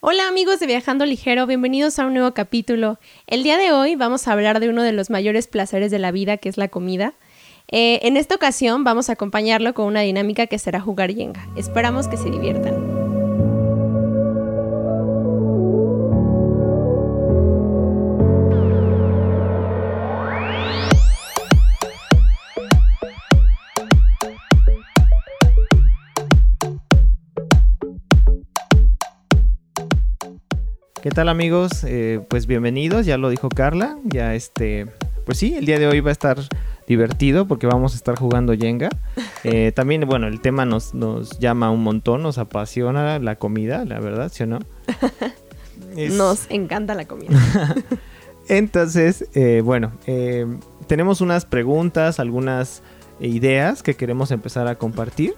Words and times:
Hola 0.00 0.28
amigos 0.28 0.60
de 0.60 0.66
Viajando 0.66 1.04
Ligero, 1.06 1.44
bienvenidos 1.48 1.98
a 1.98 2.06
un 2.06 2.14
nuevo 2.14 2.32
capítulo. 2.32 3.00
El 3.26 3.42
día 3.42 3.58
de 3.58 3.72
hoy 3.72 3.96
vamos 3.96 4.28
a 4.28 4.32
hablar 4.32 4.60
de 4.60 4.68
uno 4.68 4.84
de 4.84 4.92
los 4.92 5.10
mayores 5.10 5.48
placeres 5.48 5.90
de 5.90 5.98
la 5.98 6.12
vida, 6.12 6.36
que 6.36 6.48
es 6.48 6.56
la 6.56 6.68
comida. 6.68 7.14
Eh, 7.66 7.98
en 8.02 8.16
esta 8.16 8.36
ocasión 8.36 8.84
vamos 8.84 9.10
a 9.10 9.14
acompañarlo 9.14 9.74
con 9.74 9.86
una 9.86 10.02
dinámica 10.02 10.46
que 10.46 10.60
será 10.60 10.80
jugar 10.80 11.12
Jenga. 11.12 11.48
Esperamos 11.56 12.06
que 12.06 12.16
se 12.16 12.30
diviertan. 12.30 12.97
Tal 31.18 31.28
amigos? 31.28 31.82
Eh, 31.82 32.20
pues 32.28 32.46
bienvenidos, 32.46 33.04
ya 33.04 33.18
lo 33.18 33.28
dijo 33.28 33.48
Carla, 33.48 33.98
ya 34.04 34.36
este, 34.36 34.86
pues 35.26 35.36
sí, 35.36 35.56
el 35.56 35.66
día 35.66 35.80
de 35.80 35.88
hoy 35.88 35.98
va 35.98 36.10
a 36.10 36.12
estar 36.12 36.38
divertido 36.86 37.48
porque 37.48 37.66
vamos 37.66 37.94
a 37.94 37.96
estar 37.96 38.16
jugando 38.16 38.54
Jenga. 38.56 38.88
Eh, 39.42 39.72
también, 39.74 40.06
bueno, 40.06 40.28
el 40.28 40.40
tema 40.40 40.64
nos, 40.64 40.94
nos 40.94 41.40
llama 41.40 41.72
un 41.72 41.82
montón, 41.82 42.22
nos 42.22 42.38
apasiona 42.38 43.18
la 43.18 43.34
comida, 43.34 43.84
la 43.84 43.98
verdad, 43.98 44.30
¿sí 44.32 44.44
o 44.44 44.46
no? 44.46 44.60
Nos 45.96 46.48
encanta 46.50 46.94
la 46.94 47.06
comida. 47.06 47.36
Entonces, 48.48 49.28
eh, 49.34 49.60
bueno, 49.64 49.90
tenemos 50.86 51.20
unas 51.20 51.46
preguntas, 51.46 52.20
algunas 52.20 52.84
ideas 53.18 53.82
que 53.82 53.94
queremos 53.94 54.30
empezar 54.30 54.68
a 54.68 54.76
compartir, 54.76 55.34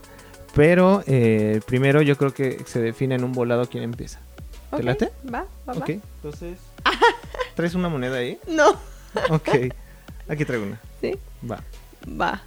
pero 0.54 1.02
primero 1.66 2.02
yo 2.02 2.18
creo 2.18 2.34
que 2.34 2.58
se 2.66 2.82
define 2.82 3.14
en 3.14 3.24
un 3.24 3.32
volado 3.32 3.64
quién 3.64 3.82
empieza. 3.82 4.20
¿Te 4.76 4.82
late? 4.82 5.10
Va, 5.32 5.46
va, 5.68 5.72
Ok, 5.74 5.88
entonces. 5.90 6.58
¿Traes 7.54 7.74
una 7.74 7.88
moneda 7.88 8.16
ahí? 8.18 8.38
No. 8.46 8.70
Ok. 9.30 9.48
Aquí 10.28 10.44
traigo 10.44 10.64
una. 10.66 10.80
¿Sí? 11.00 11.18
Va. 11.48 11.62
Va. 12.08 12.42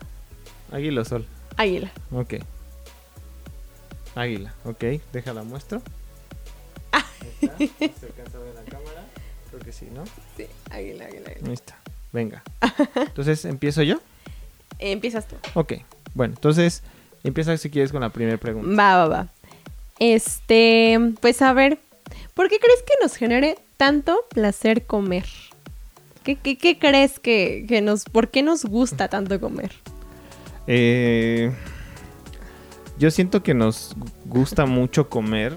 Águila 0.71 1.01
o 1.01 1.05
sol. 1.05 1.25
Águila. 1.57 1.91
Ok. 2.11 2.35
Águila, 4.15 4.53
ok. 4.63 4.83
Déjala 5.11 5.43
muestro. 5.43 5.81
Ahí 6.91 7.01
está. 7.41 7.57
¿Se 7.99 8.05
alcanza 8.05 8.37
a 8.37 8.41
ver 8.41 8.55
la 8.55 8.63
cámara? 8.63 9.05
Creo 9.49 9.61
que 9.61 9.71
sí, 9.71 9.87
¿no? 9.93 10.03
Sí, 10.37 10.45
águila, 10.71 11.05
águila, 11.05 11.29
águila. 11.29 11.47
Ahí 11.47 11.53
está. 11.53 11.77
Venga. 12.11 12.43
Entonces, 12.95 13.45
¿empiezo 13.45 13.81
yo? 13.83 13.99
empiezas 14.79 15.27
tú. 15.27 15.35
Ok. 15.53 15.73
Bueno, 16.13 16.33
entonces, 16.35 16.83
empieza 17.23 17.55
si 17.57 17.69
quieres 17.69 17.91
con 17.91 18.01
la 18.01 18.09
primera 18.09 18.37
pregunta. 18.37 18.69
Va, 18.75 18.97
va, 18.97 19.07
va. 19.07 19.27
Este, 19.99 20.99
pues 21.21 21.41
a 21.41 21.53
ver, 21.53 21.79
¿Por 22.33 22.49
qué 22.49 22.59
crees 22.59 22.81
que 22.81 22.93
nos 23.01 23.15
genere 23.15 23.57
tanto 23.77 24.25
placer 24.29 24.85
comer? 24.85 25.25
¿Qué, 26.23 26.37
crees 26.79 27.19
que, 27.19 27.81
nos... 27.83 28.05
¿Por 28.05 28.29
qué 28.29 28.41
nos 28.41 28.65
gusta 28.65 29.07
tanto 29.09 29.39
comer? 29.39 29.71
Eh, 30.67 31.51
yo 32.97 33.11
siento 33.11 33.43
que 33.43 33.53
nos 33.53 33.95
gusta 34.25 34.65
mucho 34.65 35.09
comer. 35.09 35.53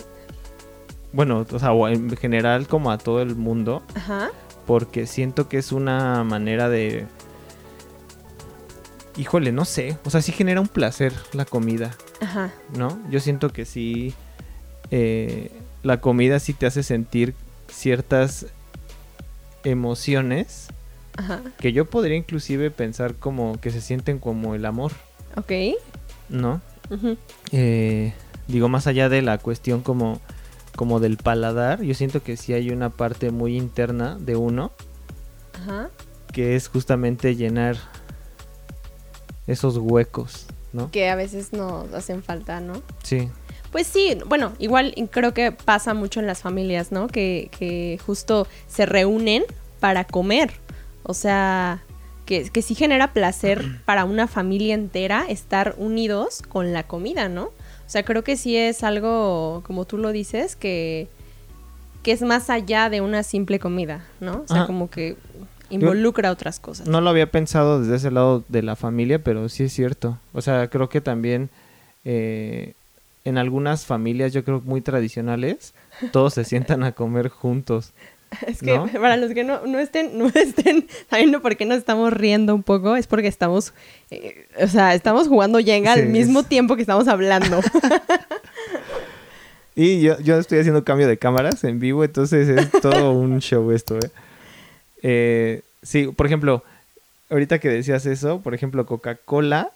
Bueno, 1.12 1.46
o 1.50 1.58
sea, 1.58 1.70
en 1.90 2.14
general 2.16 2.66
como 2.66 2.90
a 2.90 2.98
todo 2.98 3.22
el 3.22 3.36
mundo. 3.36 3.82
Ajá. 3.94 4.30
Porque 4.66 5.06
siento 5.06 5.48
que 5.48 5.58
es 5.58 5.72
una 5.72 6.24
manera 6.24 6.68
de... 6.68 7.06
Híjole, 9.16 9.52
no 9.52 9.64
sé. 9.64 9.96
O 10.04 10.10
sea, 10.10 10.20
sí 10.20 10.32
genera 10.32 10.60
un 10.60 10.68
placer 10.68 11.14
la 11.32 11.46
comida. 11.46 11.96
Ajá. 12.20 12.52
¿No? 12.76 12.98
Yo 13.08 13.20
siento 13.20 13.50
que 13.50 13.64
sí... 13.64 14.14
Eh, 14.90 15.50
la 15.86 16.00
comida 16.00 16.40
sí 16.40 16.52
te 16.52 16.66
hace 16.66 16.82
sentir 16.82 17.34
ciertas 17.68 18.46
emociones 19.64 20.68
que 21.58 21.72
yo 21.72 21.86
podría 21.86 22.16
inclusive 22.16 22.70
pensar 22.70 23.14
como 23.14 23.58
que 23.60 23.70
se 23.70 23.80
sienten 23.80 24.18
como 24.18 24.54
el 24.54 24.66
amor. 24.66 24.92
Ok. 25.36 25.52
¿No? 26.28 26.60
Eh, 27.52 28.12
digo, 28.48 28.68
más 28.68 28.86
allá 28.86 29.08
de 29.08 29.22
la 29.22 29.38
cuestión 29.38 29.80
como, 29.80 30.20
como 30.74 31.00
del 31.00 31.16
paladar, 31.16 31.82
yo 31.82 31.94
siento 31.94 32.22
que 32.22 32.36
sí 32.36 32.52
hay 32.52 32.70
una 32.70 32.90
parte 32.90 33.30
muy 33.30 33.56
interna 33.56 34.18
de 34.20 34.36
uno 34.36 34.72
Ajá. 35.54 35.88
que 36.32 36.56
es 36.56 36.68
justamente 36.68 37.36
llenar 37.36 37.76
esos 39.46 39.76
huecos, 39.78 40.46
¿no? 40.72 40.90
Que 40.90 41.08
a 41.08 41.14
veces 41.14 41.52
nos 41.52 41.92
hacen 41.94 42.22
falta, 42.22 42.60
¿no? 42.60 42.82
Sí. 43.02 43.30
Pues 43.76 43.88
sí, 43.88 44.16
bueno, 44.24 44.54
igual 44.58 44.94
creo 45.10 45.34
que 45.34 45.52
pasa 45.52 45.92
mucho 45.92 46.18
en 46.18 46.26
las 46.26 46.40
familias, 46.40 46.92
¿no? 46.92 47.08
Que, 47.08 47.50
que 47.58 48.00
justo 48.06 48.48
se 48.68 48.86
reúnen 48.86 49.44
para 49.80 50.04
comer. 50.04 50.50
O 51.02 51.12
sea, 51.12 51.82
que, 52.24 52.48
que 52.48 52.62
sí 52.62 52.74
genera 52.74 53.12
placer 53.12 53.62
para 53.84 54.06
una 54.06 54.28
familia 54.28 54.72
entera 54.72 55.26
estar 55.28 55.74
unidos 55.76 56.40
con 56.40 56.72
la 56.72 56.84
comida, 56.84 57.28
¿no? 57.28 57.48
O 57.48 57.52
sea, 57.88 58.02
creo 58.02 58.24
que 58.24 58.38
sí 58.38 58.56
es 58.56 58.82
algo, 58.82 59.62
como 59.66 59.84
tú 59.84 59.98
lo 59.98 60.10
dices, 60.10 60.56
que, 60.56 61.08
que 62.02 62.12
es 62.12 62.22
más 62.22 62.48
allá 62.48 62.88
de 62.88 63.02
una 63.02 63.22
simple 63.24 63.58
comida, 63.58 64.06
¿no? 64.20 64.42
O 64.42 64.48
sea, 64.48 64.64
como 64.64 64.88
que 64.88 65.18
involucra 65.68 66.30
otras 66.30 66.60
cosas. 66.60 66.88
No 66.88 67.02
lo 67.02 67.10
había 67.10 67.30
pensado 67.30 67.82
desde 67.82 67.96
ese 67.96 68.10
lado 68.10 68.42
de 68.48 68.62
la 68.62 68.74
familia, 68.74 69.22
pero 69.22 69.50
sí 69.50 69.64
es 69.64 69.74
cierto. 69.74 70.18
O 70.32 70.40
sea, 70.40 70.70
creo 70.70 70.88
que 70.88 71.02
también 71.02 71.50
eh, 72.06 72.72
en 73.26 73.38
algunas 73.38 73.84
familias, 73.84 74.32
yo 74.32 74.44
creo 74.44 74.62
muy 74.64 74.80
tradicionales, 74.80 75.74
todos 76.12 76.34
se 76.34 76.44
sientan 76.44 76.84
a 76.84 76.92
comer 76.92 77.28
juntos. 77.28 77.92
Es 78.46 78.60
que 78.60 78.76
para 79.00 79.16
los 79.16 79.32
que 79.32 79.44
no, 79.44 79.60
estén, 79.78 80.18
no 80.18 80.26
estén 80.28 80.86
sabiendo 81.08 81.40
por 81.40 81.56
qué 81.56 81.64
nos 81.64 81.78
estamos 81.78 82.12
riendo 82.12 82.54
un 82.54 82.62
poco, 82.62 82.96
es 82.96 83.06
porque 83.06 83.28
estamos, 83.28 83.72
eh, 84.10 84.46
o 84.60 84.66
sea, 84.66 84.94
estamos 84.94 85.28
jugando 85.28 85.58
Jenga 85.58 85.92
al 85.92 86.06
mismo 86.06 86.42
tiempo 86.42 86.76
que 86.76 86.82
estamos 86.82 87.08
hablando. 87.08 87.60
y 89.76 90.02
yo, 90.02 90.18
yo 90.20 90.38
estoy 90.38 90.58
haciendo 90.58 90.84
cambio 90.84 91.08
de 91.08 91.18
cámaras 91.18 91.64
en 91.64 91.80
vivo, 91.80 92.04
entonces 92.04 92.48
es 92.48 92.70
todo 92.80 93.12
un 93.12 93.40
show 93.40 93.70
esto, 93.70 93.96
¿eh? 93.96 94.10
¿eh? 95.02 95.62
Sí, 95.82 96.08
por 96.08 96.26
ejemplo, 96.26 96.62
ahorita 97.30 97.58
que 97.58 97.70
decías 97.70 98.06
eso, 98.06 98.40
por 98.40 98.54
ejemplo, 98.54 98.86
Coca-Cola 98.86 99.70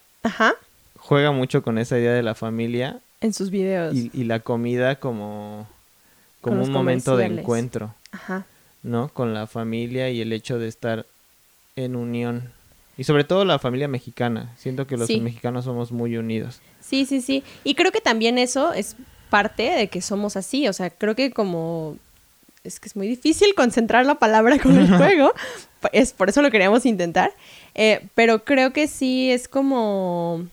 juega 0.99 1.33
mucho 1.33 1.63
con 1.63 1.79
esa 1.79 1.99
idea 1.99 2.13
de 2.13 2.23
la 2.23 2.35
familia 2.35 3.01
en 3.21 3.33
sus 3.33 3.51
videos. 3.51 3.95
Y, 3.95 4.25
la 4.25 4.41
comida 4.41 4.97
como, 4.97 5.67
como 6.41 6.63
un 6.63 6.73
momento 6.73 7.17
de 7.17 7.27
encuentro. 7.27 7.95
Ajá. 8.13 8.47
¿No? 8.83 9.09
Con 9.09 9.35
la 9.35 9.47
familia 9.47 10.11
y 10.11 10.21
el 10.21 10.33
hecho 10.33 10.59
de 10.59 10.69
estar 10.69 11.07
en 11.77 11.97
unión. 11.97 12.51
Y 12.97 13.05
sobre 13.05 13.25
todo 13.25 13.45
la 13.45 13.59
familia 13.59 13.89
mexicana. 13.89 14.55
Siento 14.59 14.87
que 14.87 14.97
los 14.97 15.09
mexicanos 15.09 15.65
somos 15.65 15.93
muy 15.93 16.17
unidos. 16.17 16.61
Sí, 16.81 17.07
sí, 17.07 17.21
sí. 17.21 17.43
Y 17.65 17.75
creo 17.75 17.93
que 17.93 18.01
también 18.01 18.39
eso 18.39 18.73
es 18.73 18.97
parte 19.29 19.63
de 19.71 19.89
que 19.89 20.03
somos 20.03 20.37
así. 20.37 20.69
O 20.69 20.73
sea, 20.73 20.91
creo 20.91 21.15
que 21.15 21.31
como... 21.31 21.97
Es 22.63 22.79
que 22.79 22.89
es 22.89 22.97
muy 22.97 23.09
difícil 23.09 23.55
concentrar 23.55 24.05
la 24.05 24.17
palabra 24.17 24.59
con 24.59 24.77
el 24.79 24.87
juego. 24.97 25.33
es 25.93 26.13
por 26.13 26.29
eso 26.29 26.43
lo 26.43 26.51
queríamos 26.51 26.85
intentar. 26.85 27.33
Eh, 27.75 28.07
pero 28.15 28.45
creo 28.45 28.73
que 28.73 28.87
sí 28.87 29.31
es 29.31 29.49
como 29.49 30.47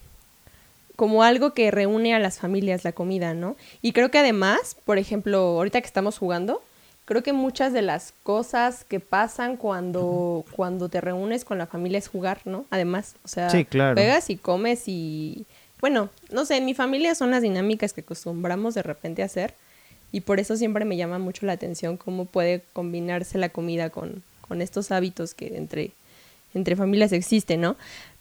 como 0.97 1.21
algo 1.21 1.53
que 1.53 1.69
reúne 1.71 2.15
a 2.15 2.19
las 2.19 2.39
familias 2.39 2.83
la 2.83 2.91
comida, 2.91 3.35
¿no? 3.35 3.55
Y 3.83 3.93
creo 3.93 4.09
que 4.11 4.17
además, 4.17 4.75
por 4.83 4.97
ejemplo, 4.97 5.37
ahorita 5.39 5.79
que 5.79 5.87
estamos 5.87 6.17
jugando, 6.17 6.61
creo 7.05 7.21
que 7.21 7.33
muchas 7.33 7.71
de 7.71 7.83
las 7.83 8.15
cosas 8.23 8.83
que 8.83 8.99
pasan 8.99 9.57
cuando, 9.57 10.43
cuando 10.51 10.89
te 10.89 10.99
reúnes 10.99 11.45
con 11.45 11.59
la 11.59 11.67
familia 11.67 11.99
es 11.99 12.07
jugar, 12.07 12.41
¿no? 12.45 12.65
Además, 12.71 13.15
o 13.23 13.27
sea, 13.27 13.49
sí, 13.51 13.63
pegas 13.63 14.29
y 14.31 14.37
comes 14.37 14.87
y... 14.87 15.45
Bueno, 15.79 16.09
no 16.31 16.45
sé, 16.45 16.57
en 16.57 16.65
mi 16.65 16.73
familia 16.73 17.13
son 17.13 17.29
las 17.29 17.43
dinámicas 17.43 17.93
que 17.93 18.01
acostumbramos 18.01 18.73
de 18.73 18.81
repente 18.81 19.21
a 19.21 19.25
hacer 19.25 19.53
y 20.11 20.21
por 20.21 20.39
eso 20.39 20.57
siempre 20.57 20.83
me 20.83 20.97
llama 20.97 21.19
mucho 21.19 21.45
la 21.45 21.53
atención 21.53 21.97
cómo 21.97 22.25
puede 22.25 22.63
combinarse 22.73 23.37
la 23.37 23.49
comida 23.49 23.91
con, 23.91 24.23
con 24.47 24.63
estos 24.63 24.89
hábitos 24.89 25.35
que 25.35 25.57
entre, 25.57 25.91
entre 26.55 26.75
familias 26.75 27.11
existen, 27.11 27.61
¿no? 27.61 27.77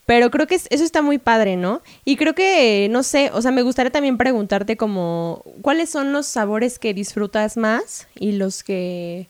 Pero 0.07 0.31
creo 0.31 0.47
que 0.47 0.55
eso 0.55 0.83
está 0.83 1.01
muy 1.01 1.17
padre, 1.17 1.57
¿no? 1.57 1.81
Y 2.05 2.15
creo 2.15 2.33
que, 2.33 2.87
no 2.89 3.03
sé, 3.03 3.29
o 3.33 3.41
sea, 3.41 3.51
me 3.51 3.61
gustaría 3.61 3.91
también 3.91 4.15
preguntarte 4.15 4.77
como, 4.77 5.43
¿cuáles 5.61 5.89
son 5.89 6.13
los 6.13 6.25
sabores 6.25 6.79
que 6.79 6.93
disfrutas 6.93 7.57
más 7.57 8.07
y 8.15 8.31
los 8.31 8.63
que, 8.63 9.27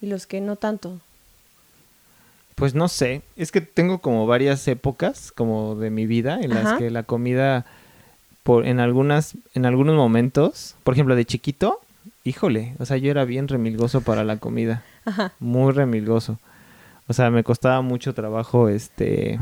y 0.00 0.06
los 0.06 0.28
que 0.28 0.40
no 0.40 0.54
tanto? 0.54 1.00
Pues 2.54 2.76
no 2.76 2.86
sé, 2.86 3.22
es 3.34 3.50
que 3.50 3.60
tengo 3.60 3.98
como 3.98 4.28
varias 4.28 4.68
épocas 4.68 5.32
como 5.32 5.74
de 5.74 5.90
mi 5.90 6.06
vida 6.06 6.38
en 6.40 6.54
las 6.54 6.78
que 6.78 6.90
la 6.90 7.02
comida 7.02 7.66
por 8.44 8.66
en 8.66 8.78
algunas 8.78 9.34
en 9.54 9.66
algunos 9.66 9.96
momentos, 9.96 10.76
por 10.84 10.94
ejemplo, 10.94 11.16
de 11.16 11.24
chiquito, 11.24 11.80
híjole, 12.22 12.76
o 12.78 12.86
sea, 12.86 12.98
yo 12.98 13.10
era 13.10 13.24
bien 13.24 13.48
remilgoso 13.48 14.02
para 14.02 14.22
la 14.22 14.36
comida. 14.36 14.84
Ajá. 15.04 15.32
Muy 15.40 15.72
remilgoso. 15.72 16.38
O 17.08 17.14
sea, 17.14 17.30
me 17.30 17.42
costaba 17.42 17.80
mucho 17.82 18.14
trabajo 18.14 18.68
este 18.68 19.40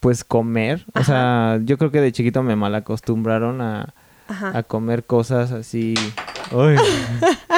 pues 0.00 0.24
comer. 0.24 0.84
O 0.94 1.04
sea, 1.04 1.58
yo 1.64 1.78
creo 1.78 1.90
que 1.90 2.00
de 2.00 2.12
chiquito 2.12 2.42
me 2.42 2.56
malacostumbraron 2.56 3.60
a, 3.60 3.94
a 4.28 4.62
comer 4.62 5.04
cosas 5.04 5.52
así 5.52 5.94
Uy. 6.52 6.76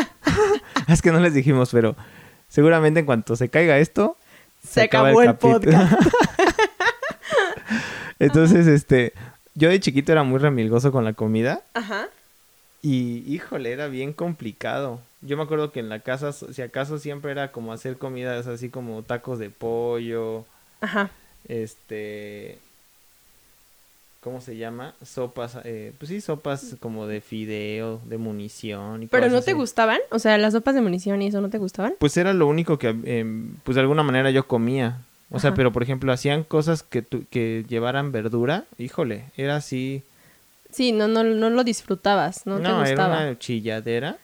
es 0.89 1.03
que 1.03 1.13
no 1.13 1.21
les 1.21 1.35
dijimos, 1.35 1.71
pero 1.73 1.97
seguramente 2.49 3.01
en 3.01 3.07
cuanto 3.07 3.37
se 3.37 3.49
caiga 3.49 3.79
esto, 3.79 4.17
se, 4.67 4.83
acabó 4.83 5.23
el, 5.23 5.35
podcast. 5.37 5.93
Entonces, 8.19 8.67
este, 8.67 9.15
yo 9.55 9.69
de 9.69 9.81
chiquito 9.81 10.13
era 10.13 10.23
muy 10.23 10.39
remilgoso 10.39 10.93
con 10.93 11.05
la 11.05 11.13
comida. 11.13 11.63
Ajá. 11.75 12.09
Y, 12.83 13.25
híjole, 13.33 13.73
era 13.73 13.89
bien 13.89 14.13
complicado. 14.13 15.01
Yo 15.23 15.37
me 15.37 15.43
acuerdo 15.43 15.71
que 15.71 15.81
en 15.81 15.89
la 15.89 16.01
casa, 16.01 16.33
si 16.33 16.63
acaso 16.63 16.99
siempre 16.99 17.31
era 17.31 17.53
como 17.53 17.73
hacer 17.73 17.99
comidas 17.99 18.47
así 18.47 18.71
como 18.71 19.03
tacos 19.03 19.39
de 19.39 19.51
pollo. 19.51 20.45
Ajá. 20.81 21.11
Este, 21.49 22.59
¿cómo 24.21 24.41
se 24.41 24.57
llama? 24.57 24.95
Sopas, 25.05 25.59
eh, 25.65 25.93
pues 25.99 26.09
sí, 26.09 26.21
sopas 26.21 26.77
como 26.81 27.07
de 27.07 27.21
fideo, 27.21 28.01
de 28.05 28.19
munición. 28.19 29.03
Y 29.03 29.07
¿Pero 29.07 29.29
no 29.29 29.43
te 29.43 29.55
gustaban? 29.55 29.99
O 30.11 30.19
sea, 30.19 30.39
las 30.39 30.53
sopas 30.53 30.75
de 30.75 30.81
munición 30.81 31.23
y 31.23 31.29
eso 31.29 31.41
no 31.41 31.51
te 31.51 31.59
gustaban? 31.59 31.95
Pues 31.99 32.17
era 32.17 32.33
lo 32.33 32.47
único 32.47 32.79
que, 32.79 32.89
em, 33.05 33.55
pues 33.65 33.75
de 33.75 33.81
alguna 33.81 34.03
manera 34.03 34.31
yo 34.31 34.47
comía. 34.47 34.99
O 35.33 35.39
sea, 35.39 35.55
pero 35.55 35.73
por 35.73 35.85
ejemplo, 35.85 36.13
hacían 36.13 36.43
cosas 36.43 36.83
que, 36.83 37.05
que 37.05 37.65
llevaran 37.69 38.11
verdura, 38.11 38.65
híjole, 38.79 39.27
era 39.37 39.55
así. 39.57 40.03
Sí, 40.73 40.91
no, 40.91 41.07
no, 41.07 41.23
no 41.23 41.51
lo 41.51 41.63
disfrutabas, 41.63 42.47
no, 42.47 42.57
te 42.57 42.73
gustaba. 42.73 42.89
era 42.89 43.07
una 43.07 43.39
chilladera, 43.39 44.19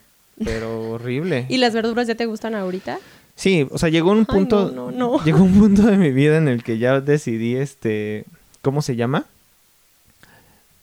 pero 0.45 0.91
horrible. 0.91 1.47
¿Y 1.49 1.59
las 1.59 1.75
verduras 1.75 2.09
ya 2.09 2.17
te 2.17 2.27
gustan 2.27 2.57
ahorita? 2.57 2.99
Sí, 3.37 3.69
o 3.71 3.79
sea, 3.79 3.91
llegó 3.91 4.11
un 4.11 4.27
punto, 4.27 4.73
no, 4.75 4.91
no, 4.91 5.19
no. 5.19 5.25
llegó 5.25 5.45
un 5.45 5.59
punto 5.59 5.83
de 5.83 5.97
mi 5.99 6.11
vida 6.11 6.39
en 6.39 6.49
el 6.49 6.65
que 6.65 6.79
ya 6.79 7.01
decidí, 7.01 7.55
este, 7.55 8.25
¿cómo 8.63 8.83
se 8.83 8.97
llama? 8.97 9.27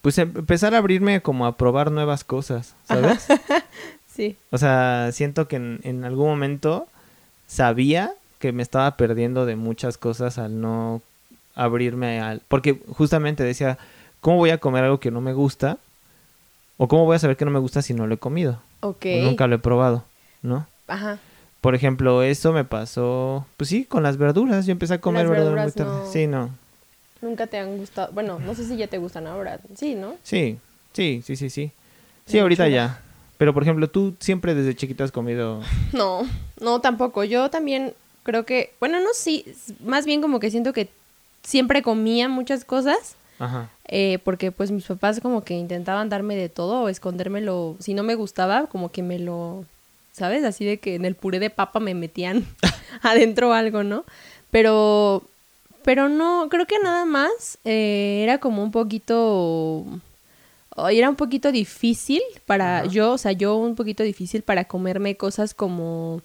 pues 0.04 0.18
em, 0.18 0.34
empezar 0.36 0.76
a 0.76 0.80
abrirme 0.80 1.22
como 1.22 1.48
a 1.48 1.56
probar 1.56 1.90
nuevas 1.90 2.26
cosas, 2.26 2.76
¿sabes? 2.84 3.26
sí. 4.14 4.36
O 4.52 4.58
sea, 4.58 5.10
siento 5.14 5.48
que 5.48 5.56
en, 5.56 6.04
algún 6.04 6.28
momento 6.28 6.88
sabía 7.48 8.12
que 8.38 8.52
me 8.52 8.64
estaba 8.64 8.98
perdiendo 8.98 9.46
de 9.46 9.56
muchas 9.56 9.98
cosas 9.98 10.38
al 10.38 10.60
no 10.60 11.02
abrirme 11.56 12.20
al... 12.20 12.42
Porque 12.50 12.82
justamente 12.90 13.46
decía, 13.46 13.78
¿cómo 14.20 14.38
voy 14.38 14.50
a 14.50 14.58
comer 14.58 14.84
algo 14.84 15.00
que 15.00 15.10
no 15.10 15.22
me 15.22 15.32
gusta? 15.32 15.78
¿O 16.76 16.90
cómo 16.90 17.06
voy 17.06 17.16
a 17.16 17.20
saber 17.20 17.38
que 17.38 17.46
no 17.46 17.52
me 17.52 17.60
gusta 17.60 17.82
si 17.82 17.94
no 17.94 18.06
lo 18.06 18.16
he 18.16 18.20
comido? 18.20 18.60
Ok. 18.82 19.06
nunca 19.22 19.48
lo 19.48 19.56
he 19.56 19.60
probado, 19.60 20.04
¿no? 20.42 20.68
Ajá. 20.90 21.18
Por 21.64 21.76
ejemplo, 21.76 22.24
eso 22.24 22.52
me 22.52 22.66
pasó, 22.66 23.48
pues 23.56 23.70
sí, 23.70 23.86
con 23.86 24.04
las 24.04 24.18
verduras. 24.18 24.66
Yo 24.66 24.74
empecé 24.74 24.96
a 24.96 24.98
comer 25.00 25.30
verduras, 25.30 25.74
muy 25.78 26.12
Sí, 26.12 26.28
no. 26.28 26.50
Nunca 27.22 27.48
te 27.48 27.58
han 27.58 27.78
gustado. 27.78 28.12
Bueno, 28.12 28.38
no 28.38 28.54
sé 28.54 28.66
si 28.68 28.76
ya 28.76 28.88
te 28.88 28.98
gustan 28.98 29.28
ahora. 29.28 29.62
Sí, 29.74 29.96
¿no? 29.96 30.16
Sí, 30.24 30.58
sí, 30.92 31.24
sí, 31.26 31.38
sí, 31.38 31.50
sí. 31.50 31.72
Sí, 32.26 32.40
ahorita 32.40 32.68
ya. 32.68 33.00
Pero 33.38 33.54
por 33.54 33.64
ejemplo, 33.64 33.90
tú 33.90 34.14
siempre 34.20 34.56
desde 34.56 34.76
chiquita 34.76 35.06
has 35.06 35.14
comido. 35.14 35.62
No, 35.94 36.28
no 36.60 36.82
tampoco. 36.82 37.24
Yo 37.24 37.50
también 37.50 37.94
creo 38.24 38.46
que, 38.46 38.74
bueno, 38.82 39.00
no 39.00 39.12
sí, 39.14 39.46
más 39.86 40.06
bien 40.06 40.22
como 40.22 40.42
que 40.42 40.52
siento 40.52 40.74
que 40.74 40.90
siempre 41.44 41.82
comía 41.82 42.28
muchas 42.28 42.66
cosas. 42.66 43.16
Ajá. 43.40 43.70
Eh, 43.88 44.20
porque 44.26 44.52
pues 44.52 44.70
mis 44.72 44.84
papás 44.84 45.22
como 45.22 45.46
que 45.46 45.54
intentaban 45.54 46.10
darme 46.10 46.36
de 46.36 46.50
todo 46.50 46.82
o 46.82 46.90
escondérmelo. 46.90 47.78
Si 47.80 47.94
no 47.94 48.04
me 48.04 48.16
gustaba, 48.16 48.68
como 48.68 48.92
que 48.92 49.02
me 49.02 49.18
lo, 49.18 49.64
¿sabes? 50.14 50.46
Así 50.46 50.64
de 50.64 50.80
que 50.80 50.96
en 50.96 51.04
el 51.04 51.16
puré 51.16 51.40
de 51.40 51.50
papa 51.50 51.82
me 51.82 51.94
metían 51.94 52.48
adentro 53.02 53.52
algo, 53.52 53.84
¿no? 53.84 54.06
Pero 54.50 55.24
pero 55.84 56.10
no, 56.10 56.48
creo 56.50 56.66
que 56.66 56.80
nada 56.80 57.06
más 57.06 57.60
eh, 57.66 58.22
era 58.24 58.40
como 58.40 58.64
un 58.64 58.72
poquito... 58.72 59.86
Era 60.92 61.08
un 61.08 61.16
poquito 61.16 61.52
difícil 61.52 62.22
para 62.48 62.86
yo, 62.86 63.12
o 63.12 63.18
sea, 63.20 63.32
yo 63.32 63.58
un 63.58 63.76
poquito 63.76 64.02
difícil 64.02 64.42
para 64.42 64.64
comerme 64.64 65.16
cosas 65.16 65.54
como 65.54 66.24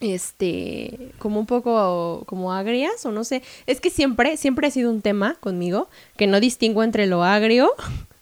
este, 0.00 1.12
como 1.18 1.38
un 1.38 1.44
poco 1.44 2.22
como 2.24 2.54
agrias 2.54 3.04
o 3.04 3.12
no 3.12 3.22
sé. 3.22 3.42
Es 3.66 3.82
que 3.82 3.90
siempre, 3.90 4.38
siempre 4.38 4.66
ha 4.66 4.70
sido 4.70 4.90
un 4.90 5.02
tema 5.02 5.36
conmigo 5.40 5.88
que 6.16 6.26
no 6.26 6.40
distingo 6.40 6.82
entre 6.82 7.06
lo 7.06 7.22
agrio, 7.22 7.70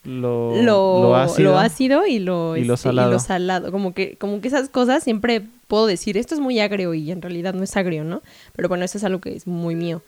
lo, 0.05 0.55
lo, 0.63 1.17
ácido, 1.17 2.07
y 2.07 2.19
lo, 2.19 2.57
y 2.57 2.65
lo, 2.65 2.75
este, 2.75 2.89
salado. 2.89 3.11
y 3.11 3.13
lo 3.13 3.19
salado. 3.19 3.73
Como 3.73 3.93
que, 3.95 4.17
como 4.17 4.41
que 4.41 4.49
esas 4.49 4.69
cosas 4.69 5.03
siempre 5.03 5.43
puedo 5.67 5.87
decir, 5.87 6.17
esto 6.17 6.35
es 6.35 6.41
muy 6.41 6.61
agrio 6.61 6.95
y 6.95 7.11
en 7.11 7.23
realidad 7.23 7.55
no 7.55 7.63
es 7.63 7.77
agrio, 7.77 8.05
¿no? 8.05 8.23
Pero 8.55 8.69
bueno, 8.69 8.85
eso 8.85 8.99
es 8.99 9.05
algo 9.05 9.21
que 9.21 9.37
es 9.37 9.47
muy 9.47 9.75
mío. 9.75 10.03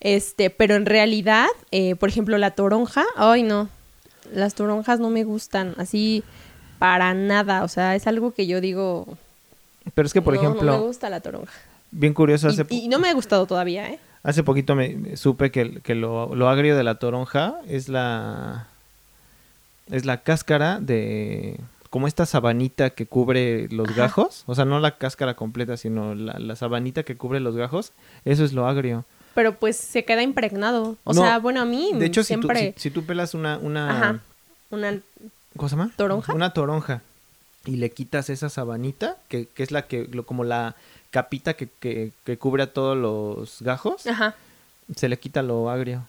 Este, 0.00 0.50
pero 0.50 0.74
en 0.74 0.86
realidad, 0.86 1.46
eh, 1.70 1.94
por 1.96 2.08
ejemplo, 2.08 2.36
la 2.38 2.52
toronja, 2.52 3.04
ay 3.16 3.42
no, 3.42 3.68
las 4.34 4.54
toronjas 4.54 5.00
no 5.00 5.10
me 5.10 5.24
gustan, 5.24 5.74
así 5.78 6.24
para 6.78 7.14
nada, 7.14 7.62
o 7.62 7.68
sea, 7.68 7.94
es 7.94 8.08
algo 8.08 8.32
que 8.32 8.48
yo 8.48 8.60
digo... 8.60 9.16
Pero 9.94 10.06
es 10.06 10.12
que, 10.12 10.22
por 10.22 10.34
ejemplo... 10.34 10.64
No 10.64 10.78
me 10.78 10.86
gusta 10.86 11.08
la 11.08 11.20
toronja. 11.20 11.52
Bien 11.92 12.14
curioso, 12.14 12.48
hace... 12.48 12.66
Y, 12.70 12.88
no 12.88 12.98
me 12.98 13.08
ha 13.08 13.14
gustado 13.14 13.46
todavía, 13.46 13.88
¿eh? 13.88 14.00
Hace 14.24 14.42
poquito 14.42 14.74
me, 14.74 15.16
supe 15.16 15.52
que, 15.52 15.80
que 15.80 15.94
lo, 15.94 16.34
lo, 16.34 16.48
agrio 16.48 16.76
de 16.76 16.82
la 16.82 16.96
toronja 16.96 17.54
es 17.68 17.88
la... 17.88 18.66
Es 19.90 20.04
la 20.04 20.22
cáscara 20.22 20.80
de... 20.80 21.58
Como 21.90 22.06
esta 22.08 22.24
sabanita 22.24 22.90
que 22.90 23.04
cubre 23.04 23.68
los 23.68 23.94
gajos. 23.94 24.44
O 24.46 24.54
sea, 24.54 24.64
no 24.64 24.80
la 24.80 24.96
cáscara 24.96 25.34
completa, 25.34 25.76
sino 25.76 26.14
la, 26.14 26.38
la 26.38 26.56
sabanita 26.56 27.02
que 27.02 27.16
cubre 27.16 27.38
los 27.38 27.54
gajos. 27.54 27.92
Eso 28.24 28.44
es 28.44 28.54
lo 28.54 28.66
agrio 28.66 29.04
pero 29.34 29.54
pues 29.58 29.76
se 29.76 30.04
queda 30.04 30.22
impregnado. 30.22 30.96
O 31.04 31.14
sea, 31.14 31.38
bueno, 31.38 31.60
a 31.60 31.64
mí 31.64 31.92
de 31.94 32.06
hecho, 32.06 32.24
siempre... 32.24 32.74
si, 32.76 32.90
tú, 32.90 33.04
pelas 33.04 33.34
una... 33.34 33.58
una... 33.58 33.90
Ajá, 33.90 34.20
una... 34.70 34.98
¿Cómo 35.56 35.68
se 35.68 35.76
llama? 35.76 35.92
¿Toronja? 35.96 36.32
Una 36.32 36.52
toronja. 36.52 37.02
Y 37.64 37.76
le 37.76 37.90
quitas 37.90 38.30
esa 38.30 38.48
sabanita, 38.48 39.16
que, 39.28 39.46
que 39.46 39.62
es 39.62 39.70
la 39.70 39.86
que... 39.86 40.08
Lo, 40.10 40.24
como 40.24 40.44
la 40.44 40.74
capita 41.10 41.54
que, 41.54 41.68
que, 41.68 42.12
que, 42.24 42.38
cubre 42.38 42.62
a 42.62 42.72
todos 42.72 42.96
los 42.96 43.60
gajos. 43.60 44.06
Ajá. 44.06 44.34
Se 44.96 45.08
le 45.08 45.18
quita 45.18 45.42
lo 45.42 45.70
agrio. 45.70 46.04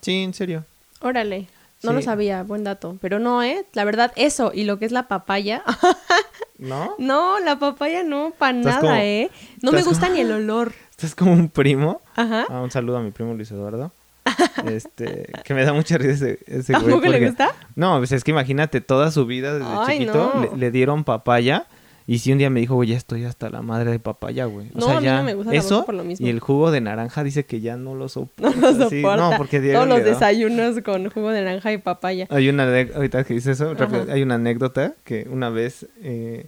Sí, 0.00 0.22
en 0.22 0.34
serio. 0.34 0.64
Órale. 1.00 1.48
No 1.82 1.92
lo 1.92 2.02
sabía, 2.02 2.42
buen 2.42 2.64
dato. 2.64 2.96
Pero 3.00 3.18
no, 3.18 3.42
¿eh? 3.42 3.66
La 3.72 3.84
verdad, 3.84 4.12
eso 4.16 4.52
y 4.54 4.64
lo 4.64 4.78
que 4.78 4.86
es 4.86 4.92
la 4.92 5.08
papaya. 5.08 5.62
¿No? 6.58 6.94
No, 6.98 7.40
la 7.40 7.58
papaya 7.58 8.04
no, 8.04 8.32
para 8.38 8.52
nada, 8.52 9.04
¿eh? 9.04 9.30
No 9.62 9.72
me 9.72 9.82
gusta 9.82 10.08
ni 10.08 10.20
el 10.20 10.30
olor 10.30 10.72
es 11.06 11.14
como 11.14 11.32
un 11.32 11.48
primo. 11.48 12.00
Ajá. 12.16 12.46
Ah, 12.48 12.60
un 12.60 12.70
saludo 12.70 12.98
a 12.98 13.00
mi 13.00 13.10
primo 13.10 13.34
Luis 13.34 13.50
Eduardo. 13.50 13.92
este, 14.66 15.32
que 15.44 15.52
me 15.54 15.64
da 15.64 15.72
mucha 15.72 15.98
risa 15.98 16.12
ese, 16.12 16.38
ese 16.46 16.72
güey. 16.74 16.92
Porque... 16.92 17.08
le 17.08 17.26
gusta? 17.26 17.52
No, 17.74 17.98
pues 17.98 18.12
es 18.12 18.22
que 18.22 18.30
imagínate, 18.30 18.80
toda 18.80 19.10
su 19.10 19.26
vida 19.26 19.58
desde 19.58 19.86
chiquito 19.86 20.50
le, 20.56 20.70
dieron 20.70 21.04
papaya. 21.04 21.66
Y 22.06 22.18
si 22.18 22.32
un 22.32 22.38
día 22.38 22.50
me 22.50 22.60
dijo, 22.60 22.74
güey, 22.74 22.90
ya 22.90 22.96
estoy 22.96 23.24
hasta 23.24 23.48
la 23.48 23.62
madre 23.62 23.90
de 23.90 23.98
papaya, 23.98 24.46
güey. 24.46 24.68
O 24.74 24.80
no, 24.80 24.86
sea, 24.86 24.96
a 24.96 25.00
mí 25.00 25.06
ya 25.06 25.18
no 25.18 25.24
me 25.24 25.34
gusta 25.34 25.54
eso 25.54 25.84
por 25.84 25.94
lo 25.94 26.04
mismo. 26.04 26.26
y 26.26 26.30
el 26.30 26.40
jugo 26.40 26.70
de 26.70 26.80
naranja 26.80 27.22
dice 27.22 27.44
que 27.44 27.60
ya 27.60 27.76
no 27.76 27.94
lo 27.94 28.08
soporta. 28.08 28.56
No 28.62 28.72
lo 28.72 28.90
soporta. 28.90 29.16
no, 29.16 29.36
porque 29.36 29.60
Todos 29.60 29.88
los 29.88 30.04
desayunos 30.04 30.80
con 30.82 31.08
jugo 31.10 31.30
de 31.30 31.42
naranja 31.42 31.72
y 31.72 31.78
papaya. 31.78 32.26
Hay 32.30 32.48
una, 32.48 32.64
ahorita 32.64 33.24
que 33.24 33.34
dice 33.34 33.52
eso, 33.52 33.74
rápido, 33.74 34.06
hay 34.12 34.22
una 34.22 34.34
anécdota 34.34 34.94
que 35.04 35.28
una 35.30 35.50
vez 35.50 35.86
eh, 36.02 36.46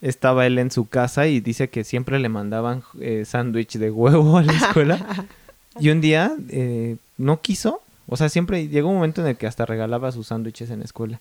estaba 0.00 0.46
él 0.46 0.58
en 0.58 0.70
su 0.70 0.88
casa 0.88 1.26
y 1.26 1.40
dice 1.40 1.68
que 1.68 1.84
siempre 1.84 2.18
le 2.18 2.28
mandaban 2.28 2.82
eh, 3.00 3.24
sándwich 3.26 3.76
de 3.78 3.90
huevo 3.90 4.38
a 4.38 4.42
la 4.42 4.52
escuela. 4.52 5.26
y 5.78 5.90
un 5.90 6.00
día 6.00 6.32
eh, 6.50 6.96
no 7.18 7.40
quiso. 7.40 7.82
O 8.06 8.16
sea, 8.16 8.28
siempre 8.28 8.68
llegó 8.68 8.88
un 8.88 8.96
momento 8.96 9.20
en 9.20 9.28
el 9.28 9.36
que 9.36 9.46
hasta 9.46 9.66
regalaba 9.66 10.10
sus 10.10 10.28
sándwiches 10.28 10.70
en 10.70 10.80
la 10.80 10.84
escuela. 10.84 11.20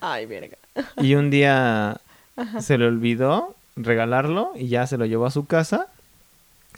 Ay, 0.00 0.24
verga. 0.26 0.56
Y 1.02 1.14
un 1.14 1.28
día 1.28 2.00
se 2.60 2.78
le 2.78 2.86
olvidó 2.86 3.54
regalarlo 3.76 4.52
y 4.56 4.68
ya 4.68 4.86
se 4.86 4.98
lo 4.98 5.06
llevó 5.06 5.26
a 5.26 5.30
su 5.30 5.46
casa 5.46 5.86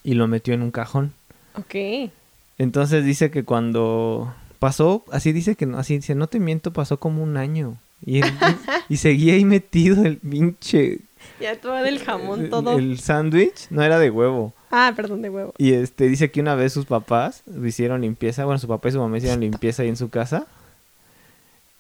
y 0.02 0.14
lo 0.14 0.28
metió 0.28 0.54
en 0.54 0.62
un 0.62 0.70
cajón. 0.70 1.12
Ok. 1.54 2.10
Entonces 2.58 3.04
dice 3.04 3.30
que 3.30 3.44
cuando 3.44 4.34
pasó, 4.58 5.04
así 5.10 5.32
dice 5.32 5.56
que, 5.56 5.68
así 5.76 5.96
dice, 5.96 6.14
no 6.14 6.26
te 6.26 6.38
miento, 6.40 6.72
pasó 6.72 6.98
como 6.98 7.22
un 7.22 7.36
año. 7.36 7.76
Y, 8.04 8.20
y 8.88 8.96
seguía 8.96 9.34
ahí 9.34 9.44
metido 9.44 10.04
el 10.04 10.18
pinche 10.18 11.00
ya 11.40 11.56
todo 11.56 11.74
del 11.82 11.98
jamón 11.98 12.50
todo. 12.50 12.78
El, 12.78 12.98
sándwich 12.98 13.66
no 13.70 13.82
era 13.82 13.98
de 13.98 14.10
huevo. 14.10 14.52
Ah, 14.70 14.92
perdón, 14.94 15.22
de 15.22 15.30
huevo. 15.30 15.54
Y 15.58 15.72
este 15.72 16.08
dice 16.08 16.30
que 16.30 16.40
una 16.40 16.54
vez 16.54 16.72
sus 16.72 16.86
papás 16.86 17.42
hicieron 17.64 18.00
limpieza, 18.02 18.44
bueno, 18.44 18.58
su 18.58 18.68
papá 18.68 18.88
y 18.88 18.92
su 18.92 18.98
mamá 18.98 19.18
hicieron 19.18 19.40
limpieza 19.40 19.82
ahí 19.82 19.88
en 19.88 19.96
su 19.96 20.08
casa. 20.08 20.46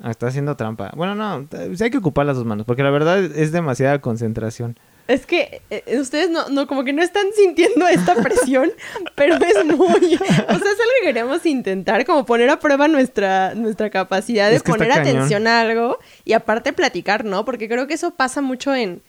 Ah, 0.02 0.10
está 0.10 0.26
haciendo 0.26 0.56
trampa. 0.56 0.90
Bueno, 0.96 1.14
no, 1.14 1.48
hay 1.80 1.90
que 1.90 1.98
ocupar 1.98 2.26
las 2.26 2.36
dos 2.36 2.44
manos, 2.44 2.66
porque 2.66 2.82
la 2.82 2.90
verdad 2.90 3.22
es 3.22 3.52
demasiada 3.52 4.00
concentración. 4.00 4.76
Es 5.06 5.26
que 5.26 5.62
eh, 5.70 5.98
ustedes 5.98 6.28
no, 6.28 6.48
no, 6.48 6.66
como 6.66 6.82
que 6.82 6.92
no 6.92 7.02
están 7.02 7.26
sintiendo 7.36 7.86
esta 7.86 8.14
presión, 8.22 8.72
pero 9.14 9.36
es 9.36 9.64
muy, 9.64 10.14
o 10.14 10.18
sea, 10.18 10.44
es 10.48 10.50
algo 10.50 10.92
que 11.00 11.06
queremos 11.06 11.46
intentar, 11.46 12.04
como 12.04 12.26
poner 12.26 12.50
a 12.50 12.58
prueba 12.58 12.88
nuestra, 12.88 13.54
nuestra 13.54 13.90
capacidad 13.90 14.50
de 14.50 14.58
poner 14.58 14.90
atención 14.90 15.46
a 15.46 15.60
algo 15.60 15.98
y 16.24 16.32
aparte 16.32 16.72
platicar, 16.72 17.24
¿no? 17.24 17.44
Porque 17.44 17.68
creo 17.68 17.86
que 17.86 17.94
eso 17.94 18.10
pasa 18.12 18.40
mucho 18.40 18.74
en, 18.74 19.02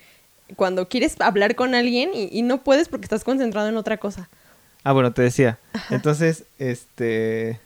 cuando 0.55 0.89
quieres 0.89 1.19
hablar 1.21 1.55
con 1.55 1.73
alguien 1.73 2.11
y, 2.13 2.41
no 2.43 2.63
puedes 2.63 2.87
porque 2.87 3.05
estás 3.05 3.23
concentrado 3.23 3.67
en 3.67 3.77
otra 3.77 3.97
cosa. 3.97 4.29
Ah, 4.83 4.93
bueno, 4.93 5.11
te 5.13 5.23
decía. 5.23 5.57
Entonces, 5.89 6.43
este... 6.59 7.59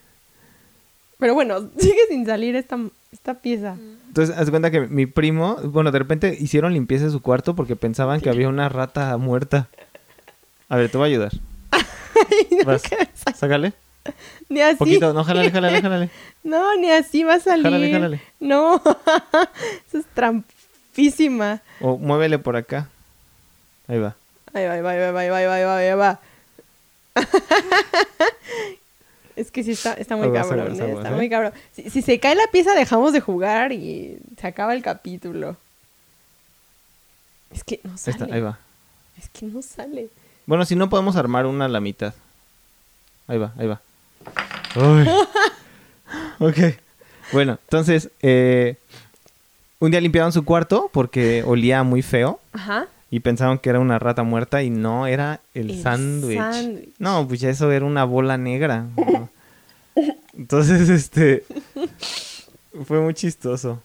Pero 1.17 1.34
bueno, 1.34 1.69
sigue 1.77 2.01
sin 2.10 2.25
salir 2.25 2.55
esta, 2.55 2.77
esta 3.27 3.41
pieza? 3.41 3.75
Entonces, 4.07 4.38
haz 4.38 4.50
cuenta 4.50 4.72
que 4.72 4.81
mi 4.81 5.05
primo, 5.05 5.57
bueno, 5.63 5.91
de 5.91 6.00
repente 6.00 6.38
hicieron 6.39 6.74
limpieza 6.74 7.05
de 7.05 7.12
su 7.12 7.22
cuarto 7.22 7.55
porque 7.55 7.75
pensaban 7.75 8.22
que 8.22 8.29
había 8.29 8.48
una 8.48 8.69
rata 8.69 9.17
muerta. 9.17 9.67
A 10.69 10.77
ver, 10.77 10.89
te 10.89 10.98
voy 10.98 11.10
a 11.10 11.12
ayudar. 11.12 11.31
Vas, 12.65 12.84
sácale. 13.36 13.74
Ni 14.48 14.62
así. 14.62 14.77
Poquito, 14.77 15.13
no, 15.13 15.25
jálale, 15.25 15.51
jálale, 15.51 15.81
jálale. 15.81 16.10
No, 16.43 16.77
ni 16.77 16.89
así 16.89 17.25
va 17.25 17.34
a 17.34 17.39
salir. 17.41 17.63
Jálale, 17.63 17.91
jálale. 17.91 18.22
No, 18.39 18.75
eso 19.88 19.98
es 19.98 20.05
trampísima. 20.13 21.60
O 21.81 21.98
muévele 21.98 22.39
por 22.39 22.55
acá. 22.55 22.88
Ahí 23.89 24.00
va. 24.00 24.15
Ahí 24.53 24.65
va, 24.65 24.74
ahí 24.74 24.81
va, 24.81 24.91
ahí 24.91 25.12
va, 25.12 25.19
ahí 25.19 25.29
va, 25.29 25.38
ahí 25.38 25.46
va, 25.46 25.55
ahí 25.55 25.63
va, 25.65 25.77
ahí 25.77 25.93
va. 25.96 26.19
Es 29.38 29.51
que 29.51 29.63
sí 29.63 29.72
está, 29.72 29.94
está 29.94 30.15
muy 30.15 30.25
Aguas, 30.25 30.48
cabrón, 30.48 30.65
aguas, 30.65 30.79
eh, 30.79 30.84
aguas, 30.84 30.98
está 30.98 31.10
¿eh? 31.10 31.15
muy 31.15 31.29
cabrón. 31.29 31.53
Si, 31.72 31.89
si 31.91 32.01
se 32.01 32.20
cae 32.20 32.34
la 32.34 32.48
pieza 32.51 32.74
dejamos 32.74 33.13
de 33.13 33.22
jugar 33.22 33.72
y 33.72 34.17
se 34.41 34.48
acaba 34.48 34.74
el 34.74 34.82
capítulo. 34.82 35.56
Es 37.53 37.63
que 37.63 37.79
no 37.84 37.96
sale. 37.98 38.17
está, 38.17 38.34
ahí 38.34 38.41
va. 38.41 38.58
Es 39.15 39.29
que 39.29 39.46
no 39.46 39.62
sale. 39.62 40.10
Bueno, 40.48 40.65
si 40.65 40.75
no 40.75 40.89
podemos 40.89 41.15
armar 41.15 41.46
una 41.46 41.65
a 41.65 41.70
la 41.70 41.79
mitad. 41.79 42.15
Ahí 43.27 43.38
va, 43.38 43.53
ahí 43.58 43.67
va. 43.67 43.79
Uy. 44.75 45.08
ok. 46.39 46.58
Bueno, 47.32 47.60
entonces, 47.63 48.10
eh, 48.22 48.77
un 49.79 49.91
día 49.91 50.01
limpiaron 50.01 50.32
su 50.32 50.44
cuarto 50.46 50.89
porque 50.91 51.44
olía 51.46 51.84
muy 51.84 52.01
feo 52.01 52.39
Ajá. 52.53 52.88
Y 53.09 53.21
pensaban 53.21 53.59
que 53.59 53.69
era 53.69 53.79
una 53.79 53.99
rata 53.99 54.23
muerta 54.23 54.63
y 54.63 54.69
no, 54.69 55.07
era 55.07 55.39
el, 55.53 55.71
El 55.71 55.81
sándwich. 55.81 56.39
No, 56.99 57.27
pues 57.27 57.39
ya 57.39 57.49
eso 57.49 57.71
era 57.71 57.85
una 57.85 58.03
bola 58.03 58.37
negra. 58.37 58.85
¿no? 58.95 59.29
Entonces, 60.37 60.89
este, 60.89 61.45
fue 62.85 62.99
muy 62.99 63.13
chistoso. 63.13 63.81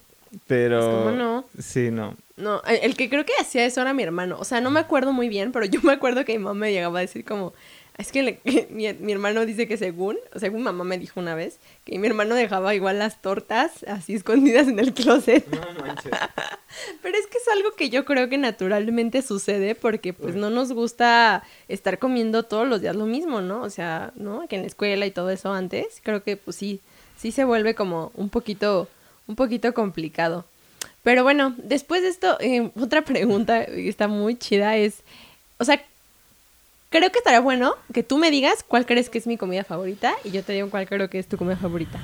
Pero... 0.47 0.81
Pues, 0.81 0.97
¿cómo 0.97 1.11
no? 1.11 1.45
Sí, 1.59 1.91
no. 1.91 2.17
No, 2.37 2.63
el 2.65 2.97
que 2.97 3.09
creo 3.09 3.25
que 3.25 3.33
hacía 3.41 3.65
eso 3.65 3.81
era 3.81 3.93
mi 3.93 4.03
hermano. 4.03 4.37
O 4.41 4.45
sea, 4.45 4.61
no 4.61 4.71
me 4.71 4.81
acuerdo 4.81 5.13
muy 5.13 5.29
bien, 5.29 5.53
pero 5.53 5.67
yo 5.67 5.81
me 5.83 5.93
acuerdo 5.93 6.25
que 6.25 6.37
mi 6.37 6.43
mamá 6.43 6.59
me 6.59 6.73
llegaba 6.73 6.99
a 6.99 7.03
decir 7.03 7.25
como... 7.25 7.53
Es 7.99 8.11
que, 8.11 8.23
le- 8.23 8.41
mi, 8.71 8.93
mi 8.95 9.13
hermano 9.13 9.45
dice 9.47 9.69
que 9.69 9.77
según, 9.77 10.17
o 10.35 10.39
según 10.39 10.63
mamá 10.63 10.83
me 10.85 10.99
dijo 10.99 11.21
una 11.21 11.35
vez, 11.35 11.59
que 11.85 11.99
mi 11.99 12.07
hermano 12.07 12.35
dejaba 12.35 12.75
igual 12.75 12.99
las 12.99 13.21
tortas 13.21 13.85
así 13.87 14.15
escondidas 14.15 14.69
en 14.69 14.79
el 14.79 14.93
closet. 14.95 15.45
Pero 17.03 17.19
es 17.19 17.27
que 17.27 17.39
es 17.39 17.49
algo 17.53 17.73
que 17.73 17.91
yo 17.91 18.05
creo 18.05 18.29
que 18.29 18.39
naturalmente 18.39 19.23
sucede 19.23 19.75
porque 19.75 20.13
pues 20.13 20.35
no 20.35 20.49
nos 20.51 20.73
gusta 20.73 21.43
estar 21.69 21.99
comiendo 21.99 22.45
todos 22.45 22.67
los 22.67 22.81
días 22.81 22.97
lo 22.97 23.07
mismo, 23.07 23.41
¿no? 23.43 23.63
O 23.63 23.71
sea, 23.71 24.13
¿no? 24.17 24.47
Que 24.49 24.57
en 24.57 24.63
la 24.63 24.69
escuela 24.69 25.05
y 25.07 25.11
todo 25.11 25.31
eso 25.31 25.53
antes, 25.53 26.01
creo 26.03 26.23
que 26.23 26.37
pues 26.37 26.57
sí, 26.57 26.81
sí 27.19 27.31
se 27.31 27.45
vuelve 27.45 27.75
como 27.75 28.11
un 28.15 28.31
poquito, 28.31 28.89
un 29.27 29.37
poquito 29.37 29.75
complicado. 29.75 30.47
Pero 31.03 31.25
bueno, 31.25 31.55
después 31.59 32.03
de 32.03 32.09
esto, 32.09 32.39
eh, 32.41 32.71
otra 32.81 33.03
pregunta 33.03 33.67
que 33.67 33.89
está 33.89 34.09
muy 34.09 34.37
chida 34.37 34.77
es, 34.77 35.03
o 35.59 35.65
sea, 35.65 35.83
creo 36.93 37.11
que 37.11 37.19
estaría 37.19 37.41
bueno 37.41 37.75
que 37.93 38.05
tú 38.05 38.19
me 38.19 38.31
digas 38.31 38.65
cuál 38.67 38.87
crees 38.87 39.11
que 39.11 39.19
es 39.19 39.27
mi 39.27 39.37
comida 39.37 39.65
favorita 39.65 40.13
y 40.23 40.31
yo 40.31 40.45
te 40.45 40.53
digo 40.53 40.71
cuál 40.71 40.87
creo 40.87 41.11
que 41.11 41.19
es 41.19 41.27
tu 41.27 41.37
comida 41.37 41.57
favorita. 41.57 41.99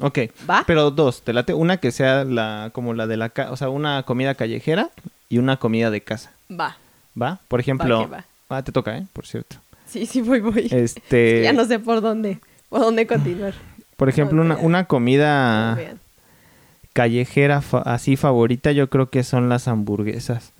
Ok. 0.00 0.18
¿Va? 0.48 0.62
Pero 0.64 0.92
dos, 0.92 1.22
te 1.22 1.32
late 1.32 1.54
una 1.54 1.78
que 1.78 1.90
sea 1.90 2.22
la 2.22 2.70
como 2.72 2.94
la 2.94 3.08
de 3.08 3.16
la 3.16 3.30
casa, 3.30 3.50
o 3.50 3.56
sea, 3.56 3.68
una 3.70 4.04
comida 4.04 4.36
callejera 4.36 4.90
y 5.28 5.38
una 5.38 5.56
comida 5.56 5.90
de 5.90 6.00
casa. 6.02 6.30
Va. 6.48 6.76
¿Va? 7.20 7.40
Por 7.48 7.58
ejemplo, 7.58 8.02
que 8.04 8.06
va. 8.06 8.24
ah, 8.48 8.62
te 8.62 8.70
toca, 8.70 8.96
¿eh? 8.96 9.04
Por 9.12 9.26
cierto. 9.26 9.56
Sí, 9.88 10.06
sí, 10.06 10.20
voy, 10.22 10.38
voy. 10.40 10.68
Este, 10.70 11.40
Ya 11.44 11.52
no 11.52 11.64
sé 11.64 11.80
por 11.80 12.00
dónde, 12.00 12.38
por 12.68 12.80
dónde 12.80 13.06
continuar. 13.08 13.54
por 13.96 14.08
ejemplo, 14.08 14.40
una, 14.60 14.84
comida 14.84 15.76
callejera 16.92 17.60
fa- 17.62 17.82
así 17.82 18.16
favorita, 18.16 18.72
yo 18.72 18.88
creo 18.90 19.10
que 19.10 19.22
son 19.24 19.48
las 19.48 19.68
hamburguesas. 19.68 20.52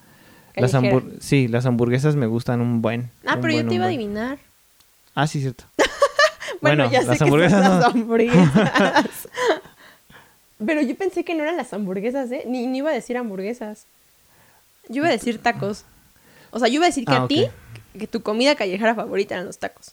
Las 0.61 0.73
sí, 1.21 1.49
las 1.49 1.67
hamburguesas 1.67 2.17
me 2.17 2.27
gustan 2.27 2.61
un 2.61 2.83
buen. 2.83 3.11
Ah, 3.27 3.35
un 3.37 3.41
pero 3.41 3.55
yo 3.55 3.67
te 3.67 3.75
iba 3.75 3.85
a 3.85 3.89
adivinar. 3.89 4.39
Ah, 5.15 5.27
sí, 5.27 5.41
cierto. 5.41 5.65
Bueno, 6.61 6.85
Bueno, 6.85 6.93
ya 6.93 7.03
sé 7.03 7.07
las 7.09 7.19
que 7.19 7.25
hamburguesas 7.25 7.61
las 7.61 7.85
hamburguesas. 7.85 9.29
pero 10.67 10.83
yo 10.83 10.97
pensé 10.97 11.23
que 11.25 11.35
no 11.35 11.45
eran 11.45 11.57
las 11.57 11.73
hamburguesas, 11.73 12.33
¿eh? 12.33 12.45
Ni, 12.47 12.67
ni 12.67 12.79
iba 12.79 12.91
a 12.91 12.95
decir 12.95 13.17
hamburguesas. 13.17 13.87
Yo 14.89 14.97
iba 14.97 15.09
a 15.09 15.13
decir 15.13 15.39
tacos. 15.41 15.85
O 16.51 16.59
sea, 16.59 16.67
yo 16.69 16.77
iba 16.77 16.87
a 16.87 16.89
decir 16.89 17.05
que 17.05 17.13
Ah, 17.13 17.25
a 17.25 17.29
ti, 17.29 17.47
que 17.97 18.07
tu 18.09 18.23
comida 18.23 18.57
callejera 18.57 18.95
favorita 18.95 19.35
eran 19.35 19.47
los 19.47 19.59
tacos. 19.59 19.93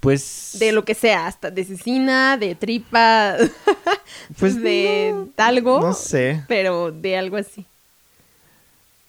Pues 0.00 0.56
De 0.58 0.72
lo 0.72 0.84
que 0.84 0.94
sea, 0.94 1.26
hasta 1.26 1.50
de 1.50 1.64
cecina, 1.64 2.36
de 2.36 2.54
tripa, 2.54 3.36
Pues 4.38 4.60
de 4.60 5.12
no, 5.14 5.28
algo. 5.38 5.80
no 5.80 5.92
sé. 5.94 6.44
Pero 6.48 6.92
de 6.92 7.16
algo 7.16 7.36
así. 7.36 7.64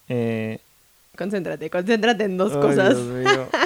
Eh, 0.08 0.60
Concéntrate, 1.20 1.70
concéntrate 1.70 2.24
en 2.24 2.38
dos 2.38 2.54
ay, 2.54 2.62
cosas. 2.62 2.96
Dios 2.96 3.08
mío. 3.08 3.48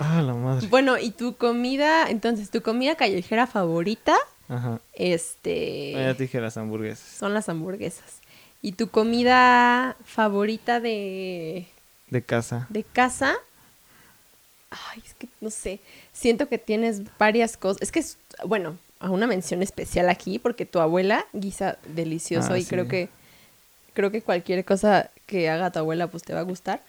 Ah, 0.00 0.20
la 0.22 0.34
madre. 0.34 0.66
Bueno, 0.66 0.98
y 0.98 1.12
tu 1.12 1.36
comida, 1.36 2.10
entonces, 2.10 2.50
tu 2.50 2.60
comida 2.62 2.96
callejera 2.96 3.46
favorita, 3.46 4.16
Ajá. 4.48 4.80
este, 4.92 5.92
Ah, 5.96 6.00
Ya 6.08 6.14
te 6.16 6.24
dije 6.24 6.40
las 6.40 6.56
hamburguesas. 6.56 7.06
son 7.16 7.32
las 7.32 7.48
hamburguesas. 7.48 8.18
Y 8.60 8.72
tu 8.72 8.88
comida 8.88 9.96
favorita 10.04 10.80
de, 10.80 11.68
De 12.10 12.22
casa. 12.22 12.66
de 12.70 12.82
casa, 12.82 13.36
ay, 14.70 15.00
es 15.06 15.14
que 15.14 15.28
no 15.40 15.50
sé, 15.50 15.78
siento 16.12 16.48
que 16.48 16.58
tienes 16.58 17.02
varias 17.16 17.56
cosas. 17.56 17.80
Es 17.80 17.92
que, 17.92 18.00
es, 18.00 18.18
bueno, 18.44 18.76
a 18.98 19.10
una 19.10 19.28
mención 19.28 19.62
especial 19.62 20.08
aquí, 20.08 20.40
porque 20.40 20.66
tu 20.66 20.80
abuela 20.80 21.24
guisa 21.32 21.78
delicioso 21.94 22.54
Ah, 22.54 22.58
y 22.58 22.62
sí. 22.64 22.68
creo 22.68 22.88
que, 22.88 23.10
creo 23.92 24.10
que 24.10 24.22
cualquier 24.22 24.64
cosa 24.64 25.08
que 25.26 25.48
haga 25.48 25.70
tu 25.70 25.78
abuela, 25.78 26.06
pues 26.08 26.22
te 26.22 26.34
va 26.34 26.40
a 26.40 26.44
gustar. 26.44 26.82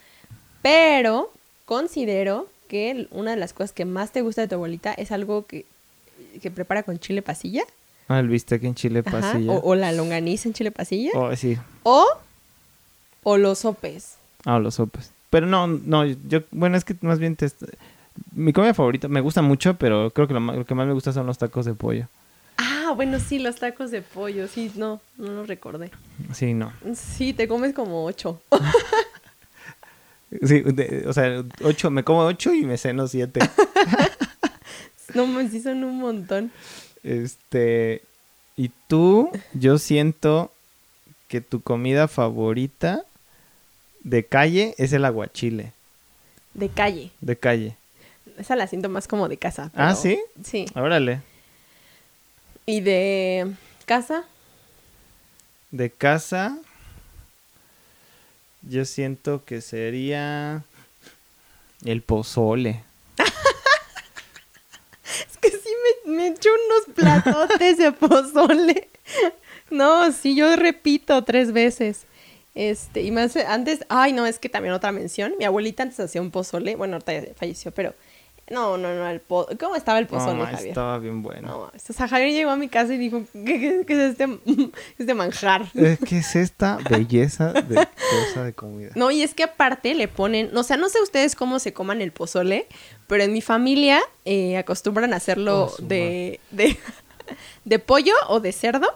Pero 0.61 1.31
considero 1.65 2.47
que 2.67 3.07
una 3.11 3.31
de 3.31 3.37
las 3.37 3.53
cosas 3.53 3.71
que 3.71 3.85
más 3.85 4.11
te 4.11 4.21
gusta 4.21 4.41
de 4.41 4.47
tu 4.47 4.55
abuelita 4.55 4.93
es 4.93 5.11
algo 5.11 5.45
que, 5.45 5.65
que 6.41 6.51
prepara 6.51 6.83
con 6.83 6.99
chile 6.99 7.21
pasilla. 7.21 7.63
Ah, 8.07 8.19
el 8.19 8.27
bistec 8.27 8.63
en 8.63 8.75
chile 8.75 9.03
Ajá, 9.05 9.21
pasilla. 9.21 9.53
O, 9.53 9.71
o 9.71 9.75
la 9.75 9.91
longaniza 9.91 10.47
en 10.47 10.53
chile 10.53 10.71
pasilla. 10.71 11.11
Oh, 11.15 11.35
sí. 11.35 11.57
O, 11.83 12.05
o 13.23 13.37
los 13.37 13.59
sopes. 13.59 14.15
Ah, 14.45 14.59
los 14.59 14.75
sopes. 14.75 15.11
Pero 15.29 15.47
no, 15.47 15.67
no, 15.67 16.05
yo, 16.05 16.41
bueno, 16.51 16.77
es 16.77 16.85
que 16.85 16.95
más 17.01 17.19
bien 17.19 17.35
te... 17.35 17.49
Mi 18.31 18.53
comida 18.53 18.73
favorita 18.73 19.07
me 19.07 19.21
gusta 19.21 19.41
mucho, 19.41 19.75
pero 19.75 20.11
creo 20.11 20.27
que 20.27 20.33
lo, 20.33 20.39
lo 20.39 20.65
que 20.65 20.75
más 20.75 20.87
me 20.87 20.93
gusta 20.93 21.11
son 21.11 21.25
los 21.25 21.37
tacos 21.37 21.65
de 21.65 21.73
pollo. 21.73 22.07
Ah, 22.87 22.91
bueno, 22.91 23.19
sí, 23.19 23.39
los 23.39 23.55
tacos 23.55 23.89
de 23.89 24.01
pollo. 24.03 24.47
Sí, 24.47 24.71
no, 24.75 25.01
no 25.17 25.31
los 25.31 25.47
recordé. 25.47 25.89
Sí, 26.33 26.53
no. 26.53 26.71
Sí, 26.95 27.33
te 27.33 27.47
comes 27.47 27.73
como 27.73 28.05
ocho. 28.05 28.41
Sí, 30.43 30.59
de- 30.61 31.05
o 31.07 31.13
sea, 31.13 31.43
ocho, 31.63 31.89
me 31.91 32.03
como 32.03 32.19
ocho 32.25 32.53
y 32.53 32.65
me 32.65 32.77
ceno 32.77 33.07
siete. 33.07 33.39
No, 35.13 35.25
man, 35.27 35.49
sí 35.49 35.61
son 35.61 35.81
un 35.85 35.97
montón. 35.99 36.51
este, 37.03 38.01
y 38.57 38.69
tú, 38.87 39.29
yo 39.53 39.77
siento 39.77 40.51
que 41.29 41.39
tu 41.39 41.61
comida 41.61 42.09
favorita 42.09 43.03
de 44.03 44.25
calle 44.25 44.75
es 44.77 44.91
el 44.91 45.05
aguachile. 45.05 45.71
De 46.53 46.67
calle. 46.67 47.11
De 47.21 47.37
calle. 47.37 47.77
Esa 48.37 48.57
la 48.57 48.67
siento 48.67 48.89
más 48.89 49.07
como 49.07 49.29
de 49.29 49.37
casa. 49.37 49.71
Ah, 49.73 49.95
¿sí? 49.95 50.19
Sí. 50.43 50.65
Órale. 50.75 51.21
¿Y 52.65 52.81
de 52.81 53.53
casa? 53.85 54.25
De 55.69 55.91
casa, 55.91 56.57
yo 58.63 58.85
siento 58.85 59.45
que 59.45 59.61
sería 59.61 60.63
el 61.83 62.01
pozole. 62.01 62.83
Es 65.05 65.37
que 65.37 65.51
sí 65.51 65.69
me, 66.05 66.13
me 66.15 66.27
echo 66.29 66.49
unos 66.49 66.95
platotes 66.95 67.77
de 67.77 67.91
pozole. 67.91 68.89
No, 69.69 70.11
sí, 70.11 70.35
yo 70.35 70.55
repito 70.55 71.23
tres 71.23 71.51
veces. 71.51 72.05
Este, 72.55 73.03
y 73.03 73.11
más 73.11 73.35
antes, 73.35 73.85
ay, 73.89 74.13
no, 74.13 74.25
es 74.25 74.39
que 74.39 74.49
también 74.49 74.73
otra 74.73 74.91
mención. 74.91 75.35
Mi 75.37 75.45
abuelita 75.45 75.83
antes 75.83 75.99
hacía 75.99 76.21
un 76.21 76.31
pozole. 76.31 76.75
Bueno, 76.75 76.95
ahorita 76.95 77.35
falleció, 77.35 77.71
pero. 77.71 77.93
No, 78.49 78.77
no, 78.77 78.93
no, 78.93 79.07
el 79.09 79.21
po 79.21 79.47
¿Cómo 79.59 79.75
estaba 79.75 79.97
el 79.97 80.05
pozole, 80.05 80.37
No, 80.39 80.45
Javier? 80.45 80.67
estaba 80.67 80.99
bien 80.99 81.23
bueno. 81.23 81.47
No, 81.47 81.57
o 81.63 81.71
sea, 81.93 82.07
Javier 82.07 82.31
llegó 82.31 82.51
a 82.51 82.55
mi 82.55 82.69
casa 82.69 82.93
y 82.93 82.97
dijo, 82.97 83.23
¿qué, 83.33 83.43
qué- 83.59 83.83
qué 83.87 83.93
es 83.93 84.11
este, 84.11 84.27
este 84.99 85.13
manjar? 85.15 85.65
Eh, 85.73 85.97
¿Qué 86.07 86.19
es 86.19 86.35
esta 86.35 86.77
belleza 86.89 87.53
de 87.53 87.87
cosa 88.31 88.43
de 88.43 88.53
comida? 88.53 88.91
No, 88.95 89.09
y 89.09 89.23
es 89.23 89.33
que 89.33 89.43
aparte 89.43 89.95
le 89.95 90.07
ponen, 90.07 90.55
o 90.55 90.61
sea, 90.61 90.77
no 90.77 90.89
sé 90.89 91.01
ustedes 91.01 91.35
cómo 91.35 91.57
se 91.57 91.73
coman 91.73 92.01
el 92.01 92.11
pozole, 92.11 92.67
pero 93.07 93.23
en 93.23 93.33
mi 93.33 93.41
familia 93.41 93.99
eh, 94.25 94.57
acostumbran 94.57 95.13
a 95.13 95.17
hacerlo 95.17 95.71
Oh, 95.71 95.75
de, 95.81 96.39
de, 96.51 96.77
de 97.65 97.79
pollo 97.79 98.13
o 98.27 98.39
de 98.41 98.51
cerdo 98.51 98.87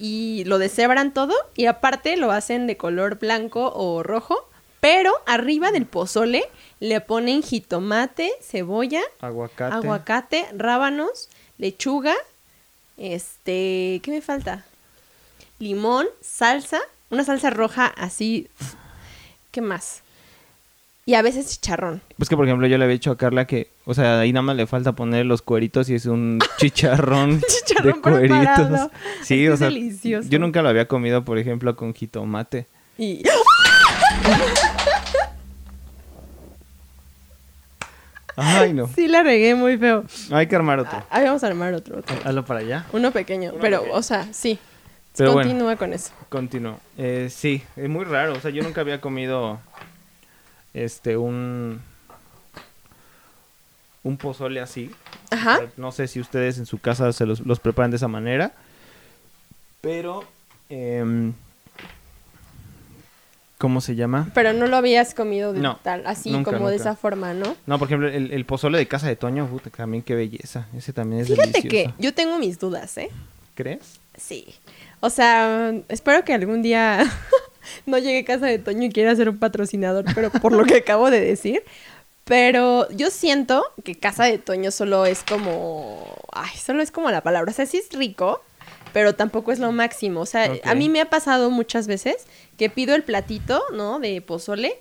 y 0.00 0.42
lo 0.46 0.58
deshebran 0.58 1.14
todo 1.14 1.34
y 1.54 1.66
aparte 1.66 2.16
lo 2.16 2.32
hacen 2.32 2.66
de 2.66 2.76
color 2.76 3.20
blanco 3.20 3.72
o 3.76 4.02
rojo, 4.02 4.48
pero 4.80 5.12
arriba 5.26 5.70
del 5.70 5.86
pozole 5.86 6.42
le 6.82 7.00
ponen 7.00 7.42
jitomate, 7.44 8.32
cebolla, 8.40 9.02
Aguacate. 9.20 9.72
aguacate, 9.76 10.46
rábanos, 10.56 11.28
lechuga, 11.56 12.14
este, 12.96 14.00
¿qué 14.02 14.10
me 14.10 14.20
falta? 14.20 14.64
limón, 15.60 16.06
salsa, 16.20 16.80
una 17.10 17.22
salsa 17.22 17.50
roja 17.50 17.86
así. 17.86 18.48
¿Qué 19.52 19.60
más? 19.60 20.02
Y 21.06 21.14
a 21.14 21.22
veces 21.22 21.48
chicharrón. 21.50 22.02
Pues 22.16 22.28
que, 22.28 22.36
por 22.36 22.46
ejemplo, 22.46 22.66
yo 22.66 22.76
le 22.78 22.84
había 22.84 22.94
dicho 22.94 23.12
a 23.12 23.16
Carla 23.16 23.46
que, 23.46 23.68
o 23.84 23.94
sea, 23.94 24.18
ahí 24.18 24.32
nada 24.32 24.42
más 24.42 24.56
le 24.56 24.66
falta 24.66 24.92
poner 24.92 25.24
los 25.26 25.40
cueritos 25.40 25.88
y 25.88 25.94
es 25.94 26.06
un 26.06 26.40
chicharrón, 26.58 27.40
Chicharrón 27.46 27.94
de 27.94 28.00
cueritos. 28.00 28.38
preparado. 28.38 28.90
Sí, 29.22 29.44
Es 29.44 29.48
que 29.48 29.50
o 29.52 29.56
sea, 29.56 29.68
delicioso. 29.68 30.28
yo 30.28 30.40
nunca 30.40 30.62
lo 30.62 30.68
había 30.68 30.88
comido, 30.88 31.24
por 31.24 31.38
ejemplo, 31.38 31.76
con 31.76 31.94
jitomate. 31.94 32.66
Y. 32.98 33.22
Ay, 38.36 38.72
no. 38.72 38.88
Sí, 38.88 39.08
la 39.08 39.22
regué 39.22 39.54
muy 39.54 39.76
feo. 39.78 40.04
Hay 40.30 40.46
que 40.46 40.56
armar 40.56 40.80
otro. 40.80 40.98
Ah, 40.98 41.06
Ahí 41.10 41.24
vamos 41.24 41.44
a 41.44 41.46
armar 41.46 41.74
otro. 41.74 41.98
otro. 41.98 42.16
Hazlo 42.24 42.44
para 42.44 42.60
allá. 42.60 42.86
Uno 42.92 43.10
pequeño. 43.10 43.52
pero, 43.60 43.84
o 43.92 44.02
sea, 44.02 44.32
sí. 44.32 44.58
Pero 45.16 45.32
bueno. 45.32 45.48
Continúa 45.48 45.76
con 45.76 45.92
eso. 45.92 46.12
Continúo. 46.28 46.78
Eh, 46.96 47.28
sí, 47.30 47.62
es 47.76 47.88
muy 47.88 48.04
raro. 48.04 48.32
O 48.32 48.40
sea, 48.40 48.50
yo 48.50 48.62
nunca 48.62 48.80
había 48.80 49.00
comido 49.00 49.60
este 50.72 51.16
un 51.16 51.80
un 54.04 54.16
pozole 54.16 54.60
así. 54.60 54.90
Ajá. 55.30 55.60
No 55.76 55.92
sé 55.92 56.08
si 56.08 56.18
ustedes 56.20 56.58
en 56.58 56.66
su 56.66 56.78
casa 56.78 57.12
se 57.12 57.26
los, 57.26 57.40
los 57.40 57.60
preparan 57.60 57.90
de 57.90 57.96
esa 57.98 58.08
manera. 58.08 58.52
Pero 59.80 60.24
em, 60.68 61.32
¿cómo 63.62 63.80
se 63.80 63.94
llama? 63.94 64.28
Pero 64.34 64.52
no 64.52 64.66
lo 64.66 64.76
habías 64.76 65.14
comido 65.14 65.52
de 65.52 65.60
No, 65.60 65.78
tal, 65.84 66.04
así 66.04 66.32
nunca, 66.32 66.50
como 66.50 66.68
de 66.68 66.74
esa 66.74 66.96
forma, 66.96 67.32
¿no? 67.32 67.54
No, 67.64 67.78
por 67.78 67.86
ejemplo, 67.86 68.08
el, 68.08 68.32
el 68.32 68.44
pozole 68.44 68.76
de 68.76 68.88
casa 68.88 69.06
de 69.06 69.14
Toño, 69.14 69.46
puta, 69.46 69.70
también 69.70 70.02
qué 70.02 70.16
belleza. 70.16 70.66
Ese 70.76 70.92
también 70.92 71.22
es 71.22 71.28
Fíjate 71.28 71.52
delicioso. 71.52 71.68
que 71.68 72.02
yo 72.02 72.12
tengo 72.12 72.40
mis 72.40 72.58
dudas, 72.58 72.98
¿eh? 72.98 73.08
¿Crees? 73.54 74.00
Sí. 74.16 74.52
O 74.98 75.10
sea, 75.10 75.72
espero 75.88 76.24
que 76.24 76.34
algún 76.34 76.60
día 76.60 77.08
no 77.86 77.98
llegue 77.98 78.18
a 78.18 78.24
casa 78.24 78.46
de 78.46 78.58
Toño 78.58 78.86
y 78.86 78.90
quiera 78.90 79.14
ser 79.14 79.28
un 79.28 79.38
patrocinador, 79.38 80.06
pero 80.12 80.30
por 80.30 80.50
lo 80.52 80.64
que 80.64 80.76
acabo 80.78 81.08
de 81.08 81.20
decir. 81.20 81.62
Pero 82.24 82.90
yo 82.90 83.10
siento 83.10 83.64
que 83.84 83.94
casa 83.94 84.24
de 84.24 84.38
Toño 84.38 84.72
solo 84.72 85.06
es 85.06 85.22
como. 85.22 86.04
Ay, 86.32 86.56
solo 86.56 86.82
es 86.82 86.90
como 86.90 87.12
la 87.12 87.20
palabra. 87.20 87.52
O 87.52 87.54
sea, 87.54 87.66
sí 87.66 87.76
es 87.76 87.96
rico, 87.96 88.42
pero 88.92 89.14
tampoco 89.14 89.52
es 89.52 89.58
lo 89.58 89.72
máximo. 89.72 90.20
O 90.20 90.26
sea, 90.26 90.52
a 90.64 90.74
mí 90.74 90.88
me 90.88 91.00
ha 91.00 91.10
pasado 91.10 91.50
muchas 91.50 91.86
veces 91.86 92.26
que 92.58 92.68
pido 92.70 92.94
el 92.94 93.02
platito, 93.02 93.62
¿no? 93.72 93.98
De 94.00 94.20
pozole. 94.20 94.78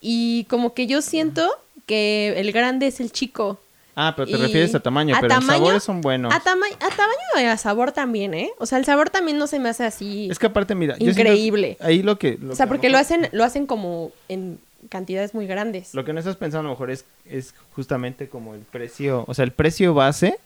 Y 0.00 0.44
como 0.50 0.74
que 0.74 0.86
yo 0.86 1.00
siento 1.02 1.48
que 1.86 2.34
el 2.36 2.52
grande 2.52 2.86
es 2.86 3.00
el 3.00 3.10
chico. 3.12 3.58
Ah, 3.96 4.12
pero 4.16 4.26
te 4.26 4.32
Y 4.32 4.36
refieres 4.36 4.74
a 4.74 4.80
tamaño, 4.80 5.14
a 5.14 5.20
pero 5.20 5.34
tamaño- 5.34 5.52
en 5.54 5.58
sabores 5.64 5.82
son 5.84 6.00
buenos. 6.00 6.34
A, 6.34 6.40
tama- 6.40 6.66
a 6.66 6.88
tamaño 6.90 7.40
y 7.40 7.44
a 7.44 7.56
sabor 7.56 7.92
también, 7.92 8.34
¿eh? 8.34 8.50
O 8.58 8.66
sea, 8.66 8.78
el 8.78 8.84
sabor 8.84 9.08
también 9.10 9.38
no 9.38 9.46
se 9.46 9.60
me 9.60 9.68
hace 9.68 9.84
así. 9.84 10.26
Es 10.30 10.38
que 10.40 10.46
aparte, 10.46 10.74
mira, 10.74 10.96
yo 10.98 11.10
Increíble. 11.10 11.76
ahí 11.80 12.02
lo 12.02 12.18
que... 12.18 12.38
o 12.50 12.56
sea, 12.56 12.66
porque 12.66 12.88
lo 12.88 12.98
hacen, 12.98 13.28
lo 13.30 13.44
hacen 13.44 13.66
como 13.66 14.10
en 14.28 14.58
cantidades 14.88 15.32
muy 15.32 15.46
grandes. 15.46 15.94
Lo 15.94 16.04
que 16.04 16.12
no 16.12 16.18
estás 16.18 16.34
pensando 16.36 16.60
a 16.60 16.62
lo 16.64 16.70
mejor 16.70 16.90
es, 16.90 17.04
es 17.24 17.54
justamente 17.76 18.28
como 18.28 18.54
el 18.54 18.62
precio, 18.62 19.24
o 19.28 19.32
sea, 19.34 19.44
el 19.44 19.52
precio 19.52 19.94
base, 19.94 20.38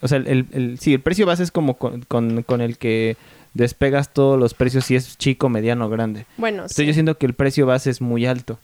o 0.00 0.08
sea, 0.08 0.18
el, 0.18 0.46
el- 0.52 0.78
sí, 0.80 0.94
el 0.94 1.00
precio 1.00 1.26
base 1.26 1.42
es 1.42 1.50
como 1.50 1.76
con, 1.78 2.02
con- 2.02 2.42
con 2.42 2.60
el 2.60 2.78
que 2.78 3.16
despegas 3.54 4.12
todos 4.12 4.38
los 4.38 4.54
precios 4.54 4.84
si 4.84 4.94
es 4.96 5.18
chico, 5.18 5.48
mediano 5.48 5.86
o 5.86 5.88
grande. 5.88 6.24
Bueno, 6.36 6.58
Entonces 6.58 6.76
sí. 6.76 6.86
yo 6.86 6.92
siento 6.94 7.18
que 7.18 7.26
el 7.26 7.34
precio 7.34 7.66
base 7.66 7.90
es 7.90 8.00
muy 8.00 8.24
alto, 8.26 8.58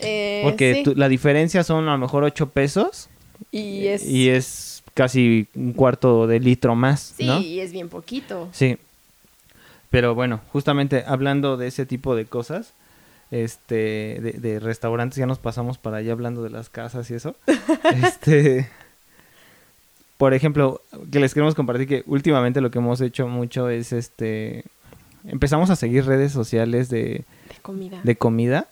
Eh, 0.00 0.40
porque 0.44 0.74
sí. 0.76 0.82
tu- 0.84 0.94
la 0.94 1.08
diferencia 1.08 1.64
son 1.64 1.88
a 1.88 1.92
lo 1.92 1.98
mejor 1.98 2.22
8 2.24 2.50
pesos 2.50 3.08
Y 3.50 3.86
es... 3.88 4.04
y 4.06 4.28
es 4.30 4.82
casi 4.94 5.48
un 5.54 5.72
cuarto 5.72 6.26
de 6.26 6.40
litro 6.40 6.74
más, 6.74 7.14
sí, 7.16 7.26
¿no? 7.26 7.40
y 7.40 7.60
es 7.60 7.72
bien 7.72 7.88
poquito. 7.88 8.48
Sí. 8.52 8.78
Pero 9.90 10.14
bueno, 10.14 10.40
justamente 10.52 11.04
hablando 11.06 11.56
de 11.56 11.68
ese 11.68 11.86
tipo 11.86 12.14
de 12.14 12.26
cosas, 12.26 12.72
este, 13.30 14.18
de, 14.20 14.32
de 14.38 14.60
restaurantes, 14.60 15.16
ya 15.18 15.26
nos 15.26 15.38
pasamos 15.38 15.78
para 15.78 15.98
allá 15.98 16.12
hablando 16.12 16.42
de 16.42 16.50
las 16.50 16.68
casas 16.68 17.10
y 17.10 17.14
eso. 17.14 17.36
este, 18.02 18.68
por 20.18 20.34
ejemplo, 20.34 20.82
que 21.10 21.18
les 21.20 21.32
queremos 21.32 21.54
compartir 21.54 21.88
que 21.88 22.02
últimamente 22.06 22.60
lo 22.60 22.70
que 22.70 22.78
hemos 22.78 23.00
hecho 23.00 23.26
mucho 23.28 23.70
es 23.70 23.92
este, 23.92 24.64
empezamos 25.24 25.70
a 25.70 25.76
seguir 25.76 26.04
redes 26.04 26.32
sociales 26.32 26.90
de, 26.90 27.24
De 27.48 27.60
comida. 27.62 28.00
de 28.04 28.16
comida 28.16 28.68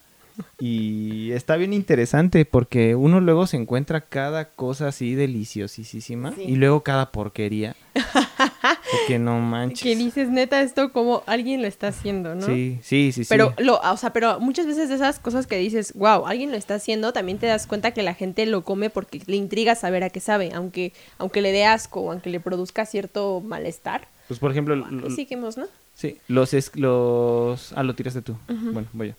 y 0.61 1.31
está 1.33 1.57
bien 1.57 1.73
interesante 1.73 2.45
porque 2.45 2.95
uno 2.95 3.21
luego 3.21 3.47
se 3.47 3.57
encuentra 3.57 4.03
cada 4.03 4.51
cosa 4.51 4.89
así 4.89 5.15
deliciosísima 5.15 6.33
Sí. 6.35 6.43
y 6.43 6.57
luego 6.57 6.83
cada 6.83 7.11
porquería. 7.11 7.75
Porque 8.91 9.19
no 9.19 9.39
manches. 9.41 9.81
Que 9.83 9.97
dices, 9.97 10.29
neta, 10.31 10.61
esto 10.63 10.93
como 10.93 11.23
alguien 11.27 11.63
lo 11.63 11.69
está 11.69 11.89
haciendo, 11.89 12.35
¿no? 12.35 12.47
Sí, 12.47 12.79
sí, 12.83 13.13
sí, 13.13 13.25
sí. 13.25 13.29
Pero, 13.29 13.53
lo, 13.59 13.79
o 13.81 13.97
sea, 13.97 14.13
pero 14.13 14.39
muchas 14.41 14.67
veces 14.67 14.89
de 14.89 14.95
esas 14.97 15.19
cosas 15.19 15.47
que 15.47 15.57
dices, 15.59 15.93
wow, 15.95 16.27
alguien 16.27 16.51
lo 16.51 16.57
está 16.57 16.75
haciendo, 16.77 17.13
también 17.13 17.39
te 17.39 17.47
das 17.47 17.67
cuenta 17.67 17.93
que 17.93 18.03
la 18.03 18.15
gente 18.15 18.47
lo 18.47 18.63
come 18.63 18.91
porque 18.91 19.21
le 19.27 19.37
intriga 19.37 19.75
saber 19.75 20.05
a 20.05 20.11
qué 20.11 20.21
sabe, 20.21 20.53
aunque, 20.55 20.93
aunque 21.19 21.41
le 21.43 21.53
dé 21.53 21.65
asco 21.65 22.01
o 22.01 22.13
aunque 22.13 22.31
le 22.31 22.41
produzca 22.41 22.87
cierto 22.87 23.41
malestar. 23.45 24.09
Pues 24.29 24.41
por 24.41 24.51
ejemplo, 24.51 24.75
lo- 24.77 25.11
seguimos, 25.11 25.57
¿no? 25.57 25.67
sí, 25.95 26.19
los 26.29 26.53
es- 26.55 26.73
los 26.75 27.73
ah 27.75 27.83
lo 27.83 27.95
tiraste 27.95 28.23
tú. 28.23 28.37
Bueno, 28.49 28.89
voy 28.93 29.09
yo. 29.09 29.15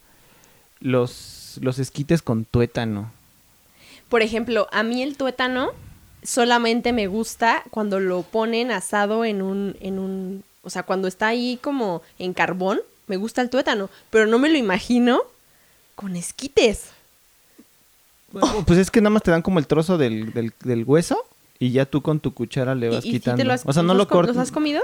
Los 0.80 1.58
los 1.62 1.80
esquites 1.80 2.22
con 2.22 2.46
tuétano. 2.46 3.12
Por 4.10 4.22
ejemplo, 4.22 4.68
a 4.72 4.84
mí 4.84 5.02
el 5.02 5.18
tuétano 5.18 5.72
solamente 6.24 6.94
me 6.94 7.08
gusta 7.08 7.64
cuando 7.70 8.00
lo 8.00 8.24
ponen 8.24 8.72
asado 8.72 9.24
en 9.26 9.42
un, 9.42 9.76
en 9.80 10.00
un, 10.00 10.44
o 10.64 10.70
sea, 10.70 10.84
cuando 10.84 11.08
está 11.08 11.28
ahí 11.28 11.58
como 11.62 12.02
en 12.20 12.34
carbón, 12.34 12.80
me 13.08 13.18
gusta 13.18 13.42
el 13.42 13.50
tuétano, 13.50 13.90
pero 14.10 14.26
no 14.28 14.38
me 14.40 14.50
lo 14.50 14.58
imagino 14.58 15.22
con 15.96 16.16
esquites. 16.16 16.86
Pues 18.66 18.78
es 18.78 18.92
que 18.92 19.00
nada 19.02 19.12
más 19.12 19.24
te 19.24 19.32
dan 19.32 19.42
como 19.42 19.60
el 19.60 19.68
trozo 19.68 19.98
del, 19.98 20.34
del, 20.34 20.52
del 20.64 20.84
hueso 20.84 21.26
y 21.60 21.72
ya 21.72 21.86
tú 21.86 22.02
con 22.02 22.20
tu 22.20 22.34
cuchara 22.34 22.76
le 22.76 22.88
¿Y- 22.88 22.90
vas 22.90 23.06
y 23.06 23.12
quitando. 23.12 23.52
has- 23.54 23.66
o 23.66 23.72
sea, 23.74 23.84
no 23.84 23.94
lo 23.94 24.08
cortas. 24.08 24.36
¿Los 24.36 24.44
has 24.44 24.52
comido? 24.52 24.82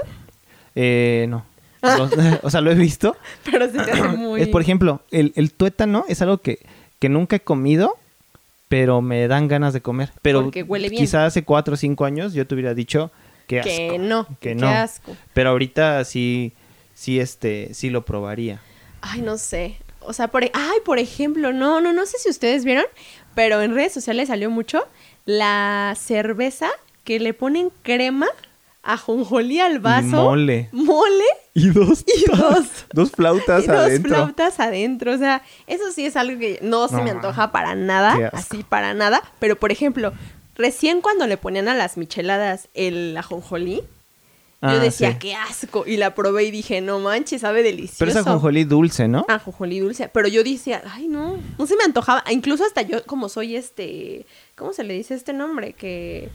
Eh, 0.74 1.26
no. 1.28 1.44
Los- 1.82 2.10
o 2.42 2.50
sea, 2.50 2.62
lo 2.62 2.70
he 2.72 2.74
visto. 2.74 3.16
Pero 3.44 3.66
se 3.66 3.72
te 3.78 3.90
hace 3.92 4.02
muy... 4.16 4.40
Es, 4.40 4.48
por 4.48 4.62
ejemplo, 4.62 5.02
el, 5.10 5.32
el 5.36 5.52
tuétano 5.52 6.04
es 6.08 6.22
algo 6.22 6.38
que, 6.38 6.58
que 6.98 7.10
nunca 7.10 7.36
he 7.36 7.40
comido, 7.40 7.96
pero 8.74 9.00
me 9.00 9.28
dan 9.28 9.46
ganas 9.46 9.72
de 9.72 9.80
comer. 9.82 10.10
Pero 10.20 10.42
Porque 10.42 10.64
huele 10.64 10.88
bien. 10.88 11.00
quizá 11.00 11.26
hace 11.26 11.44
cuatro 11.44 11.74
o 11.74 11.76
cinco 11.76 12.06
años 12.06 12.32
yo 12.34 12.44
te 12.44 12.56
hubiera 12.56 12.74
dicho 12.74 13.12
que 13.46 13.60
asco. 13.60 13.70
que 13.70 13.98
no, 14.00 14.26
que 14.40 14.48
que 14.48 14.54
no. 14.56 14.66
asco. 14.66 15.16
Pero 15.32 15.50
ahorita 15.50 16.04
sí, 16.04 16.54
sí, 16.92 17.20
este, 17.20 17.72
sí 17.72 17.88
lo 17.88 18.04
probaría. 18.04 18.60
Ay, 19.00 19.20
no 19.20 19.38
sé. 19.38 19.76
O 20.00 20.12
sea, 20.12 20.26
por, 20.26 20.42
e- 20.42 20.50
ay, 20.54 20.78
por 20.84 20.98
ejemplo, 20.98 21.52
no, 21.52 21.80
no, 21.80 21.92
no 21.92 22.04
sé 22.04 22.18
si 22.18 22.28
ustedes 22.28 22.64
vieron, 22.64 22.84
pero 23.36 23.62
en 23.62 23.76
redes 23.76 23.92
sociales 23.92 24.26
salió 24.26 24.50
mucho 24.50 24.88
la 25.24 25.94
cerveza 25.96 26.68
que 27.04 27.20
le 27.20 27.32
ponen 27.32 27.70
crema 27.84 28.26
ajonjolí 28.84 29.60
al 29.60 29.78
vaso. 29.80 30.06
Y 30.06 30.10
mole. 30.10 30.68
Mole 30.72 31.24
Y 31.54 31.70
dos. 31.70 32.04
y 32.06 32.30
dos. 32.36 32.66
dos 32.92 33.10
flautas 33.12 33.64
y 33.64 33.66
dos 33.68 33.76
adentro. 33.76 34.14
flautas 34.14 34.60
adentro. 34.60 35.12
O 35.12 35.18
sea, 35.18 35.42
eso 35.66 35.84
sí 35.92 36.04
es 36.06 36.16
algo 36.16 36.38
que 36.38 36.58
no 36.62 36.88
se 36.88 36.96
No, 36.96 37.02
me 37.04 37.10
antoja 37.10 37.52
para 37.52 37.74
nada. 37.74 38.30
Así 38.32 38.64
para 38.68 38.92
nada. 38.94 39.22
Pero, 39.38 39.56
por 39.56 39.70
ejemplo, 39.72 40.12
recién 40.56 41.00
cuando 41.00 41.26
le 41.26 41.36
ponían 41.36 41.68
a 41.68 41.74
las 41.74 41.96
micheladas 41.96 42.68
el 42.74 43.16
ajonjolí, 43.16 43.82
Ah, 44.66 44.72
yo 44.72 44.80
decía, 44.80 45.12
sí. 45.12 45.18
qué 45.18 45.34
asco. 45.34 45.84
Y 45.86 45.98
la 45.98 46.14
probé 46.14 46.44
y 46.44 46.50
dije, 46.50 46.80
no 46.80 46.98
manches, 46.98 47.42
sabe 47.42 47.62
delicioso. 47.62 47.96
Pero 47.98 48.12
es 48.12 48.16
ajonjolí 48.16 48.64
dulce, 48.64 49.06
¿no? 49.08 49.26
Ajonjolí 49.28 49.80
dulce. 49.80 50.08
Pero 50.08 50.26
yo 50.26 50.42
decía, 50.42 50.80
ay, 50.90 51.06
no, 51.06 51.36
no 51.58 51.66
se 51.66 51.76
me 51.76 51.84
antojaba. 51.84 52.24
Incluso 52.30 52.64
hasta 52.64 52.80
yo, 52.80 53.04
como 53.04 53.28
soy 53.28 53.56
este, 53.56 54.24
¿cómo 54.56 54.72
se 54.72 54.82
le 54.82 54.94
dice 54.94 55.12
este 55.12 55.34
nombre? 55.34 55.74
Que 55.74 56.30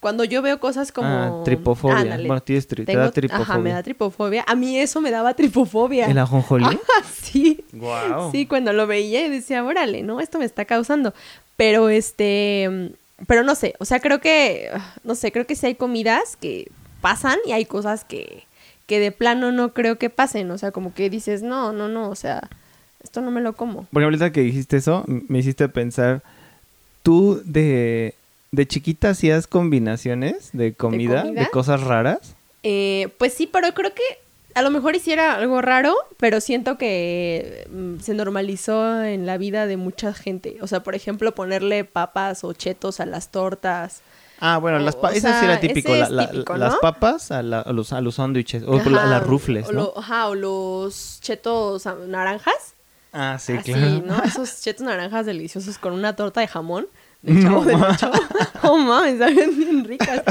cuando 0.00 0.24
yo 0.24 0.42
veo 0.42 0.60
cosas 0.60 0.92
como... 0.92 1.08
Ah, 1.08 1.42
tripofobia. 1.44 1.98
Ándale. 1.98 2.26
Bueno, 2.26 2.42
tienes 2.42 2.68
tri- 2.68 2.86
te 2.86 2.96
da 2.96 3.10
tripofobia. 3.10 3.42
Ajá, 3.42 3.58
me 3.58 3.70
da 3.72 3.82
tripofobia. 3.82 4.44
A 4.46 4.54
mí 4.54 4.78
eso 4.78 5.00
me 5.00 5.10
daba 5.10 5.34
tripofobia. 5.34 6.06
¿El 6.06 6.18
ajonjolí? 6.18 6.64
Ah, 6.98 7.04
sí. 7.04 7.64
Guau. 7.72 8.30
Sí, 8.32 8.46
cuando 8.46 8.72
lo 8.72 8.86
veía 8.86 9.26
y 9.26 9.28
decía, 9.28 9.64
órale, 9.64 10.02
¿no? 10.02 10.20
Esto 10.20 10.38
me 10.38 10.44
está 10.44 10.64
causando. 10.64 11.12
Pero 11.56 11.88
este, 11.88 12.92
pero 13.26 13.42
no 13.42 13.54
sé, 13.56 13.74
o 13.80 13.84
sea, 13.84 13.98
creo 14.00 14.20
que, 14.20 14.70
no 15.02 15.14
sé, 15.16 15.32
creo 15.32 15.46
que 15.46 15.56
sí 15.56 15.66
hay 15.66 15.74
comidas 15.74 16.36
que 16.40 16.70
pasan 17.00 17.36
y 17.44 17.50
hay 17.52 17.64
cosas 17.64 18.04
que, 18.04 18.44
que 18.86 19.00
de 19.00 19.10
plano 19.10 19.50
no 19.50 19.72
creo 19.72 19.98
que 19.98 20.08
pasen. 20.10 20.50
O 20.52 20.58
sea, 20.58 20.70
como 20.70 20.94
que 20.94 21.10
dices, 21.10 21.42
no, 21.42 21.72
no, 21.72 21.88
no, 21.88 22.08
o 22.10 22.14
sea, 22.14 22.48
esto 23.02 23.20
no 23.20 23.32
me 23.32 23.40
lo 23.40 23.54
como. 23.54 23.84
Por 23.86 24.02
ejemplo, 24.02 24.04
ahorita 24.06 24.32
que 24.32 24.42
dijiste 24.42 24.76
eso, 24.76 25.04
me 25.06 25.40
hiciste 25.40 25.68
pensar, 25.68 26.22
¿tú 27.02 27.40
de, 27.44 28.14
de 28.50 28.66
chiquita 28.66 29.10
hacías 29.10 29.46
combinaciones 29.46 30.50
de 30.52 30.74
comida, 30.74 31.22
de, 31.22 31.28
comida? 31.28 31.48
cosas 31.50 31.82
raras? 31.82 32.36
Eh, 32.62 33.08
pues 33.18 33.34
sí, 33.34 33.46
pero 33.46 33.72
creo 33.74 33.94
que 33.94 34.02
a 34.54 34.62
lo 34.62 34.70
mejor 34.70 34.96
hiciera 34.96 35.34
algo 35.34 35.62
raro, 35.62 35.94
pero 36.16 36.40
siento 36.40 36.78
que 36.78 37.68
mm, 37.70 38.00
se 38.00 38.14
normalizó 38.14 39.04
en 39.04 39.26
la 39.26 39.38
vida 39.38 39.66
de 39.66 39.76
mucha 39.76 40.12
gente. 40.12 40.58
O 40.60 40.66
sea, 40.66 40.82
por 40.82 40.94
ejemplo, 40.94 41.34
ponerle 41.34 41.84
papas 41.84 42.42
o 42.44 42.52
chetos 42.52 43.00
a 43.00 43.06
las 43.06 43.30
tortas. 43.30 44.02
Ah, 44.40 44.58
bueno, 44.58 44.78
las 44.78 44.94
papas, 44.96 45.16
ese 45.16 45.32
sí 45.32 45.44
era 45.44 45.60
típico, 45.60 45.92
las 45.94 46.76
papas 46.76 47.32
a, 47.32 47.42
los, 47.42 47.92
a 47.92 48.00
los 48.00 48.14
sándwiches, 48.14 48.62
o 48.64 48.78
a 48.78 49.06
las 49.06 49.22
rufles, 49.22 49.70
¿no? 49.72 49.86
O, 49.86 49.98
ajá, 49.98 50.28
o 50.28 50.34
los 50.34 51.18
chetos 51.20 51.86
naranjas. 52.06 52.74
Ah, 53.12 53.38
sí, 53.40 53.56
claro. 53.58 54.02
¿no? 54.04 54.22
Esos 54.24 54.60
chetos 54.60 54.82
naranjas 54.82 55.26
deliciosos 55.26 55.78
con 55.78 55.92
una 55.92 56.14
torta 56.14 56.40
de 56.40 56.46
jamón. 56.46 56.86
De 57.22 57.42
chavo 57.42 57.64
de 57.64 57.76
lecho. 57.76 58.10
oh, 58.62 58.78
mames, 58.78 59.18
saben 59.18 59.56
bien 59.56 59.84
ricas. 59.84 60.22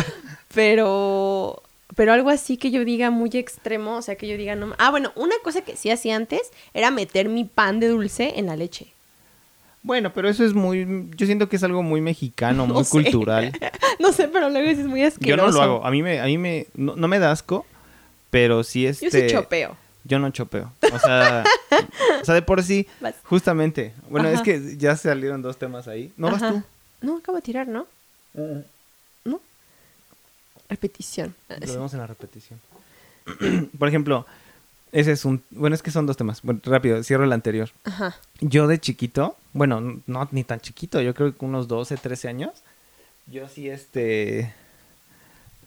Pero, 0.53 1.61
pero 1.95 2.13
algo 2.13 2.29
así 2.29 2.57
que 2.57 2.71
yo 2.71 2.85
diga 2.85 3.11
muy 3.11 3.29
extremo, 3.33 3.97
o 3.97 4.01
sea, 4.01 4.15
que 4.15 4.27
yo 4.27 4.37
diga 4.37 4.55
no... 4.55 4.73
Ah, 4.77 4.91
bueno, 4.91 5.11
una 5.15 5.35
cosa 5.43 5.61
que 5.61 5.75
sí 5.75 5.89
hacía 5.89 6.15
antes 6.15 6.51
era 6.73 6.91
meter 6.91 7.29
mi 7.29 7.43
pan 7.43 7.79
de 7.79 7.89
dulce 7.89 8.33
en 8.37 8.45
la 8.45 8.55
leche. 8.55 8.87
Bueno, 9.83 10.11
pero 10.13 10.27
eso 10.27 10.43
es 10.43 10.53
muy, 10.53 11.07
yo 11.15 11.25
siento 11.25 11.47
que 11.47 11.55
es 11.55 11.63
algo 11.63 11.81
muy 11.81 12.01
mexicano, 12.01 12.65
muy 12.67 12.83
cultural. 12.85 13.51
no 13.99 14.11
sé, 14.11 14.27
pero 14.27 14.49
luego 14.49 14.69
es 14.69 14.85
muy 14.85 15.03
asqueroso. 15.03 15.47
Yo 15.47 15.51
no 15.51 15.57
lo 15.57 15.61
hago, 15.61 15.85
a 15.85 15.91
mí 15.91 16.03
me, 16.03 16.19
a 16.19 16.25
mí 16.25 16.37
me, 16.37 16.67
no, 16.75 16.95
me 17.07 17.19
da 17.19 17.31
asco, 17.31 17.65
pero 18.29 18.63
sí 18.63 18.85
este... 18.85 19.05
Yo 19.05 19.11
sí 19.11 19.27
chopeo. 19.27 19.77
Yo 20.03 20.19
no 20.19 20.29
chopeo, 20.29 20.71
o 20.93 20.99
sea, 20.99 21.43
o 22.21 22.25
sea, 22.25 22.33
de 22.33 22.41
por 22.41 22.63
sí, 22.63 22.87
justamente, 23.23 23.93
bueno, 24.09 24.29
es 24.29 24.41
que 24.41 24.77
ya 24.77 24.95
salieron 24.95 25.41
dos 25.41 25.57
temas 25.57 25.89
ahí. 25.89 26.13
¿No 26.15 26.31
vas 26.31 26.41
tú? 26.41 26.63
No, 27.01 27.17
acabo 27.17 27.37
de 27.37 27.41
tirar, 27.41 27.67
¿no? 27.67 27.87
Uh-uh. 28.33 28.63
¿No? 29.25 29.41
Repetición. 30.69 31.35
Lo 31.49 31.73
vemos 31.73 31.93
en 31.93 31.99
la 31.99 32.07
repetición. 32.07 32.59
por 33.79 33.87
ejemplo, 33.87 34.25
ese 34.91 35.11
es 35.11 35.25
un... 35.25 35.43
Bueno, 35.51 35.75
es 35.75 35.81
que 35.81 35.91
son 35.91 36.05
dos 36.05 36.17
temas. 36.17 36.41
Bueno, 36.41 36.61
rápido, 36.63 37.03
cierro 37.03 37.23
el 37.23 37.33
anterior. 37.33 37.69
Ajá. 37.83 38.15
Yo 38.39 38.67
de 38.67 38.79
chiquito, 38.79 39.35
bueno, 39.53 40.01
no 40.07 40.27
ni 40.31 40.43
tan 40.43 40.59
chiquito, 40.59 41.01
yo 41.01 41.13
creo 41.13 41.35
que 41.35 41.45
unos 41.45 41.67
12, 41.67 41.97
13 41.97 42.27
años, 42.29 42.51
yo 43.27 43.47
sí, 43.47 43.69
este... 43.69 44.53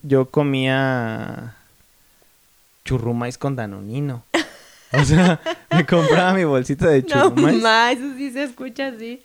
Yo 0.02 0.30
comía 0.30 1.56
churrumais 2.84 3.36
con 3.36 3.54
danonino. 3.54 4.24
O 4.92 5.04
sea, 5.04 5.40
me 5.70 5.84
compraba 5.84 6.32
mi 6.32 6.44
bolsita 6.44 6.88
de 6.88 7.04
churrumais. 7.06 7.56
No, 7.56 7.62
ma, 7.62 7.92
eso 7.92 8.14
sí 8.16 8.30
se 8.32 8.44
escucha 8.44 8.88
así. 8.88 9.20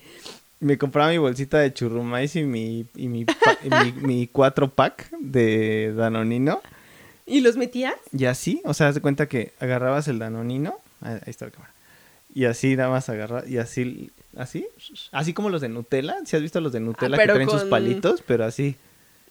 Me 0.60 0.78
compraba 0.78 1.10
mi 1.10 1.18
bolsita 1.18 1.60
de 1.60 1.74
churrumais 1.74 2.36
y 2.36 2.44
mi, 2.44 2.86
y 2.96 3.08
mi, 3.08 3.26
mi, 3.64 3.92
mi 4.02 4.28
cuatro 4.28 4.70
pack 4.70 5.10
de 5.20 5.94
danonino. 5.94 6.62
¿Y 7.26 7.42
los 7.42 7.58
metías? 7.58 7.96
Y 8.12 8.26
así, 8.26 8.62
o 8.66 8.74
sea, 8.74 8.90
haz 8.90 8.96
de 8.96 9.02
cuenta 9.02 9.28
que 9.28 9.54
agarrabas 9.60 10.08
el 10.08 10.20
danonino, 10.20 10.76
ahí 11.02 11.20
está 11.26 11.46
la 11.46 11.52
cámara, 11.52 11.74
y 12.34 12.46
así 12.46 12.76
nada 12.76 12.90
más 12.90 13.10
agarrar, 13.10 13.50
y 13.50 13.58
así, 13.58 14.12
así, 14.38 14.68
así 15.12 15.34
como 15.34 15.50
los 15.50 15.62
de 15.62 15.70
Nutella, 15.70 16.18
si 16.26 16.36
has 16.36 16.42
visto 16.42 16.62
los 16.62 16.72
de 16.72 16.82
Nutella 16.82 17.16
ah, 17.16 17.20
que 17.20 17.34
traen 17.34 17.50
sus 17.50 17.64
palitos, 17.64 18.24
pero 18.26 18.46
así. 18.46 18.76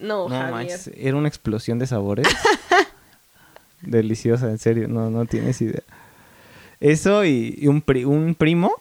No, 0.01 0.29
no 0.29 0.51
manches, 0.51 0.91
era 0.97 1.17
una 1.17 1.29
explosión 1.29 1.79
de 1.79 1.87
sabores. 1.87 2.27
Deliciosa, 3.83 4.51
en 4.51 4.59
serio, 4.59 4.89
no, 4.89 5.11
no 5.11 5.27
tienes 5.27 5.61
idea. 5.61 5.83
Eso 6.81 7.25
y, 7.25 7.67
un, 7.69 7.85
un 8.07 8.35
primo, 8.35 8.73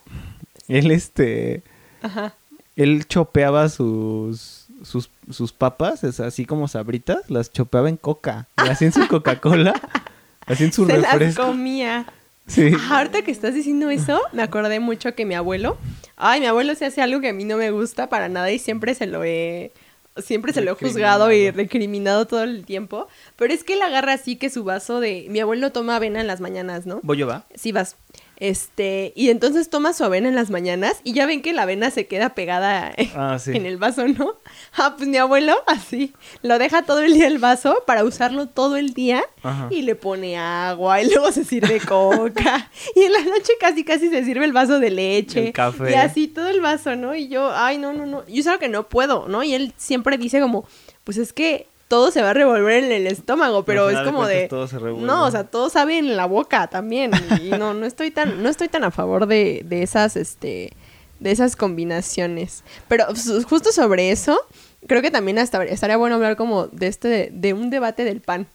él 0.67 0.89
este, 0.89 1.61
Ajá. 2.03 2.35
él 2.75 3.07
chopeaba 3.07 3.69
sus 3.69 4.63
sus, 4.83 5.09
sus 5.31 5.51
papas, 5.51 6.03
es 6.03 6.19
así 6.19 6.45
como 6.45 6.67
sabritas, 6.67 7.29
las 7.29 7.51
chopeaba 7.51 7.89
en 7.89 7.97
coca. 7.97 8.47
Y 8.63 8.69
así 8.69 8.85
en 8.85 8.93
su 8.93 9.07
Coca-Cola, 9.07 9.73
así 10.45 10.65
en 10.65 10.73
su 10.73 10.85
Se 10.85 10.97
las 10.97 11.35
comía. 11.35 12.05
Sí. 12.45 12.73
ahorita 12.91 13.21
que 13.21 13.31
estás 13.31 13.53
diciendo 13.55 13.89
eso, 13.89 14.21
me 14.33 14.43
acordé 14.43 14.81
mucho 14.81 15.15
que 15.15 15.25
mi 15.25 15.33
abuelo, 15.33 15.77
ay, 16.17 16.41
mi 16.41 16.45
abuelo 16.45 16.75
se 16.75 16.85
hace 16.85 17.01
algo 17.01 17.21
que 17.21 17.29
a 17.29 17.33
mí 17.33 17.45
no 17.45 17.55
me 17.55 17.71
gusta 17.71 18.09
para 18.09 18.27
nada 18.27 18.51
y 18.51 18.59
siempre 18.59 18.93
se 18.95 19.07
lo 19.07 19.23
he 19.23 19.71
siempre 20.17 20.51
se 20.53 20.61
lo 20.61 20.71
he 20.71 20.75
juzgado 20.75 21.31
y 21.31 21.49
recriminado 21.51 22.27
todo 22.27 22.43
el 22.43 22.65
tiempo, 22.65 23.07
pero 23.37 23.53
es 23.53 23.63
que 23.63 23.73
él 23.73 23.81
agarra 23.81 24.13
así 24.13 24.35
que 24.35 24.49
su 24.49 24.63
vaso 24.63 24.99
de 24.99 25.25
mi 25.29 25.39
abuelo 25.39 25.71
toma 25.71 25.95
avena 25.95 26.19
en 26.19 26.27
las 26.27 26.41
mañanas, 26.41 26.85
¿no? 26.85 26.99
¿Voy 27.01 27.17
yo 27.17 27.27
va? 27.27 27.45
Sí, 27.55 27.71
vas. 27.71 27.95
Este, 28.37 29.13
y 29.15 29.29
entonces 29.29 29.69
toma 29.69 29.93
su 29.93 30.03
avena 30.03 30.27
en 30.27 30.35
las 30.35 30.49
mañanas 30.49 30.99
y 31.03 31.13
ya 31.13 31.25
ven 31.25 31.41
que 31.41 31.53
la 31.53 31.63
avena 31.63 31.91
se 31.91 32.07
queda 32.07 32.33
pegada 32.33 32.93
ah, 33.15 33.37
en 33.45 33.65
el 33.65 33.77
vaso, 33.77 34.07
¿no? 34.07 34.35
Ah, 34.75 34.95
pues 34.97 35.07
mi 35.07 35.17
abuelo 35.17 35.55
así, 35.67 36.13
lo 36.41 36.57
deja 36.57 36.81
todo 36.83 37.01
el 37.01 37.13
día 37.13 37.27
el 37.27 37.37
vaso 37.37 37.83
para 37.85 38.03
usarlo 38.03 38.47
todo 38.47 38.75
el 38.75 38.93
día 38.93 39.23
y 39.69 39.83
le 39.83 39.95
pone 39.95 40.37
agua 40.37 41.01
y 41.01 41.09
luego 41.09 41.31
se 41.31 41.43
sirve 41.43 41.79
coca 41.79 42.71
y 42.95 43.01
en 43.01 43.13
la 43.13 43.21
noche 43.21 43.53
casi 43.59 43.83
casi 43.83 44.09
se 44.09 44.23
sirve 44.25 44.45
el 44.45 44.53
vaso 44.53 44.79
de 44.79 44.89
leche. 44.89 45.47
El 45.47 45.53
café. 45.53 45.91
Y 45.91 45.93
así 45.93 46.27
todo 46.27 46.49
el 46.49 46.61
vaso, 46.61 46.95
¿no? 46.95 47.15
Y 47.15 47.27
yo, 47.27 47.51
ay, 47.53 47.77
no, 47.77 47.93
no, 47.93 48.05
no, 48.05 48.25
yo 48.27 48.43
sé 48.43 48.57
que 48.59 48.67
no 48.67 48.89
puedo, 48.89 49.27
¿no? 49.27 49.43
Y 49.43 49.53
él 49.53 49.73
siempre 49.77 50.17
dice 50.17 50.39
como, 50.41 50.67
pues 51.03 51.17
es 51.17 51.33
que 51.33 51.67
todo 51.93 52.09
se 52.09 52.23
va 52.23 52.31
a 52.31 52.33
revolver 52.33 52.83
en 52.83 52.91
el 52.91 53.05
estómago, 53.05 53.65
pero 53.65 53.87
es 53.91 53.99
como 53.99 54.25
de, 54.25 54.49
no, 54.97 55.25
o 55.25 55.29
sea, 55.29 55.43
todo 55.43 55.69
sabe 55.69 55.99
en 55.99 56.17
la 56.17 56.25
boca 56.25 56.65
también 56.65 57.11
y 57.39 57.49
no 57.51 57.75
no 57.75 57.85
estoy 57.85 58.09
tan 58.09 58.41
no 58.41 58.49
estoy 58.49 58.67
tan 58.67 58.83
a 58.83 58.89
favor 58.89 59.27
de, 59.27 59.61
de 59.63 59.83
esas 59.83 60.15
este 60.15 60.73
de 61.19 61.29
esas 61.29 61.55
combinaciones. 61.55 62.63
Pero 62.87 63.05
justo 63.47 63.71
sobre 63.71 64.09
eso, 64.09 64.41
creo 64.87 65.03
que 65.03 65.11
también 65.11 65.37
hasta 65.37 65.63
estaría 65.65 65.95
bueno 65.95 66.15
hablar 66.15 66.35
como 66.35 66.65
de 66.65 66.87
este 66.87 67.29
de, 67.31 67.53
un 67.53 67.69
debate 67.69 68.05
del 68.05 68.21
pan. 68.21 68.47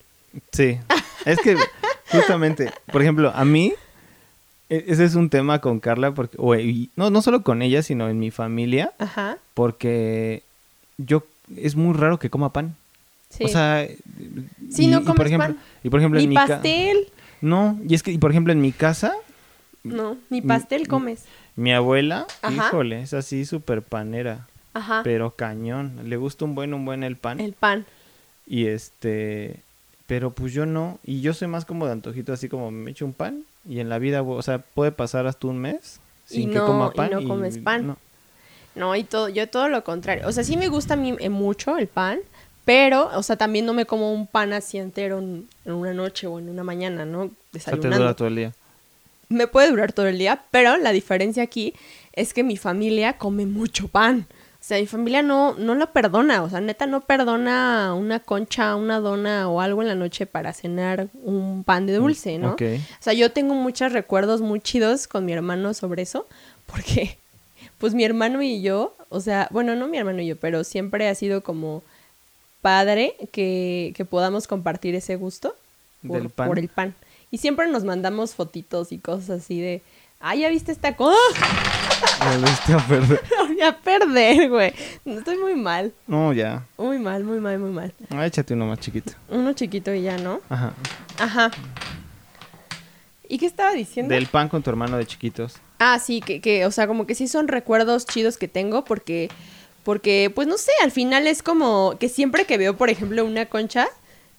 Sí. 0.51 0.77
Es 1.25 1.39
que 1.39 1.57
justamente, 2.11 2.73
por 2.91 3.03
ejemplo, 3.03 3.31
a 3.33 3.45
mí 3.45 3.73
e, 4.69 4.85
ese 4.89 5.05
es 5.05 5.15
un 5.15 5.31
tema 5.31 5.61
con 5.61 5.79
Carla 5.79 6.13
porque 6.13 6.37
o, 6.41 6.57
no 6.97 7.11
no 7.11 7.23
solo 7.23 7.45
con 7.45 7.63
ella, 7.63 7.85
sino 7.85 8.09
en 8.09 8.19
mi 8.19 8.33
familia. 8.33 8.91
Ajá. 8.99 9.39
Porque 9.55 10.43
yo 10.97 11.23
es 11.57 11.77
muy 11.77 11.97
raro 11.97 12.19
que 12.19 12.31
coma 12.31 12.53
pan. 12.53 12.75
O 13.41 13.49
sea, 13.49 13.87
sí, 14.71 14.87
no 14.87 15.01
comes 15.01 15.17
por 15.17 15.27
ejemplo, 15.27 15.49
pan. 15.49 15.59
Y 15.83 15.91
por 15.91 16.01
ejemplo, 16.01 16.21
ni 16.21 16.35
pastel. 16.35 17.09
No, 17.41 17.79
y 17.87 17.95
es 17.95 18.03
que, 18.03 18.11
y 18.11 18.19
por 18.19 18.31
ejemplo, 18.31 18.53
en 18.53 18.61
mi 18.61 18.73
casa. 18.73 19.15
No, 19.85 20.17
ni 20.31 20.43
pastel 20.43 20.89
comes. 20.89 21.25
Mi 21.57 21.73
abuela, 21.73 22.27
híjole, 22.51 23.03
es 23.03 23.15
así 23.15 23.45
súper 23.45 23.83
panera. 23.83 24.47
Ajá. 24.75 25.01
Pero 25.03 25.33
cañón. 25.33 26.01
Le 26.05 26.17
gusta 26.17 26.45
un 26.45 26.55
buen, 26.55 26.75
un 26.75 26.85
buen 26.85 27.03
el 27.03 27.17
pan. 27.17 27.41
El 27.41 27.53
pan. 27.53 27.85
Y 28.47 28.67
este. 28.67 29.61
Pero 30.07 30.31
pues 30.31 30.53
yo 30.53 30.67
no. 30.67 30.99
Y 31.05 31.21
yo 31.21 31.35
soy 31.35 31.49
más 31.49 31.65
como 31.65 31.87
de 31.87 31.93
antojito, 31.93 32.33
así 32.33 32.49
como 32.49 32.71
me 32.71 32.91
echo 32.91 33.05
un 33.05 33.13
pan. 33.13 33.45
Y 33.69 33.81
en 33.81 33.89
la 33.89 33.99
vida, 33.99 34.23
o 34.23 34.43
sea, 34.43 34.59
puede 34.59 34.93
pasar 34.93 35.27
hasta 35.27 35.47
un 35.47 35.59
mes 35.59 36.01
sin 36.25 36.51
que 36.51 36.59
coma 36.59 36.93
pan. 36.93 37.11
Y 37.11 37.15
no 37.15 37.29
comes 37.29 37.59
pan. 37.59 37.97
No. 38.75 38.97
y 38.97 39.05
todo, 39.05 39.29
yo 39.29 39.49
todo 39.49 39.69
lo 39.69 39.85
contrario. 39.85 40.27
O 40.27 40.33
sea, 40.33 40.45
sí 40.45 40.57
me 40.57 40.69
gusta 40.69 40.95
a 40.95 40.97
mí 40.97 41.15
eh, 41.19 41.29
mucho 41.29 41.77
el 41.77 41.89
pan. 41.89 42.21
Pero, 42.69 43.09
o 43.15 43.23
sea, 43.23 43.37
también 43.37 43.65
no 43.65 43.73
me 43.73 43.87
como 43.87 44.13
un 44.13 44.27
pan 44.27 44.53
así 44.53 44.77
entero 44.77 45.21
en, 45.21 45.49
una 45.65 45.95
noche 45.95 46.27
o 46.27 46.39
en 46.39 46.51
una 46.51 46.63
mañana, 46.65 47.07
¿no? 47.07 47.31
Desayunando. 47.51 47.89
O 47.89 47.91
te 47.93 47.97
dura 47.97 48.15
todo 48.15 48.29
el 48.29 48.37
día. 48.37 48.53
Me 49.31 49.47
puede 49.47 49.71
durar 49.71 49.95
todo 49.95 50.07
el 50.07 50.19
día, 50.19 50.43
pero 50.51 50.77
la 50.77 50.93
diferencia 50.93 51.43
aquí 51.43 51.73
es 52.13 52.35
que 52.35 52.45
mi 52.45 52.59
familia 52.59 53.15
come 53.15 53.47
mucho 53.47 53.89
pan. 53.89 54.27
O 54.31 54.57
sea, 54.61 54.79
mi 54.79 54.87
familia 54.87 55.23
no, 55.23 55.55
no 55.55 55.75
lo 55.77 55.95
perdona, 55.95 56.43
o 56.43 56.51
sea, 56.51 56.61
neta 56.61 56.85
no 56.85 57.01
perdona 57.01 57.95
una 57.95 58.21
concha, 58.21 58.77
una 58.77 59.01
dona 59.01 59.49
o 59.49 59.63
algo 59.63 59.81
en 59.81 59.89
la 59.89 59.95
noche 59.95 60.27
para 60.27 60.53
cenar 60.53 61.09
un 61.23 61.65
pan 61.65 61.87
de 61.87 61.95
dulce, 61.95 62.37
¿no? 62.37 62.53
O 62.53 63.01
sea, 63.01 63.15
yo 63.15 63.33
tengo 63.33 63.55
muchos 63.55 63.95
recuerdos 63.95 64.43
muy 64.43 64.61
chidos 64.61 65.09
con 65.09 65.25
mi 65.25 65.33
hermano 65.33 65.73
sobre 65.73 66.03
eso, 66.03 66.27
porque 66.67 67.17
pues 67.79 67.95
mi 67.95 68.05
hermano 68.05 68.43
y 68.43 68.61
yo, 68.61 68.95
o 69.09 69.21
sea, 69.21 69.49
bueno, 69.53 69.75
no 69.75 69.89
mi 69.89 69.97
hermano 69.97 70.21
y 70.21 70.27
yo, 70.27 70.37
pero 70.37 70.65
siempre 70.65 71.09
ha 71.09 71.15
sido 71.15 71.43
como 71.43 71.83
padre 72.61 73.15
que, 73.33 73.95
podamos 74.11 74.47
compartir 74.47 74.95
ese 74.95 75.17
gusto 75.17 75.55
por, 76.07 76.31
por, 76.31 76.59
el 76.59 76.69
pan. 76.69 76.95
Y 77.31 77.39
siempre 77.39 77.69
nos 77.69 77.85
mandamos 77.85 78.35
fotitos 78.35 78.93
y 78.93 78.99
cosas 78.99 79.43
así 79.43 79.61
de, 79.61 79.83
ah, 80.21 80.35
ya 80.35 80.49
viste 80.49 80.73
esta 80.73 80.97
cosa. 80.97 81.17
Me 82.25 82.37
viste 82.39 82.73
a 82.73 82.79
perder. 82.79 83.21
voy 83.47 83.61
a 83.61 83.79
perder, 83.79 84.49
güey. 84.49 84.73
Estoy 85.05 85.37
muy 85.39 85.55
mal. 85.55 85.93
No, 86.07 86.33
ya. 86.33 86.67
Muy 86.77 86.99
mal, 86.99 87.25
muy 87.25 87.39
mal, 87.41 87.59
muy 87.59 87.71
mal. 87.71 87.93
Ah, 88.11 88.27
échate 88.27 88.55
uno 88.55 88.67
más 88.67 88.81
chiquito. 88.81 89.13
Uno 89.29 89.53
chiquito 89.53 89.93
y 89.93 90.03
ya, 90.03 90.19
¿no? 90.19 90.41
Ajá. 90.49 90.73
Ajá. 91.19 91.51
¿Y 93.29 93.39
qué 93.39 93.47
estaba 93.47 93.73
diciendo? 93.73 94.15
Del 94.15 94.27
pan 94.27 94.49
con 94.49 94.63
tu 94.63 94.71
hermano 94.71 94.97
de 94.97 95.07
chiquitos. 95.07 95.57
Ah, 95.79 95.99
sí, 95.99 96.21
que, 96.21 96.41
que, 96.41 96.65
o 96.65 96.71
sea, 96.71 96.87
como 96.87 97.07
que 97.07 97.15
sí 97.15 97.29
son 97.29 97.47
recuerdos 97.47 98.07
chidos 98.07 98.39
que 98.39 98.49
tengo 98.49 98.85
porque 98.85 99.29
porque, 99.89 100.31
pues 100.35 100.47
no 100.47 100.59
sé, 100.59 100.71
al 100.83 100.91
final 100.91 101.27
es 101.27 101.43
como 101.43 101.97
que 101.99 102.11
siempre 102.11 102.45
que 102.45 102.59
veo, 102.59 102.77
por 102.77 102.91
ejemplo, 102.91 103.25
una 103.25 103.47
concha, 103.47 103.89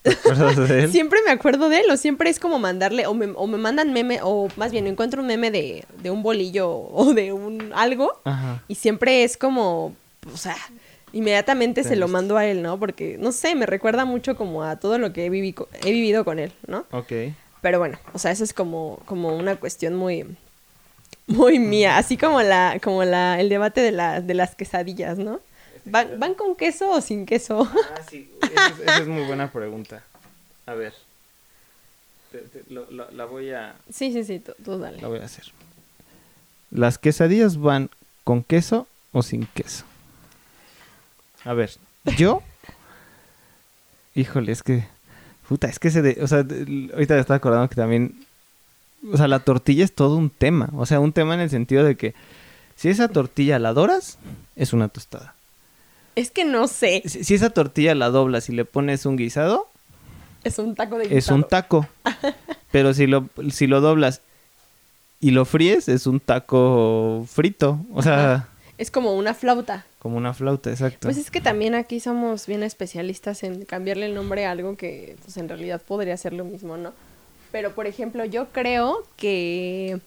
siempre 0.92 1.18
me 1.26 1.32
acuerdo 1.32 1.68
de 1.68 1.80
él, 1.80 1.90
o 1.90 1.96
siempre 1.96 2.30
es 2.30 2.38
como 2.38 2.60
mandarle, 2.60 3.08
o 3.08 3.14
me, 3.14 3.32
o 3.34 3.48
me 3.48 3.58
mandan 3.58 3.92
meme, 3.92 4.20
o 4.22 4.46
más 4.54 4.70
bien 4.70 4.86
encuentro 4.86 5.22
un 5.22 5.26
meme 5.26 5.50
de, 5.50 5.84
de 6.04 6.10
un 6.12 6.22
bolillo 6.22 6.70
o 6.70 7.14
de 7.14 7.32
un 7.32 7.72
algo, 7.74 8.12
y 8.68 8.76
siempre 8.76 9.24
es 9.24 9.36
como, 9.36 9.96
o 10.32 10.36
sea, 10.36 10.56
inmediatamente 11.12 11.82
se 11.82 11.96
lo 11.96 12.06
mando 12.06 12.36
a 12.36 12.46
él, 12.46 12.62
¿no? 12.62 12.78
Porque, 12.78 13.16
no 13.18 13.32
sé, 13.32 13.56
me 13.56 13.66
recuerda 13.66 14.04
mucho 14.04 14.36
como 14.36 14.62
a 14.62 14.76
todo 14.76 14.98
lo 14.98 15.12
que 15.12 15.26
he, 15.26 15.30
vivido 15.30 15.68
he 15.84 15.90
vivido 15.90 16.24
con 16.24 16.38
él, 16.38 16.52
¿no? 16.68 16.86
Ok. 16.92 17.12
Pero 17.60 17.80
bueno, 17.80 17.98
o 18.12 18.20
sea, 18.20 18.30
eso 18.30 18.44
es 18.44 18.54
como, 18.54 19.00
como 19.04 19.36
una 19.36 19.56
cuestión 19.56 19.96
muy, 19.96 20.26
muy 21.30 21.58
mía, 21.58 21.96
así 21.98 22.16
como 22.16 22.42
la, 22.42 22.78
como 22.82 23.04
la, 23.04 23.40
el 23.40 23.48
debate 23.48 23.80
de, 23.80 23.92
la, 23.92 24.20
de 24.20 24.34
las 24.34 24.54
quesadillas, 24.54 25.18
¿no? 25.18 25.40
¿Van, 25.86 26.18
¿Van 26.20 26.34
con 26.34 26.54
queso 26.56 26.90
o 26.90 27.00
sin 27.00 27.24
queso? 27.26 27.68
Ah, 27.72 28.00
sí, 28.08 28.30
esa 28.42 28.66
es, 28.68 28.78
esa 28.80 28.96
es 28.98 29.06
muy 29.08 29.24
buena 29.24 29.50
pregunta. 29.50 30.02
A 30.66 30.74
ver, 30.74 30.92
te- 32.30 32.38
te- 32.38 32.64
lo- 32.72 32.90
lo- 32.90 33.10
la 33.12 33.24
voy 33.24 33.50
a, 33.52 33.74
Sí, 33.92 34.12
sí, 34.12 34.24
sí, 34.24 34.38
tú, 34.40 34.52
tú 34.64 34.78
dale. 34.78 35.00
la 35.00 35.08
voy 35.08 35.18
a 35.20 35.24
hacer. 35.24 35.44
¿Las 36.70 36.98
quesadillas 36.98 37.56
van 37.58 37.90
con 38.24 38.44
queso 38.44 38.86
o 39.12 39.22
sin 39.22 39.46
queso? 39.46 39.84
A 41.44 41.54
ver, 41.54 41.70
yo... 42.18 42.42
Híjole, 44.14 44.52
es 44.52 44.62
que... 44.62 44.84
Puta, 45.48 45.68
es 45.68 45.78
que 45.78 45.90
se... 45.90 46.02
De, 46.02 46.18
o 46.22 46.26
sea, 46.28 46.42
de- 46.42 46.90
ahorita 46.92 47.14
me 47.14 47.20
estaba 47.20 47.36
acordando 47.38 47.68
que 47.68 47.74
también... 47.76 48.24
O 49.12 49.16
sea, 49.16 49.28
la 49.28 49.40
tortilla 49.40 49.84
es 49.84 49.94
todo 49.94 50.16
un 50.16 50.30
tema. 50.30 50.68
O 50.76 50.86
sea, 50.86 51.00
un 51.00 51.12
tema 51.12 51.34
en 51.34 51.40
el 51.40 51.50
sentido 51.50 51.84
de 51.84 51.96
que 51.96 52.14
si 52.76 52.88
esa 52.88 53.08
tortilla 53.08 53.58
la 53.58 53.72
doras, 53.72 54.18
es 54.56 54.72
una 54.72 54.88
tostada. 54.88 55.34
Es 56.16 56.30
que 56.30 56.44
no 56.44 56.66
sé. 56.68 57.02
Si, 57.06 57.24
si 57.24 57.34
esa 57.34 57.50
tortilla 57.50 57.94
la 57.94 58.10
doblas 58.10 58.48
y 58.48 58.52
le 58.52 58.64
pones 58.64 59.06
un 59.06 59.16
guisado, 59.16 59.68
Es 60.44 60.58
un 60.58 60.74
taco 60.74 60.98
de 60.98 61.04
es 61.04 61.28
un 61.28 61.42
guisado. 61.42 61.44
taco. 61.46 61.86
Pero 62.72 62.94
si 62.94 63.06
lo, 63.06 63.28
si 63.50 63.66
lo 63.66 63.80
doblas 63.80 64.20
y 65.20 65.30
lo 65.32 65.44
fríes, 65.44 65.88
es 65.88 66.06
un 66.06 66.20
taco 66.20 67.26
frito. 67.28 67.80
O 67.92 68.02
sea, 68.02 68.32
Ajá. 68.34 68.48
Es 68.78 68.90
como 68.90 69.14
una 69.14 69.34
flauta. 69.34 69.84
como 69.98 70.16
una 70.16 70.32
flauta, 70.32 70.70
exacto. 70.70 71.00
Pues 71.02 71.18
es 71.18 71.30
que 71.30 71.42
también 71.42 71.74
aquí 71.74 72.00
somos 72.00 72.46
bien 72.46 72.62
especialistas 72.62 73.42
en 73.42 73.66
cambiarle 73.66 74.06
el 74.06 74.14
nombre 74.14 74.46
a 74.46 74.52
algo 74.52 74.76
que 74.76 75.16
pues 75.22 75.36
en 75.36 75.48
realidad 75.50 75.82
podría 75.82 76.16
ser 76.16 76.32
lo 76.32 76.44
mismo, 76.46 76.78
¿no? 76.78 76.94
Pero 77.52 77.72
por 77.74 77.86
ejemplo, 77.86 78.24
yo 78.24 78.48
creo 78.52 79.02
que 79.16 80.00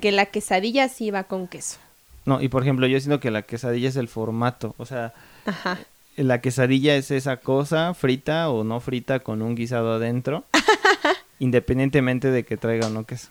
que 0.00 0.12
la 0.12 0.26
quesadilla 0.26 0.88
sí 0.88 1.10
va 1.10 1.24
con 1.24 1.48
queso. 1.48 1.78
No, 2.24 2.40
y 2.40 2.48
por 2.48 2.62
ejemplo, 2.62 2.86
yo 2.86 3.00
siento 3.00 3.18
que 3.18 3.30
la 3.30 3.42
quesadilla 3.42 3.88
es 3.88 3.96
el 3.96 4.08
formato. 4.08 4.74
O 4.78 4.86
sea, 4.86 5.12
Ajá. 5.46 5.78
la 6.16 6.40
quesadilla 6.40 6.94
es 6.94 7.10
esa 7.10 7.38
cosa 7.38 7.92
frita 7.94 8.50
o 8.50 8.62
no 8.62 8.80
frita 8.80 9.18
con 9.20 9.42
un 9.42 9.54
guisado 9.56 9.92
adentro. 9.94 10.44
independientemente 11.40 12.30
de 12.30 12.44
que 12.44 12.56
traiga 12.56 12.86
o 12.86 12.90
no 12.90 13.04
queso. 13.04 13.30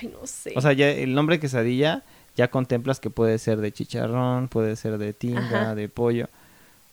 Ay, 0.00 0.08
no 0.08 0.26
sé. 0.26 0.52
O 0.54 0.60
sea, 0.60 0.72
ya 0.72 0.88
el 0.90 1.14
nombre 1.14 1.40
quesadilla 1.40 2.02
ya 2.36 2.48
contemplas 2.48 3.00
que 3.00 3.10
puede 3.10 3.38
ser 3.38 3.58
de 3.58 3.72
chicharrón, 3.72 4.48
puede 4.48 4.76
ser 4.76 4.98
de 4.98 5.12
tinga, 5.12 5.40
Ajá. 5.62 5.74
de 5.74 5.88
pollo 5.88 6.28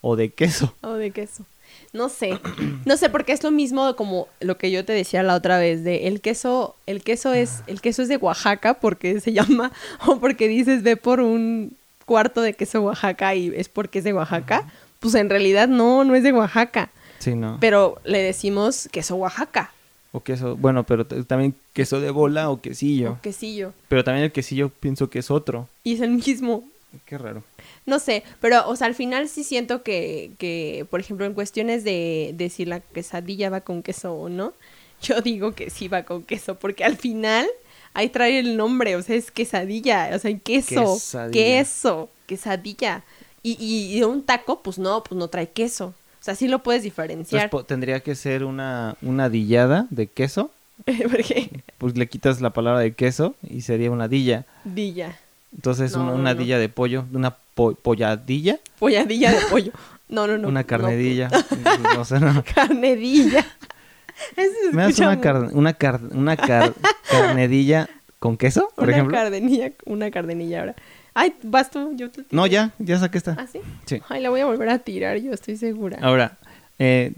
o 0.02 0.16
de 0.16 0.30
queso. 0.30 0.74
O 0.82 0.94
de 0.94 1.12
queso. 1.12 1.46
No 1.94 2.10
sé. 2.10 2.40
No 2.86 2.98
sé, 2.98 3.10
porque 3.10 3.32
es 3.32 3.44
lo 3.44 3.52
mismo 3.52 3.96
como 3.96 4.28
lo 4.40 4.58
que 4.58 4.72
yo 4.72 4.86
te 4.86 4.94
decía 4.94 5.24
la 5.24 5.36
otra 5.36 5.58
vez 5.58 5.84
de 5.84 6.08
el 6.08 6.22
queso, 6.22 6.76
el 6.86 7.02
queso 7.02 7.34
es, 7.34 7.64
el 7.68 7.82
queso 7.82 8.02
es 8.02 8.08
de 8.08 8.18
Oaxaca 8.18 8.76
porque 8.76 9.20
se 9.22 9.34
llama, 9.34 9.72
o 10.06 10.20
porque 10.20 10.48
dices 10.48 10.84
ve 10.84 10.98
por 10.98 11.20
un 11.20 11.76
cuarto 12.06 12.42
de 12.42 12.54
queso 12.54 12.82
Oaxaca 12.82 13.36
y 13.36 13.52
es 13.56 13.70
porque 13.70 14.00
es 14.00 14.06
de 14.06 14.14
Oaxaca. 14.14 14.72
Pues 15.00 15.16
en 15.16 15.30
realidad 15.30 15.68
no, 15.68 16.04
no 16.04 16.16
es 16.16 16.24
de 16.24 16.34
Oaxaca. 16.34 16.90
Sí, 17.20 17.36
no. 17.36 17.58
Pero 17.60 18.00
le 18.04 18.22
decimos 18.22 18.90
queso 18.92 19.16
Oaxaca. 19.16 19.72
O 20.12 20.22
queso, 20.22 20.58
bueno, 20.58 20.84
pero 20.84 21.06
también 21.06 21.54
queso 21.74 22.02
de 22.02 22.10
bola 22.10 22.50
o 22.50 22.62
quesillo. 22.62 23.12
O 23.12 23.22
quesillo. 23.22 23.74
Pero 23.88 24.04
también 24.04 24.26
el 24.26 24.32
quesillo 24.32 24.70
pienso 24.70 25.10
que 25.10 25.20
es 25.20 25.30
otro. 25.30 25.68
Y 25.84 25.94
es 25.94 26.02
el 26.02 26.12
mismo. 26.12 26.64
Qué 27.06 27.18
raro. 27.18 27.44
No 27.86 28.00
sé, 28.00 28.24
pero, 28.42 28.68
o 28.70 28.76
sea, 28.76 28.88
al 28.88 28.96
final 28.96 29.28
sí 29.30 29.44
siento 29.44 29.82
que, 29.84 30.32
que 30.38 30.86
por 30.90 31.00
ejemplo, 31.00 31.26
en 31.26 31.34
cuestiones 31.34 31.84
de, 31.84 32.32
de 32.36 32.50
si 32.50 32.66
la 32.66 32.80
quesadilla 32.82 33.50
va 33.50 33.62
con 33.62 33.82
queso 33.84 34.14
o 34.14 34.30
no, 34.30 34.54
yo 35.02 35.22
digo 35.22 35.54
que 35.54 35.70
sí 35.70 35.88
va 35.88 36.04
con 36.04 36.24
queso, 36.24 36.56
porque 36.60 36.84
al 36.84 36.98
final 36.98 37.48
ahí 37.94 38.10
trae 38.10 38.38
el 38.40 38.58
nombre, 38.58 38.96
o 38.96 39.02
sea, 39.02 39.16
es 39.16 39.32
quesadilla, 39.32 40.12
o 40.14 40.20
sea, 40.20 40.38
queso, 40.38 40.94
Quesadilla. 40.96 41.32
queso, 41.32 42.10
quesadilla. 42.28 43.04
Y, 43.42 43.54
y, 43.60 43.98
y 43.98 44.04
un 44.04 44.24
taco, 44.24 44.62
pues 44.62 44.78
no, 44.78 45.02
pues 45.04 45.18
no 45.18 45.28
trae 45.30 45.50
queso. 45.50 45.88
O 46.20 46.24
sea, 46.24 46.36
sí 46.36 46.48
lo 46.50 46.62
puedes 46.62 46.84
diferenciar. 46.84 47.50
po- 47.50 47.64
tendría 47.64 48.02
que 48.02 48.14
ser 48.16 48.44
una, 48.44 48.98
una 49.02 49.30
dillada 49.30 49.88
de 49.90 50.08
queso. 50.08 50.52
porque 50.86 51.50
Pues 51.78 51.98
le 51.98 52.08
quitas 52.08 52.42
la 52.42 52.52
palabra 52.52 52.82
de 52.82 52.94
queso 52.94 53.36
y 53.42 53.62
sería 53.62 53.90
una 53.92 54.08
dilla. 54.10 54.46
dilla, 54.66 55.18
Entonces 55.56 55.96
No, 55.96 56.04
una, 56.04 56.12
una 56.14 56.34
no. 56.34 56.40
dilla 56.40 56.60
de 56.60 56.70
pollo, 56.70 57.06
una 57.14 57.32
po- 57.32 57.74
polladilla, 57.76 58.60
polladilla 58.80 59.32
de 59.32 59.42
pollo. 59.50 59.72
No, 60.08 60.26
no, 60.28 60.38
no. 60.38 60.48
una 60.48 60.64
carnedilla. 60.64 61.30
no 61.96 62.06
sé, 62.06 62.20
no. 62.20 62.44
carnedilla. 62.56 63.46
Eso 64.36 64.52
¿Me 64.74 64.84
das 64.84 65.00
una, 65.00 65.22
car- 65.22 65.50
una, 65.54 65.74
car- 65.74 66.02
una 66.12 66.36
car- 66.38 66.74
carnedilla 67.10 67.90
con 68.20 68.38
queso, 68.38 68.70
por 68.76 68.86
una 68.86 68.94
ejemplo? 68.94 69.16
cardenilla, 69.16 69.72
una 69.86 70.12
cardenilla 70.12 70.60
ahora. 70.60 70.76
Ay, 71.14 71.34
vas 71.44 71.72
tú, 71.72 71.94
yo 71.96 72.10
te 72.12 72.24
No, 72.32 72.46
ya, 72.48 72.72
ya 72.80 73.00
saqué 73.00 73.18
esta. 73.18 73.36
¿Ah, 73.40 73.48
sí? 73.52 73.60
Sí. 73.86 74.02
Ay, 74.10 74.22
la 74.22 74.30
voy 74.30 74.42
a 74.42 74.46
volver 74.46 74.70
a 74.70 74.80
tirar, 74.80 75.18
yo 75.18 75.32
estoy 75.34 75.58
segura. 75.58 75.98
Ahora, 76.02 76.38
eh, 76.80 77.14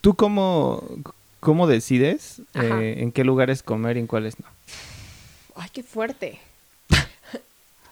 ¿tú 0.00 0.14
cómo, 0.14 0.82
cómo 1.40 1.66
decides 1.66 2.40
eh, 2.54 2.96
en 2.98 3.10
qué 3.12 3.24
lugares 3.24 3.62
comer 3.62 3.96
y 3.96 4.00
en 4.00 4.06
cuáles 4.06 4.38
no? 4.40 4.46
Ay, 5.56 5.68
qué 5.72 5.82
fuerte. 5.82 6.38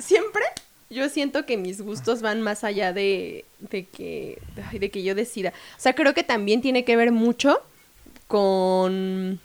Siempre 0.02 0.42
yo 0.90 1.08
siento 1.08 1.46
que 1.46 1.56
mis 1.56 1.80
gustos 1.80 2.20
van 2.20 2.42
más 2.42 2.64
allá 2.64 2.92
de, 2.92 3.44
de 3.60 3.84
que 3.86 4.38
de 4.78 4.90
que 4.90 5.02
yo 5.02 5.14
decida. 5.14 5.50
O 5.78 5.80
sea, 5.80 5.94
creo 5.94 6.12
que 6.12 6.22
también 6.22 6.60
tiene 6.60 6.84
que 6.84 6.96
ver 6.96 7.12
mucho 7.12 7.60
con 8.28 9.40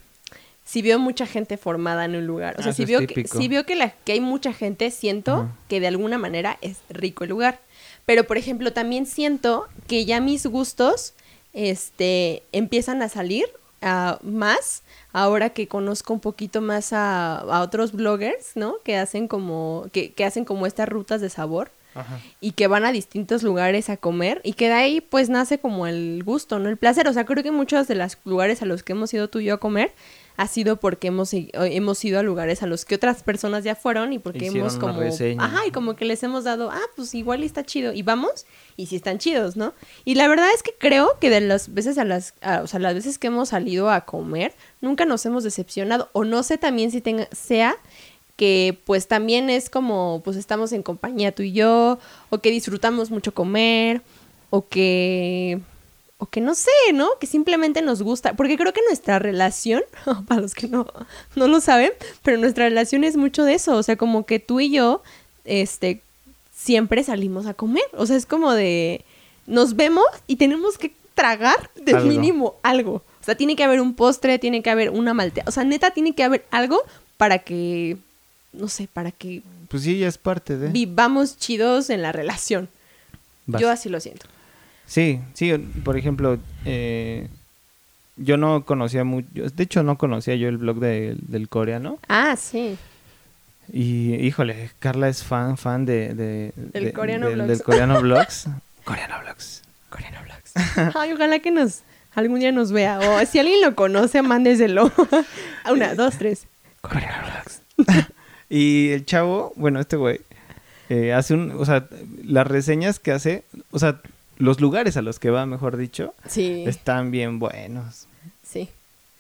si 0.66 0.82
veo 0.82 1.00
mucha 1.00 1.26
gente 1.26 1.56
formada 1.58 2.04
en 2.06 2.16
un 2.16 2.28
lugar. 2.28 2.56
O 2.56 2.60
Ah, 2.60 2.64
sea, 2.64 2.72
eso 2.72 2.78
si 2.78 2.86
veo, 2.86 3.08
que, 3.08 3.26
si 3.28 3.48
veo 3.48 3.66
que, 3.66 3.76
la, 3.76 3.92
que 3.92 4.12
hay 4.14 4.20
mucha 4.20 4.52
gente, 4.52 4.92
siento 4.92 5.50
que 5.70 5.80
de 5.80 5.88
alguna 5.88 6.18
manera 6.18 6.58
es 6.62 6.78
rico 6.90 7.24
el 7.24 7.30
lugar. 7.30 7.60
Pero, 8.06 8.26
por 8.26 8.38
ejemplo, 8.38 8.74
también 8.74 9.06
siento 9.06 9.68
que 9.88 10.04
ya 10.06 10.20
mis 10.20 10.46
gustos 10.46 11.14
este, 11.54 12.44
empiezan 12.52 13.02
a 13.02 13.08
salir 13.10 13.46
más 14.24 14.84
ahora 15.14 15.50
que 15.52 15.68
conozco 15.68 16.14
un 16.14 16.20
poquito 16.20 16.62
más 16.62 16.94
a, 16.94 17.38
a 17.38 17.62
otros 17.62 17.92
bloggers, 17.92 18.56
¿no? 18.56 18.78
Que 18.84 18.98
hacen 18.98 19.28
como, 19.28 19.88
que, 19.92 20.14
que 20.14 20.26
hacen 20.26 20.46
como 20.46 20.66
estas 20.66 20.90
rutas 20.90 21.22
de 21.22 21.30
sabor 21.30 21.72
y 22.40 22.52
que 22.52 22.68
van 22.68 22.86
a 22.86 22.92
distintos 22.92 23.42
lugares 23.42 23.90
a 23.90 23.98
comer 23.98 24.40
y 24.44 24.54
que 24.54 24.68
de 24.68 24.74
ahí 24.74 25.02
pues 25.02 25.30
nace 25.30 25.58
como 25.58 25.88
el 25.88 26.22
gusto, 26.24 26.60
¿no? 26.60 26.70
El 26.70 26.78
placer. 26.78 27.08
O 27.08 27.14
sea, 27.14 27.26
creo 27.26 27.44
que 27.44 27.52
muchos 27.52 27.88
de 27.88 27.96
los 27.96 28.18
lugares 28.24 28.62
a 28.62 28.66
los 28.66 28.84
que 28.84 28.94
hemos 28.94 29.12
ido 29.14 29.30
tú 29.30 29.40
y 29.40 29.46
yo 29.46 29.56
a 29.56 29.60
comer 29.60 29.92
ha 30.38 30.48
sido 30.48 30.78
porque 30.80 31.08
hemos, 31.08 31.32
hemos 31.34 32.06
ido 32.06 32.20
a 32.20 32.24
lugares 32.24 32.62
a 32.64 32.68
los 32.68 32.86
que 32.86 32.96
otras 32.96 33.24
personas 33.24 33.64
ya 33.64 33.76
fueron 33.76 34.14
y 34.14 34.20
porque 34.20 34.46
Hicieron 34.46 34.60
hemos 34.70 34.78
como... 34.78 34.94
Ajá, 35.40 35.66
y 35.68 35.72
como 35.72 35.96
que 35.96 36.06
les 36.06 36.22
hemos 36.24 36.44
dado, 36.44 36.70
ah, 36.72 36.80
pues 36.96 37.14
igual 37.16 37.44
está 37.44 37.64
chido. 37.66 37.92
Y 37.92 38.04
vamos, 38.04 38.46
y 38.76 38.86
sí 38.86 38.96
están 38.96 39.18
chidos, 39.18 39.58
¿no? 39.58 39.74
Y 40.06 40.14
la 40.16 40.28
verdad 40.28 40.48
es 40.54 40.62
que 40.64 40.74
creo 40.78 41.18
que 41.20 41.30
de 41.32 41.42
las 41.42 41.74
veces 41.74 41.98
a 41.98 42.06
las, 42.06 42.36
a- 42.42 42.62
o 42.62 42.68
sea, 42.68 42.80
las 42.80 42.94
veces 42.94 43.18
que 43.18 43.28
hemos 43.28 43.50
salido 43.50 43.90
a 43.90 44.02
comer, 44.02 44.54
nunca 44.80 45.06
nos 45.06 45.26
hemos 45.26 45.44
decepcionado. 45.44 46.10
O 46.14 46.24
no 46.24 46.44
sé 46.44 46.58
también 46.60 46.92
si 46.92 47.02
tenga, 47.02 47.28
sea 47.32 47.76
que 48.36 48.78
pues 48.86 49.08
también 49.08 49.50
es 49.50 49.72
como, 49.72 50.22
pues 50.24 50.38
estamos 50.38 50.72
en 50.72 50.84
compañía 50.84 51.32
tú 51.32 51.42
y 51.42 51.54
yo, 51.54 51.98
o 52.30 52.38
que 52.38 52.52
disfrutamos 52.52 53.10
mucho 53.10 53.34
comer, 53.34 54.04
o 54.52 54.68
que, 54.68 55.60
o 56.20 56.26
que 56.26 56.42
no 56.42 56.56
sé, 56.56 56.72
¿no? 56.94 57.10
Que 57.20 57.28
simplemente 57.28 57.82
nos 57.82 58.02
gusta, 58.02 58.34
porque 58.34 58.58
creo 58.58 58.74
que 58.74 58.82
nuestra 58.88 59.20
relación, 59.20 59.84
para 60.28 60.42
los 60.42 60.54
que 60.54 60.68
no, 60.68 60.88
no 61.36 61.48
lo 61.48 61.62
saben, 61.62 61.92
pero 62.24 62.38
nuestra 62.38 62.66
relación 62.66 63.04
es 63.04 63.18
mucho 63.18 63.44
de 63.44 63.54
eso, 63.54 63.76
o 63.76 63.84
sea, 63.84 63.96
como 63.96 64.26
que 64.26 64.40
tú 64.40 64.60
y 64.60 64.72
yo, 64.72 65.04
este, 65.46 66.02
siempre 66.56 67.04
salimos 67.04 67.46
a 67.46 67.54
comer, 67.54 67.84
o 67.94 68.06
sea, 68.06 68.16
es 68.16 68.26
como 68.26 68.54
de, 68.54 69.06
nos 69.46 69.76
vemos 69.76 70.06
y 70.26 70.38
tenemos 70.38 70.78
que 70.78 70.92
tragar 71.14 71.70
de 71.76 71.94
Algo. 71.94 72.08
mínimo 72.08 72.56
algo. 72.64 73.04
O 73.22 73.24
sea, 73.28 73.36
tiene 73.36 73.56
que 73.56 73.64
haber 73.64 73.82
un 73.82 73.94
postre, 73.94 74.40
tiene 74.40 74.62
que 74.62 74.70
haber 74.70 74.90
una 74.90 75.14
maltea. 75.14 75.44
O 75.48 75.52
sea, 75.52 75.64
neta, 75.64 75.92
tiene 75.92 76.14
que 76.14 76.24
haber 76.24 76.46
algo 76.50 76.82
para 77.18 77.40
que, 77.40 77.98
no 78.54 78.70
sé, 78.70 78.88
para 78.92 79.12
que 79.12 79.42
Pues 79.68 79.84
sí, 79.84 79.98
ya 79.98 80.08
es 80.08 80.18
parte 80.18 80.58
de... 80.58 80.70
vivamos 80.70 81.38
chidos 81.38 81.90
en 81.90 82.02
la 82.02 82.12
relación. 82.12 82.70
Vas. 83.48 83.62
Yo 83.62 83.70
así 83.70 83.90
lo 83.90 84.00
siento. 84.00 84.28
Sí, 84.88 85.20
sí, 85.34 85.54
por 85.84 85.98
ejemplo, 85.98 86.40
eh, 86.66 87.28
yo 88.16 88.38
no 88.38 88.64
conocía 88.66 89.04
mucho, 89.04 89.28
de 89.34 89.64
hecho 89.64 89.84
no 89.84 89.98
conocía 89.98 90.36
yo 90.36 90.48
el 90.50 90.58
blog 90.58 90.80
de- 90.80 91.16
del 91.20 91.50
coreano 91.50 92.00
Ah, 92.08 92.36
sí. 92.36 92.78
y 93.72 94.16
híjole, 94.16 94.72
Carla 94.80 95.10
es 95.10 95.24
fan, 95.24 95.58
fan 95.58 95.86
de... 95.86 96.14
de- 96.16 96.54
Del 96.56 96.86
de- 96.86 96.94
coreano 96.94 97.28
del, 97.28 97.36
blogs. 97.36 97.50
del 97.50 97.62
coreano 97.64 98.02
blogs. 98.02 98.48
coreano 98.86 99.20
blogs. 99.22 99.62
Coreano 99.90 100.18
Vlogs. 100.24 100.96
Ay, 100.98 101.14
ojalá 101.14 101.40
que 101.40 101.50
nos 101.52 101.82
algún 102.14 102.40
día 102.42 102.52
nos 102.52 102.72
vea. 102.74 103.00
O 103.00 103.26
si 103.26 103.40
alguien 103.40 103.62
lo 103.62 103.74
conoce, 103.74 104.22
mándeselo. 104.22 104.92
Una, 105.72 105.96
dos, 105.96 106.18
tres. 106.18 106.46
Coreano 106.82 107.24
blogs. 107.26 107.62
y 108.50 108.90
el 108.90 109.06
chavo, 109.06 109.54
bueno, 109.56 109.80
este 109.80 109.96
güey, 109.96 110.20
eh, 110.90 111.14
hace 111.14 111.34
un, 111.36 111.52
o 111.52 111.66
sea, 111.66 111.88
las 112.26 112.46
reseñas 112.48 113.00
que 113.00 113.12
hace, 113.14 113.44
o 113.72 113.80
sea, 113.80 114.02
los 114.38 114.62
lugares 114.62 114.98
a 114.98 115.02
los 115.02 115.20
que 115.20 115.30
va, 115.30 115.46
mejor 115.46 115.78
dicho, 115.78 116.14
Sí. 116.28 116.64
están 116.68 117.12
bien 117.12 117.40
buenos. 117.40 118.08
Sí. 118.44 118.70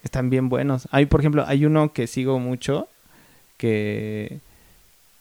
Están 0.03 0.29
bien 0.29 0.47
buenos. 0.49 0.87
Hay, 0.91 1.05
por 1.05 1.19
ejemplo, 1.19 1.43
hay 1.47 1.65
uno 1.65 1.91
que 1.93 2.07
sigo 2.07 2.39
mucho 2.39 2.87
que 3.57 4.39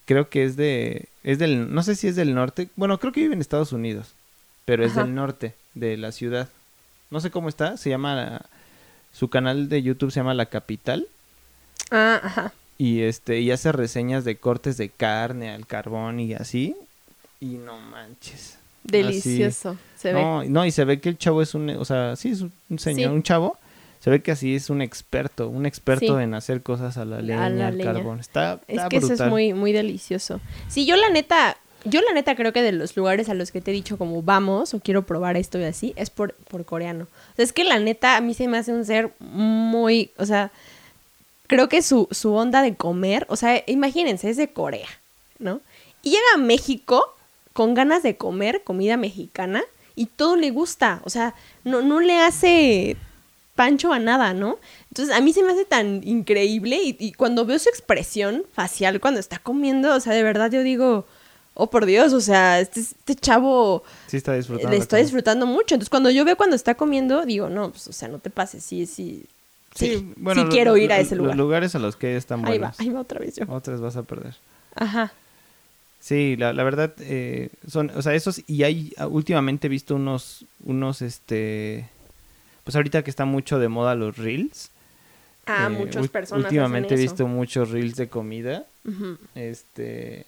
creo 0.04 0.28
que 0.28 0.44
es 0.44 0.56
de 0.56 1.08
es 1.24 1.38
del, 1.38 1.74
no 1.74 1.82
sé 1.82 1.96
si 1.96 2.06
es 2.06 2.14
del 2.14 2.34
norte, 2.34 2.68
bueno, 2.76 2.98
creo 3.00 3.12
que 3.12 3.20
vive 3.22 3.34
en 3.34 3.40
Estados 3.40 3.72
Unidos, 3.72 4.14
pero 4.64 4.84
es 4.84 4.94
del 4.94 5.12
norte 5.14 5.54
de 5.74 5.96
la 5.96 6.12
ciudad. 6.12 6.48
No 7.10 7.20
sé 7.20 7.30
cómo 7.32 7.48
está, 7.48 7.76
se 7.76 7.90
llama, 7.90 8.42
su 9.12 9.28
canal 9.28 9.68
de 9.68 9.82
YouTube 9.82 10.12
se 10.12 10.20
llama 10.20 10.34
La 10.34 10.46
Capital. 10.46 11.08
Ah, 11.90 12.20
ajá. 12.22 12.52
Y 12.78 13.00
este, 13.02 13.40
y 13.40 13.50
hace 13.50 13.72
reseñas 13.72 14.24
de 14.24 14.36
cortes 14.36 14.76
de 14.76 14.88
carne 14.90 15.50
al 15.50 15.66
carbón 15.66 16.20
y 16.20 16.34
así. 16.34 16.76
Y 17.40 17.56
no 17.56 17.78
manches. 17.80 18.58
Delicioso, 18.86 19.76
se 19.96 20.12
no, 20.12 20.40
ve. 20.40 20.48
No, 20.48 20.64
y 20.66 20.70
se 20.70 20.84
ve 20.84 21.00
que 21.00 21.08
el 21.08 21.18
chavo 21.18 21.42
es 21.42 21.54
un, 21.54 21.70
o 21.70 21.84
sea, 21.84 22.16
sí 22.16 22.30
es 22.30 22.42
un 22.42 22.78
señor, 22.78 23.12
un 23.12 23.22
chavo. 23.22 23.58
Se 24.00 24.10
ve 24.10 24.22
que 24.22 24.30
así 24.30 24.54
es 24.54 24.70
un 24.70 24.82
experto, 24.82 25.48
un 25.48 25.66
experto 25.66 26.20
en 26.20 26.34
hacer 26.34 26.62
cosas 26.62 26.96
a 26.96 27.04
la 27.04 27.20
leña, 27.20 27.66
al 27.66 27.78
carbón. 27.78 28.20
Está, 28.20 28.60
es 28.68 28.80
que 28.88 28.98
eso 28.98 29.12
es 29.12 29.20
muy, 29.22 29.52
muy 29.52 29.72
delicioso. 29.72 30.40
Sí, 30.68 30.86
yo 30.86 30.94
la 30.94 31.08
neta, 31.08 31.56
yo 31.84 32.00
la 32.02 32.12
neta 32.12 32.36
creo 32.36 32.52
que 32.52 32.62
de 32.62 32.70
los 32.70 32.96
lugares 32.96 33.28
a 33.28 33.34
los 33.34 33.50
que 33.50 33.60
te 33.60 33.72
he 33.72 33.74
dicho 33.74 33.98
como 33.98 34.22
vamos 34.22 34.74
o 34.74 34.80
quiero 34.80 35.02
probar 35.02 35.36
esto 35.36 35.58
y 35.58 35.64
así, 35.64 35.92
es 35.96 36.10
por, 36.10 36.34
por 36.34 36.64
coreano. 36.64 37.08
O 37.32 37.36
sea, 37.36 37.44
es 37.44 37.52
que 37.52 37.64
la 37.64 37.80
neta 37.80 38.16
a 38.16 38.20
mí 38.20 38.34
se 38.34 38.46
me 38.46 38.58
hace 38.58 38.72
un 38.72 38.84
ser 38.84 39.10
muy, 39.18 40.10
o 40.18 40.26
sea, 40.26 40.52
creo 41.48 41.68
que 41.68 41.82
su, 41.82 42.06
su 42.12 42.32
onda 42.32 42.62
de 42.62 42.76
comer, 42.76 43.26
o 43.28 43.34
sea, 43.34 43.62
imagínense, 43.66 44.30
es 44.30 44.36
de 44.36 44.52
Corea, 44.52 44.88
¿no? 45.40 45.60
Y 46.02 46.10
llega 46.10 46.26
a 46.34 46.38
México 46.38 47.15
con 47.56 47.72
ganas 47.72 48.02
de 48.02 48.18
comer 48.18 48.62
comida 48.64 48.98
mexicana 48.98 49.62
y 49.94 50.04
todo 50.04 50.36
le 50.36 50.50
gusta, 50.50 51.00
o 51.04 51.08
sea, 51.10 51.34
no, 51.64 51.80
no 51.80 52.00
le 52.00 52.18
hace 52.18 52.98
pancho 53.54 53.94
a 53.94 53.98
nada, 53.98 54.34
¿no? 54.34 54.58
Entonces 54.90 55.16
a 55.16 55.22
mí 55.22 55.32
se 55.32 55.42
me 55.42 55.52
hace 55.52 55.64
tan 55.64 56.06
increíble 56.06 56.78
y, 56.82 57.12
cuando 57.12 57.46
veo 57.46 57.58
su 57.58 57.70
expresión 57.70 58.44
facial 58.52 59.00
cuando 59.00 59.20
está 59.20 59.38
comiendo, 59.38 59.94
o 59.94 60.00
sea, 60.00 60.12
de 60.12 60.22
verdad 60.22 60.50
yo 60.52 60.62
digo, 60.62 61.06
oh 61.54 61.70
por 61.70 61.86
Dios, 61.86 62.12
o 62.12 62.20
sea, 62.20 62.60
este, 62.60 62.80
este 62.80 63.14
chavo 63.14 63.84
sí 64.06 64.18
está 64.18 64.34
disfrutando. 64.34 64.70
Le 64.70 64.76
está 64.76 64.98
disfrutando 64.98 65.46
mucho. 65.46 65.76
Entonces 65.76 65.88
cuando 65.88 66.10
yo 66.10 66.26
veo 66.26 66.36
cuando 66.36 66.56
está 66.56 66.74
comiendo, 66.74 67.24
digo, 67.24 67.48
no, 67.48 67.70
pues, 67.70 67.88
o 67.88 67.92
sea, 67.94 68.08
no 68.08 68.18
te 68.18 68.28
pases, 68.28 68.64
sí, 68.64 68.84
sí, 68.84 69.24
Sí, 69.74 70.12
bueno, 70.16 70.42
sí 70.42 70.48
quiero 70.48 70.76
ir 70.76 70.92
a 70.92 70.98
ese 70.98 71.16
lugar. 71.16 71.36
Los 71.36 71.38
lugares 71.38 71.74
a 71.74 71.78
los 71.78 71.96
que 71.96 72.16
están 72.16 72.42
buenos. 72.42 72.54
Ahí 72.54 72.58
va, 72.58 72.74
ahí 72.78 72.94
va 72.94 73.00
otra 73.00 73.18
vez 73.18 73.36
yo. 73.36 73.44
Otras 73.48 73.80
vas 73.80 73.96
a 73.96 74.02
perder. 74.02 74.34
Ajá. 74.74 75.12
Sí, 76.06 76.36
la, 76.36 76.52
la 76.52 76.62
verdad, 76.62 76.94
eh, 77.00 77.48
son, 77.66 77.90
o 77.96 78.00
sea, 78.00 78.14
esos, 78.14 78.40
y 78.46 78.62
hay, 78.62 78.92
ah, 78.96 79.08
últimamente 79.08 79.66
he 79.66 79.68
visto 79.68 79.96
unos, 79.96 80.44
unos, 80.64 81.02
este, 81.02 81.88
pues 82.62 82.76
ahorita 82.76 83.02
que 83.02 83.10
está 83.10 83.24
mucho 83.24 83.58
de 83.58 83.66
moda 83.66 83.96
los 83.96 84.16
reels. 84.16 84.70
Ah, 85.46 85.66
eh, 85.68 85.76
muchas 85.76 86.06
personas. 86.06 86.44
Últimamente 86.44 86.94
he 86.94 86.96
visto 86.96 87.26
muchos 87.26 87.70
reels 87.70 87.96
de 87.96 88.08
comida. 88.08 88.66
Este, 89.34 90.26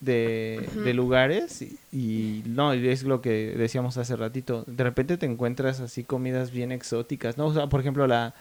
de, 0.00 0.94
lugares 0.94 1.66
y, 1.92 2.42
no, 2.46 2.72
es 2.72 3.02
lo 3.02 3.20
que 3.20 3.54
decíamos 3.58 3.98
hace 3.98 4.16
ratito. 4.16 4.64
De 4.66 4.84
repente 4.84 5.18
te 5.18 5.26
encuentras 5.26 5.80
así 5.80 6.02
comidas 6.02 6.50
bien 6.50 6.72
exóticas, 6.72 7.36
¿no? 7.36 7.48
O 7.48 7.52
sea, 7.52 7.66
por 7.66 7.80
ejemplo, 7.80 8.06
la 8.06 8.32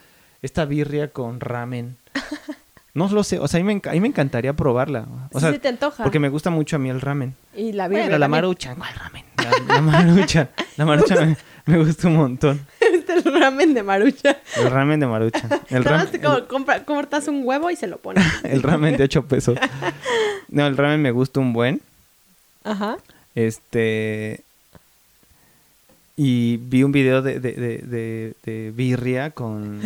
esta 0.41 0.63
birria 0.63 1.09
con 1.09 1.41
ramen. 1.41 1.97
No 2.93 3.07
lo 3.09 3.23
sé, 3.23 3.39
o 3.39 3.47
sea, 3.47 3.59
a 3.59 3.63
mí 3.63 3.73
me, 3.73 3.99
me 3.99 4.07
encantaría 4.07 4.53
probarla. 4.53 5.07
O 5.31 5.39
sea, 5.39 5.57
te 5.57 5.67
antoja. 5.67 6.03
Porque 6.03 6.19
me 6.19 6.29
gusta 6.29 6.51
mucho 6.51 6.75
a 6.75 6.79
mí 6.79 6.89
el 6.89 7.01
ramen. 7.01 7.35
Y 7.55 7.71
la 7.73 7.87
birria. 7.87 8.19
la 8.19 8.27
marucha, 8.27 8.75
¿cuál 8.75 8.93
ramen? 8.95 9.25
La, 9.67 9.81
marucha, 9.81 10.49
la 10.77 10.85
marucha 10.85 11.15
me, 11.25 11.37
me 11.65 11.83
gusta 11.83 12.07
un 12.07 12.15
montón. 12.15 12.65
el 13.07 13.23
ramen 13.23 13.73
de 13.73 13.83
marucha. 13.83 14.37
El 14.57 14.69
ramen 14.69 14.99
de 14.99 15.07
marucha. 15.07 15.61
El 15.69 15.83
ramen, 15.83 16.07
como, 16.47 16.65
cortas 16.85 17.27
un 17.27 17.41
huevo 17.45 17.69
y 17.71 17.75
se 17.75 17.87
lo 17.87 17.97
pones. 17.97 18.25
el 18.43 18.61
ramen 18.61 18.97
de 18.97 19.03
8 19.03 19.25
pesos. 19.25 19.57
No, 20.49 20.67
el 20.67 20.77
ramen 20.77 21.01
me 21.01 21.09
gusta 21.09 21.39
un 21.39 21.51
buen. 21.51 21.81
Ajá. 22.63 22.97
Este. 23.33 24.43
Y 26.15 26.57
vi 26.57 26.83
un 26.83 26.91
video 26.91 27.23
de, 27.23 27.39
de, 27.39 27.53
de, 27.53 28.35
de, 28.43 28.71
birria 28.71 29.31
con, 29.31 29.81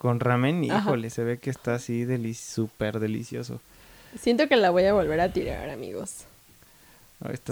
con 0.00 0.20
ramen 0.20 0.64
híjole, 0.64 1.10
se 1.10 1.24
ve 1.24 1.38
que 1.38 1.50
está 1.50 1.74
así 1.74 2.06
súper 2.34 3.00
delicioso. 3.00 3.60
Siento 4.18 4.48
que 4.48 4.56
la 4.56 4.70
voy 4.70 4.84
a 4.84 4.94
volver 4.94 5.20
a 5.20 5.32
tirar, 5.32 5.68
amigos. 5.70 6.24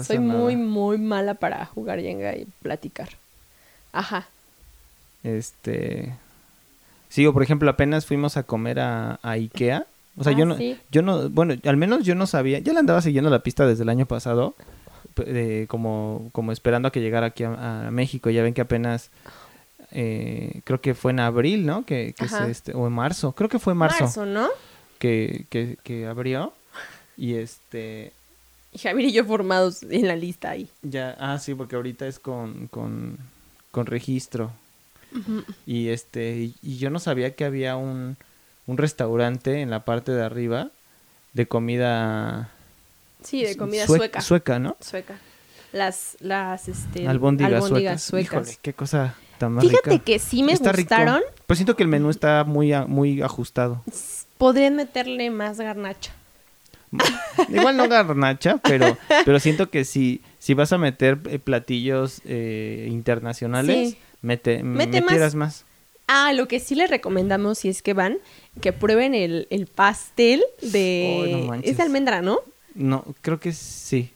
Soy 0.01 0.19
muy, 0.19 0.55
muy 0.55 0.97
mala 0.97 1.33
para 1.33 1.65
jugar 1.65 1.99
Jenga 1.99 2.35
y 2.35 2.47
platicar. 2.61 3.09
Ajá. 3.91 4.27
Este. 5.23 6.13
Sí, 7.09 7.25
o 7.25 7.33
por 7.33 7.43
ejemplo, 7.43 7.69
apenas 7.69 8.05
fuimos 8.05 8.37
a 8.37 8.43
comer 8.43 8.79
a, 8.79 9.19
Ikea. 9.23 9.85
O 10.17 10.23
sea, 10.23 10.33
yo 10.33 10.43
ah, 10.43 10.47
no, 10.47 10.57
yo 10.91 11.01
no, 11.01 11.29
bueno, 11.29 11.55
al 11.63 11.77
menos 11.77 12.03
yo 12.03 12.15
no 12.15 12.25
sabía, 12.25 12.59
ya 12.59 12.73
le 12.73 12.79
andaba 12.79 13.01
siguiendo 13.01 13.29
la 13.29 13.43
pista 13.43 13.67
desde 13.67 13.83
el 13.83 13.89
año 13.89 14.07
pasado, 14.07 14.55
como, 15.67 16.29
como 16.31 16.51
esperando 16.51 16.87
a 16.87 16.91
que 16.91 17.01
llegara 17.01 17.27
aquí 17.27 17.43
a, 17.43 17.89
México. 17.91 18.29
Ya 18.29 18.41
ven 18.41 18.53
que 18.53 18.61
apenas, 18.61 19.11
eh, 19.91 20.61
creo 20.63 20.81
que 20.81 20.93
fue 20.93 21.11
en 21.11 21.19
abril, 21.19 21.65
¿no? 21.65 21.85
Que, 21.85 22.13
este, 22.49 22.73
o 22.73 22.87
en 22.87 22.93
marzo, 22.93 23.33
creo 23.33 23.49
que 23.49 23.59
fue 23.59 23.73
en 23.73 23.79
marzo. 23.79 24.03
Marzo, 24.03 24.25
¿no? 24.25 24.49
Que, 24.99 25.45
que, 25.49 25.77
que 25.83 26.05
abrió. 26.05 26.53
Y 27.15 27.35
este, 27.35 28.11
y 28.73 28.79
Javier 28.79 29.09
y 29.09 29.13
yo 29.13 29.25
formados 29.25 29.83
en 29.83 30.07
la 30.07 30.15
lista 30.15 30.51
ahí. 30.51 30.69
Ya, 30.81 31.15
ah, 31.19 31.39
sí, 31.39 31.55
porque 31.55 31.75
ahorita 31.75 32.07
es 32.07 32.19
con, 32.19 32.67
con, 32.67 33.17
con 33.71 33.85
registro. 33.85 34.51
Y 35.65 35.87
este, 35.87 36.51
y, 36.61 36.77
yo 36.77 36.89
no 36.89 36.99
sabía 36.99 37.33
que 37.33 37.45
había 37.45 37.75
un, 37.77 38.17
un 38.67 38.77
restaurante 38.77 39.61
en 39.61 39.69
la 39.69 39.85
parte 39.85 40.11
de 40.11 40.21
arriba 40.21 40.69
de 41.33 41.47
comida. 41.47 42.51
Sí, 43.23 43.43
de 43.43 43.55
comida 43.55 43.87
sueca. 43.87 44.21
Sueca, 44.21 44.59
¿no? 44.59 44.75
Sueca. 44.79 45.17
Las, 45.71 46.17
las, 46.19 46.67
este, 46.67 47.07
albóndigas, 47.07 47.67
suecas. 47.67 48.11
Híjole, 48.13 48.57
qué 48.61 48.73
cosa 48.73 49.15
tan 49.37 49.53
más 49.53 49.65
Fíjate 49.65 49.99
que 49.99 50.19
sí 50.19 50.43
me 50.43 50.55
gustaron. 50.55 51.21
Pues 51.45 51.57
siento 51.57 51.75
que 51.75 51.83
el 51.83 51.89
menú 51.89 52.09
está 52.09 52.43
muy, 52.43 52.73
muy 52.87 53.21
ajustado. 53.21 53.83
Podrían 54.37 54.75
meterle 54.75 55.29
más 55.29 55.59
garnacha. 55.59 56.13
Igual 57.49 57.77
no 57.77 57.87
garnacha, 57.87 58.57
pero, 58.63 58.97
pero 59.25 59.39
siento 59.39 59.69
que 59.69 59.85
si, 59.85 60.21
si 60.39 60.53
vas 60.53 60.71
a 60.73 60.77
meter 60.77 61.19
eh, 61.29 61.39
platillos 61.39 62.21
eh, 62.25 62.87
internacionales, 62.89 63.97
mete, 64.21 64.63
metieras 64.63 65.35
más. 65.35 65.65
Ah, 66.07 66.31
lo 66.33 66.47
que 66.47 66.59
sí 66.59 66.75
les 66.75 66.89
recomendamos 66.89 67.59
si 67.59 67.69
es 67.69 67.81
que 67.81 67.93
van, 67.93 68.17
que 68.61 68.71
prueben 68.71 69.13
el, 69.13 69.47
el 69.49 69.67
pastel 69.67 70.41
de... 70.61 71.61
es 71.63 71.77
de 71.77 71.83
almendra, 71.83 72.21
¿no? 72.21 72.39
No, 72.75 73.03
creo 73.21 73.39
que 73.39 73.51
sí. 73.51 74.11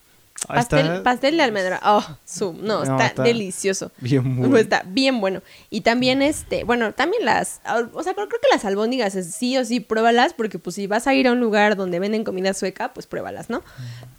Pastel, 0.48 1.04
pastel 1.04 1.38
de 1.38 1.44
almendra. 1.44 1.80
Oh, 1.86 2.04
su, 2.26 2.54
no, 2.54 2.84
está, 2.84 3.24
delicioso. 3.24 3.92
Bien 4.00 4.38
bueno. 4.38 4.58
Está 4.58 4.84
bien 4.86 5.22
bueno. 5.22 5.42
Y 5.70 5.82
también 5.82 6.22
este, 6.22 6.64
bueno, 6.64 6.94
también 6.94 7.26
las, 7.26 7.62
o 7.94 8.04
sea, 8.04 8.14
creo, 8.14 8.28
que 8.28 8.38
las 8.52 8.66
albóndigas 8.66 9.14
sí 9.14 9.58
o 9.58 9.66
sí 9.66 9.80
pruébalas 9.80 10.34
porque 10.34 10.60
pues 10.60 10.76
si 10.76 10.88
vas 10.88 11.08
a 11.08 11.14
ir 11.14 11.28
a 11.28 11.32
un 11.32 11.40
lugar 11.40 11.76
donde 11.76 12.00
venden 12.00 12.24
comida 12.24 12.54
sueca, 12.54 12.94
pues 12.94 13.06
pruébalas, 13.06 13.50
¿no? 13.50 13.64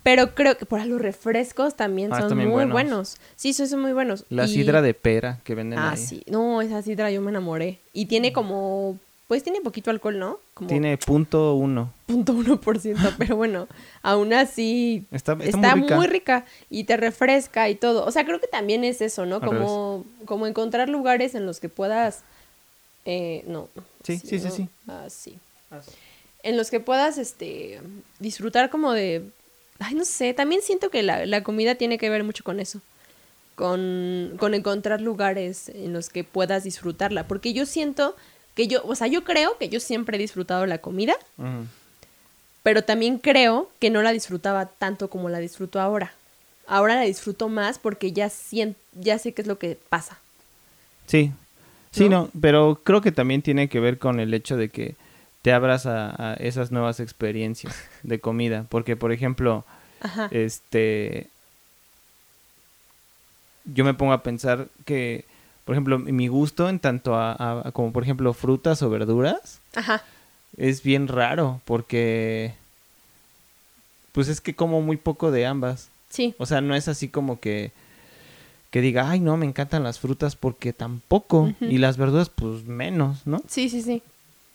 Pero 0.03 0.35
creo 0.35 0.57
que 0.57 0.65
por 0.65 0.85
los 0.87 1.01
refrescos 1.01 1.77
también 1.77 2.13
ah, 2.13 2.29
son 2.29 2.39
muy 2.39 2.67
buenos. 2.67 3.17
Sí, 3.37 3.53
son 3.53 3.81
muy 3.81 3.93
buenos. 3.93 4.25
La 4.29 4.47
sidra 4.47 4.81
de 4.81 4.95
pera 4.95 5.41
que 5.45 5.55
venden 5.55 5.79
ah, 5.79 5.91
ahí. 5.91 5.95
Ah, 5.95 5.97
sí. 5.97 6.23
No, 6.27 6.63
esa 6.63 6.83
sidra 6.83 7.11
yo 7.11 7.21
me 7.21 7.31
enamoré. 7.31 7.81
Y 7.93 8.07
tiene 8.07 8.33
como 8.33 8.99
pues 9.33 9.43
tiene 9.43 9.63
poquito 9.63 9.91
alcohol, 9.91 10.19
¿no? 10.19 10.41
Tiene 10.69 10.99
punto 10.99 11.55
uno. 11.55 11.91
Punto 12.05 12.35
uno 12.35 12.61
por 12.61 12.79
ciento, 12.79 13.15
pero 13.19 13.35
bueno, 13.35 13.67
aún 14.03 14.35
así 14.35 15.07
está, 15.11 15.35
muy, 15.75 16.07
rica. 16.07 16.45
y 16.69 16.85
te 16.85 16.99
refresca 16.99 17.71
y 17.71 17.75
todo. 17.75 18.05
O 18.05 18.11
sea, 18.11 18.27
creo 18.27 18.43
que 18.43 18.47
también 18.47 18.85
es 18.85 19.01
eso, 19.01 19.25
¿no? 19.25 19.41
Como, 19.41 20.05
como 20.27 20.47
encontrar 20.47 20.91
lugares 20.91 21.35
en 21.35 21.47
los 21.47 21.61
que 21.61 21.71
puedas... 21.71 22.25
Eh, 23.07 23.43
no. 23.47 23.71
Sí, 24.03 24.19
sí, 24.19 24.39
sí, 24.39 24.51
sí. 24.51 24.69
Ah, 24.87 25.07
sí. 25.09 25.39
En 26.43 26.59
los 26.59 26.69
que 26.69 26.81
puedas, 26.81 27.17
este, 27.17 27.81
disfrutar 28.19 28.69
como 28.69 28.93
de... 28.93 29.25
Ay, 29.79 29.95
no 29.95 30.05
sé, 30.05 30.35
también 30.35 30.61
siento 30.61 30.91
que 30.91 31.03
la, 31.03 31.25
la 31.25 31.43
comida 31.43 31.77
tiene 31.77 31.97
que 31.97 32.11
ver 32.11 32.23
mucho 32.23 32.45
con 32.45 32.61
eso. 32.61 32.83
Con, 33.55 34.35
con 34.39 34.53
encontrar 34.53 35.01
lugares 35.01 35.71
en 35.71 35.95
los 35.95 36.11
que 36.11 36.23
puedas 36.23 36.65
disfrutarla. 36.65 37.27
Porque 37.27 37.55
yo 37.55 37.65
siento 37.65 38.15
que 38.55 38.69
yo, 38.69 38.83
o 38.85 38.95
sea, 38.95 39.07
yo 39.07 39.25
creo 39.25 39.57
que 39.59 39.69
yo 39.69 39.81
siempre 39.81 40.17
he 40.17 40.21
disfrutado 40.21 40.67
la 40.67 40.79
comida, 40.79 41.15
pero 42.63 42.83
también 42.83 43.19
creo 43.19 43.71
que 43.79 43.91
no 43.91 44.03
la 44.03 44.13
disfrutaba 44.13 44.67
tanto 44.67 45.09
como 45.09 45.29
la 45.29 45.39
disfruto 45.39 45.81
ahora. 45.81 46.13
Ahora 46.67 46.95
la 46.95 47.03
disfruto 47.03 47.49
más 47.49 47.79
porque 47.79 48.13
ya, 48.13 48.31
ya 48.93 49.19
sé 49.19 49.33
qué 49.33 49.43
es 49.43 49.49
lo 49.49 49.59
que 49.59 49.79
pasa. 49.89 50.19
Sí, 51.07 51.33
sí, 51.91 52.09
¿No? 52.09 52.31
pero 52.41 52.81
creo 52.85 53.01
que 53.01 53.13
también 53.13 53.43
tiene 53.43 53.69
que 53.69 53.81
ver 53.81 53.99
con 53.99 54.21
el 54.21 54.33
hecho 54.33 54.57
de 54.57 54.69
que 54.69 54.95
te 55.43 55.53
abras 55.53 55.87
a, 55.87 56.35
esas 56.39 56.71
nuevas 56.71 57.01
experiencias 57.01 57.75
de 58.03 58.21
comida, 58.21 58.67
porque 58.69 58.97
por 58.97 59.13
ejemplo, 59.13 59.65
este, 60.31 61.29
yo 63.65 63.85
me 63.85 63.95
pongo 63.95 64.13
a 64.13 64.23
pensar 64.23 64.69
que 64.85 65.25
por 65.65 65.75
ejemplo, 65.75 65.99
mi 65.99 66.29
gusto 66.29 66.69
en 66.69 66.79
tanto 66.79 67.15
a, 67.15 67.71
como 67.73 67.93
por 67.93 68.03
ejemplo 68.03 68.33
frutas 68.35 68.83
o 68.83 68.91
verduras 68.91 69.61
Ajá. 69.75 70.03
es 70.57 70.83
bien 70.83 71.09
raro 71.09 71.61
porque 71.65 72.55
pues 74.13 74.29
es 74.29 74.41
que 74.41 74.55
como 74.55 74.83
muy 74.83 74.97
poco 74.97 75.31
de 75.31 75.47
ambas. 75.47 75.89
Sí. 76.11 76.35
O 76.39 76.47
sea, 76.47 76.61
no 76.61 76.75
es 76.75 76.89
así 76.89 77.09
como 77.09 77.41
que 77.41 77.73
que 78.73 78.81
diga, 78.81 79.11
ay, 79.11 79.21
no, 79.21 79.37
me 79.37 79.45
encantan 79.45 79.83
las 79.83 80.01
frutas 80.01 80.35
porque 80.35 80.73
tampoco. 80.73 81.53
Y 81.61 81.77
las 81.77 81.99
verduras, 81.99 82.31
pues 82.31 82.65
menos, 82.65 83.27
¿no? 83.27 83.43
Sí, 83.47 83.69
sí, 83.69 83.83
sí. 83.83 84.03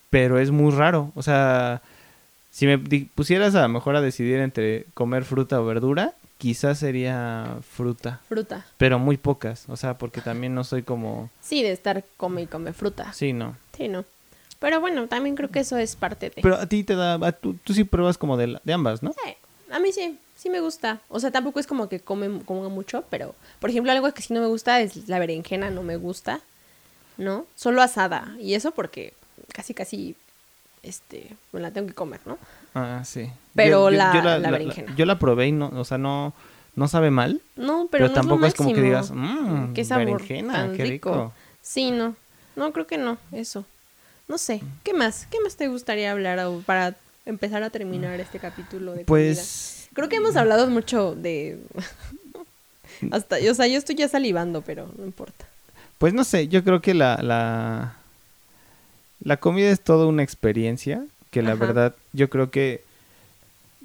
Pero 0.09 0.39
es 0.39 0.49
muy 0.49 0.71
raro. 0.71 1.11
O 1.13 1.21
sea, 1.21 1.83
si 2.49 2.65
me 2.65 2.79
pusieras 2.79 3.53
a 3.53 3.61
lo 3.61 3.69
mejor 3.69 3.95
a 3.95 4.01
decidir 4.01 4.39
entre 4.39 4.87
comer 4.95 5.23
fruta 5.23 5.61
o 5.61 5.65
verdura, 5.65 6.15
quizás 6.37 6.79
sería 6.79 7.57
fruta. 7.75 8.21
Fruta. 8.27 8.65
Pero 8.77 8.99
muy 8.99 9.17
pocas. 9.17 9.65
O 9.69 9.77
sea, 9.77 9.97
porque 9.97 10.21
también 10.21 10.53
no 10.55 10.63
soy 10.63 10.83
como... 10.83 11.29
Sí, 11.41 11.63
de 11.63 11.71
estar 11.71 12.03
come 12.17 12.43
y 12.43 12.47
come 12.47 12.73
fruta. 12.73 13.11
Sí, 13.13 13.33
no. 13.33 13.57
Sí, 13.75 13.87
no. 13.87 14.05
Pero 14.59 14.79
bueno, 14.81 15.07
también 15.07 15.35
creo 15.35 15.49
que 15.49 15.59
eso 15.59 15.77
es 15.77 15.95
parte 15.95 16.29
de... 16.31 16.41
Pero 16.41 16.55
a 16.55 16.65
ti 16.65 16.83
te 16.83 16.95
da... 16.95 17.13
a 17.15 17.31
tú, 17.31 17.53
tú 17.63 17.73
sí 17.73 17.83
pruebas 17.83 18.17
como 18.17 18.37
de, 18.37 18.47
la- 18.47 18.61
de 18.63 18.73
ambas, 18.73 19.03
¿no? 19.03 19.13
Sí, 19.13 19.33
a 19.71 19.79
mí 19.79 19.91
sí, 19.91 20.17
sí 20.35 20.49
me 20.49 20.59
gusta. 20.61 21.01
O 21.09 21.19
sea, 21.19 21.29
tampoco 21.31 21.59
es 21.59 21.67
como 21.67 21.89
que 21.89 21.99
come, 21.99 22.41
coma 22.43 22.69
mucho, 22.69 23.03
pero, 23.09 23.35
por 23.59 23.69
ejemplo, 23.69 23.91
algo 23.91 24.11
que 24.13 24.21
sí 24.21 24.33
no 24.33 24.41
me 24.41 24.47
gusta 24.47 24.79
es 24.81 25.07
la 25.07 25.19
berenjena, 25.19 25.69
no 25.69 25.83
me 25.83 25.97
gusta, 25.97 26.41
¿no? 27.17 27.45
Solo 27.55 27.81
asada. 27.83 28.35
Y 28.39 28.55
eso 28.55 28.71
porque 28.71 29.13
casi, 29.53 29.73
casi, 29.75 30.15
este, 30.81 31.35
me 31.51 31.59
la 31.59 31.71
tengo 31.71 31.87
que 31.87 31.93
comer, 31.93 32.21
¿no? 32.25 32.37
Ah, 32.77 33.03
sí. 33.05 33.29
Pero 33.55 33.89
la- 33.89 34.39
la 34.39 34.51
berenjena. 34.51 34.95
yo 34.95 35.05
la 35.05 35.17
probé 35.19 35.47
y 35.47 35.51
no... 35.51 35.69
O 35.75 35.83
sea, 35.85 35.97
no... 35.97 36.33
No 36.75 36.87
sabe 36.87 37.09
mal, 37.09 37.41
No, 37.55 37.87
pero, 37.89 38.05
pero, 38.05 38.07
no 38.09 38.13
tampoco 38.13 38.45
es, 38.45 38.53
como 38.53 38.71
que 38.71 38.81
digas, 38.81 39.09
mmm, 39.11 39.73
Qué 39.73 39.83
sabor 39.83 40.05
berenjena, 40.21 40.53
tan 40.53 40.77
qué 40.77 40.85
rico. 40.85 41.33
Sí, 41.59 41.89
no. 41.89 42.15
No, 42.55 42.71
creo 42.71 42.85
que 42.85 42.99
no, 42.99 43.17
eso. 43.31 43.65
No 44.27 44.37
sé, 44.37 44.61
¿qué 44.83 44.93
más? 44.93 45.25
¿Qué 45.31 45.39
más 45.41 45.55
te 45.55 45.67
gustaría 45.69 46.11
hablar 46.11 46.37
o 46.41 46.61
para 46.63 46.93
empezar 47.25 47.63
a 47.63 47.71
terminar 47.71 48.19
este 48.19 48.37
capítulo 48.37 48.91
de 48.91 49.05
comida? 49.05 49.07
Pues... 49.07 49.87
Creo 49.93 50.07
que 50.07 50.17
hemos 50.17 50.35
hablado 50.35 50.69
mucho 50.69 51.15
de... 51.15 51.59
Hasta, 53.11 53.37
o 53.49 53.53
sea, 53.55 53.65
yo 53.65 53.79
estoy 53.79 53.95
ya 53.95 54.07
salivando, 54.07 54.61
pero 54.61 54.87
no 54.97 55.03
importa. 55.05 55.45
Pues 55.97 56.13
no 56.13 56.23
sé, 56.23 56.47
yo 56.47 56.63
creo 56.63 56.79
que 56.81 56.93
la, 56.93 57.17
la, 57.23 57.95
la 59.23 59.37
comida 59.37 59.69
es 59.71 59.81
toda 59.81 60.05
una 60.05 60.21
experiencia, 60.21 61.03
que 61.31 61.41
la 61.41 61.53
Ajá. 61.53 61.65
verdad 61.65 61.95
yo 62.13 62.29
creo 62.29 62.51
que 62.51 62.83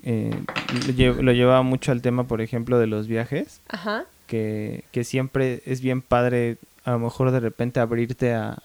eh, 0.02 0.42
lo, 0.68 0.92
lle- 0.92 1.20
lo 1.22 1.32
llevaba 1.32 1.62
mucho 1.62 1.92
al 1.92 2.02
tema, 2.02 2.24
por 2.24 2.40
ejemplo, 2.40 2.78
de 2.78 2.86
los 2.86 3.06
viajes, 3.06 3.60
Ajá. 3.68 4.04
que, 4.26 4.84
que 4.92 5.04
siempre 5.04 5.62
es 5.66 5.80
bien 5.80 6.02
padre 6.02 6.56
a 6.84 6.92
lo 6.92 6.98
mejor 6.98 7.30
de 7.30 7.38
repente 7.38 7.78
abrirte 7.78 8.34
a, 8.34 8.58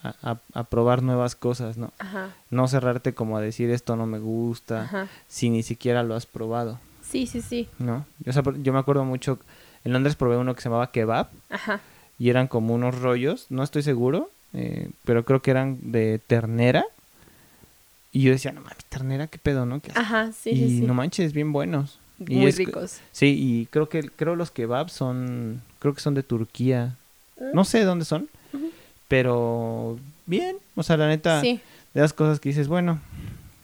a- 0.53 0.63
probar 0.63 1.03
nuevas 1.03 1.35
cosas, 1.35 1.77
¿no? 1.77 1.93
Ajá. 1.99 2.33
No 2.49 2.67
cerrarte 2.67 3.13
como 3.13 3.37
a 3.37 3.41
decir 3.41 3.69
esto 3.69 3.95
no 3.95 4.07
me 4.07 4.17
gusta, 4.17 4.83
Ajá. 4.83 5.07
si 5.27 5.49
ni 5.51 5.61
siquiera 5.61 6.01
lo 6.03 6.15
has 6.15 6.25
probado, 6.25 6.79
Sí, 7.03 7.27
sí, 7.27 7.41
sí. 7.41 7.69
¿no? 7.79 8.05
O 8.25 8.31
sea, 8.33 8.41
yo 8.61 8.73
me 8.73 8.79
acuerdo 8.79 9.05
mucho, 9.05 9.39
en 9.85 9.93
Londres 9.93 10.15
probé 10.15 10.35
uno 10.37 10.55
que 10.55 10.61
se 10.61 10.67
llamaba 10.69 10.91
kebab, 10.91 11.27
Ajá. 11.49 11.79
y 12.17 12.29
eran 12.31 12.47
como 12.47 12.73
unos 12.73 12.99
rollos, 12.99 13.45
no 13.49 13.61
estoy 13.63 13.83
seguro, 13.83 14.31
eh, 14.53 14.89
pero 15.05 15.23
creo 15.23 15.41
que 15.43 15.51
eran 15.51 15.77
de 15.91 16.19
ternera. 16.25 16.85
Y 18.17 18.21
yo 18.23 18.31
decía, 18.31 18.51
no 18.51 18.61
mames, 18.61 18.83
ternera, 18.89 19.27
qué 19.27 19.37
pedo, 19.37 19.65
¿no? 19.67 19.79
¿Qué 19.79 19.91
asco". 19.91 20.01
Ajá, 20.01 20.31
sí, 20.31 20.49
y 20.49 20.69
sí, 20.79 20.81
no 20.81 20.93
manches, 20.95 21.33
bien 21.33 21.51
buenos. 21.53 21.99
Y 22.19 22.35
Muy 22.37 22.47
es- 22.47 22.57
ricos. 22.57 22.97
Sí, 23.11 23.27
y 23.37 23.65
creo 23.67 23.89
que 23.89 24.09
creo 24.09 24.35
los 24.35 24.49
kebabs 24.49 24.91
son, 24.91 25.61
creo 25.77 25.93
que 25.93 26.01
son 26.01 26.15
de 26.15 26.23
Turquía. 26.23 26.95
Mm. 27.39 27.53
No 27.53 27.63
sé 27.63 27.83
dónde 27.83 28.05
son, 28.05 28.27
pero 29.07 29.99
bien, 30.25 30.57
o 30.75 30.83
sea, 30.83 30.97
la 30.97 31.07
neta, 31.07 31.41
Sí. 31.41 31.59
de 31.93 32.01
las 32.01 32.13
cosas 32.13 32.39
que 32.39 32.49
dices, 32.49 32.67
bueno, 32.67 32.99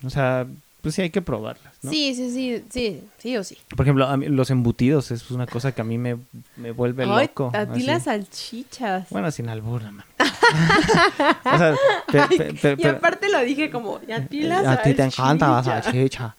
o 0.04 0.10
sea, 0.10 0.46
pues 0.80 0.94
sí 0.94 1.02
hay 1.02 1.10
que 1.10 1.22
probarlas, 1.22 1.72
¿no? 1.82 1.90
sí, 1.90 2.14
sí, 2.14 2.30
sí, 2.30 2.62
sí, 2.70 3.00
sí 3.18 3.36
o 3.36 3.42
sí. 3.44 3.56
Por 3.74 3.84
ejemplo, 3.86 4.06
a 4.06 4.16
mí- 4.16 4.26
los 4.28 4.50
embutidos 4.50 5.10
es 5.10 5.30
una 5.30 5.46
cosa 5.46 5.72
que 5.72 5.80
a 5.80 5.84
mí 5.84 5.98
me, 5.98 6.16
me 6.56 6.70
vuelve 6.72 7.04
Ay, 7.04 7.26
loco. 7.28 7.50
a 7.54 7.64
ti 7.66 7.72
así. 7.80 7.82
las 7.86 8.04
salchichas. 8.04 9.08
Bueno, 9.10 9.30
sin 9.30 9.48
albur, 9.48 9.82
man. 9.90 10.04
o 11.44 11.58
sea, 11.58 11.74
pe- 12.10 12.20
Ay, 12.20 12.38
pe- 12.38 12.52
pe- 12.54 12.76
y 12.78 12.86
aparte 12.86 13.28
lo 13.28 13.40
dije 13.40 13.70
como, 13.70 14.00
y 14.06 14.12
a 14.12 14.26
ti 14.26 14.42
las 14.42 14.66
a 14.66 14.82
ti 14.82 14.94
te 14.94 15.02
encanta 15.04 15.48
la 15.48 15.62
salchicha. 15.62 16.36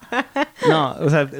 No, 0.68 0.92
o 1.00 1.10
sea, 1.10 1.22
el- 1.22 1.32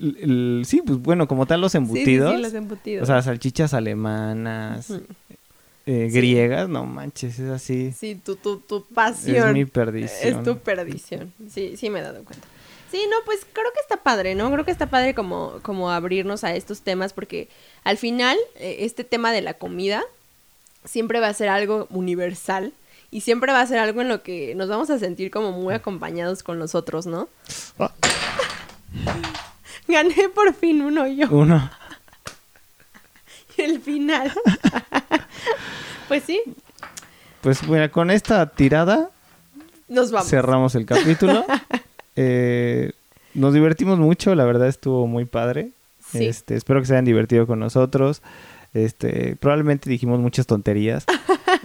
el- 0.00 0.16
el- 0.20 0.62
sí, 0.66 0.82
pues 0.84 0.98
bueno, 0.98 1.26
como 1.28 1.46
tal 1.46 1.60
los 1.60 1.72
Sí, 1.72 1.78
sí, 1.78 1.82
embutidos. 1.84 2.34
sí, 2.34 2.42
los 2.42 2.54
embutidos. 2.54 3.02
O 3.02 3.06
sea, 3.06 3.22
salchichas 3.22 3.74
alemanas, 3.74 4.90
eh, 5.86 6.08
Sí. 6.10 6.16
griegas, 6.16 6.68
no 6.68 6.84
manches, 6.86 7.38
es 7.38 7.50
así. 7.50 7.92
Sí, 7.92 8.14
tu, 8.14 8.36
tu, 8.36 8.58
tu 8.58 8.84
pasión. 8.86 9.48
Es 9.48 9.52
mi 9.54 9.64
perdición. 9.64 10.38
Es 10.38 10.42
tu 10.44 10.58
perdición. 10.58 11.32
Sí, 11.50 11.76
sí 11.76 11.90
me 11.90 12.00
he 12.00 12.02
dado 12.02 12.22
cuenta. 12.24 12.46
Sí, 12.90 12.98
no, 13.08 13.16
pues 13.24 13.46
creo 13.52 13.70
que 13.72 13.80
está 13.80 13.98
padre, 14.02 14.34
¿no? 14.34 14.50
Creo 14.50 14.64
que 14.64 14.72
está 14.72 14.86
padre 14.90 15.14
como, 15.14 15.60
como 15.62 15.90
abrirnos 15.92 16.42
a 16.42 16.56
estos 16.56 16.80
temas 16.82 17.12
porque 17.12 17.48
al 17.84 17.96
final 17.98 18.36
eh, 18.56 18.78
este 18.80 19.04
tema 19.04 19.30
de 19.32 19.42
la 19.42 19.54
comida 19.54 20.02
siempre 20.84 21.20
va 21.20 21.28
a 21.28 21.34
ser 21.34 21.48
algo 21.48 21.86
universal 21.90 22.72
y 23.10 23.22
siempre 23.22 23.52
va 23.52 23.60
a 23.60 23.66
ser 23.66 23.78
algo 23.78 24.00
en 24.00 24.08
lo 24.08 24.22
que 24.22 24.54
nos 24.54 24.68
vamos 24.68 24.90
a 24.90 24.98
sentir 24.98 25.30
como 25.30 25.52
muy 25.52 25.74
acompañados 25.74 26.42
con 26.42 26.58
los 26.58 26.74
otros, 26.74 27.06
¿no? 27.06 27.28
Ah. 27.78 27.92
Gané 29.88 30.28
por 30.34 30.54
fin 30.54 30.82
uno 30.82 31.06
yo. 31.06 31.28
Uno. 31.30 31.70
Y 33.56 33.62
el 33.62 33.80
final. 33.80 34.32
pues 36.08 36.22
sí, 36.24 36.40
Pues 37.40 37.66
bueno, 37.66 37.90
con 37.90 38.10
esta 38.10 38.46
tirada 38.46 39.10
nos 39.88 40.10
vamos. 40.12 40.28
cerramos 40.28 40.74
el 40.76 40.86
capítulo. 40.86 41.44
Eh, 42.16 42.92
nos 43.34 43.54
divertimos 43.54 43.98
mucho, 43.98 44.34
la 44.34 44.44
verdad 44.44 44.68
estuvo 44.68 45.06
muy 45.06 45.24
padre. 45.24 45.70
Sí. 46.04 46.26
Este, 46.26 46.56
espero 46.56 46.80
que 46.80 46.86
se 46.86 46.92
hayan 46.94 47.04
divertido 47.04 47.46
con 47.46 47.58
nosotros. 47.60 48.22
Este, 48.74 49.36
probablemente 49.36 49.90
dijimos 49.90 50.20
muchas 50.20 50.46
tonterías. 50.46 51.04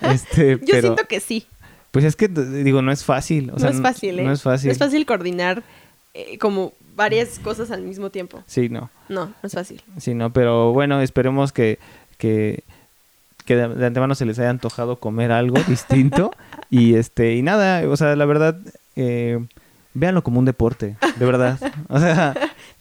Este, 0.01 0.57
Yo 0.59 0.65
pero 0.67 0.81
siento 0.81 1.05
que 1.07 1.19
sí. 1.19 1.45
pues 1.91 2.03
es 2.05 2.15
que 2.15 2.27
digo, 2.27 2.81
no 2.81 2.91
es 2.91 3.03
fácil. 3.05 3.51
O 3.51 3.59
sea, 3.59 3.69
no 3.69 3.75
es 3.77 3.81
fácil, 3.81 4.19
¿eh? 4.19 4.23
No 4.23 4.31
es 4.31 4.41
fácil. 4.41 4.67
No 4.67 4.71
es 4.73 4.77
fácil 4.77 5.05
coordinar 5.05 5.63
eh, 6.13 6.37
como 6.37 6.73
varias 6.95 7.39
cosas 7.39 7.71
al 7.71 7.81
mismo 7.83 8.09
tiempo. 8.09 8.43
Sí, 8.45 8.67
no. 8.69 8.89
No, 9.09 9.27
no 9.27 9.33
es 9.43 9.53
fácil. 9.53 9.81
Sí, 9.97 10.13
no, 10.13 10.31
pero 10.33 10.73
bueno, 10.73 11.01
esperemos 11.01 11.53
que, 11.53 11.79
que, 12.17 12.63
que 13.45 13.55
de, 13.55 13.67
de 13.69 13.85
antemano 13.85 14.15
se 14.15 14.25
les 14.25 14.37
haya 14.39 14.49
antojado 14.49 14.97
comer 14.97 15.31
algo 15.31 15.57
distinto. 15.67 16.31
y 16.69 16.95
este, 16.95 17.35
y 17.35 17.41
nada, 17.41 17.87
o 17.87 17.95
sea, 17.95 18.15
la 18.15 18.25
verdad, 18.25 18.57
eh, 18.95 19.39
véanlo 19.93 20.23
como 20.23 20.39
un 20.39 20.45
deporte, 20.45 20.97
de 21.17 21.25
verdad. 21.25 21.57
O 21.87 21.99
sea, 21.99 22.35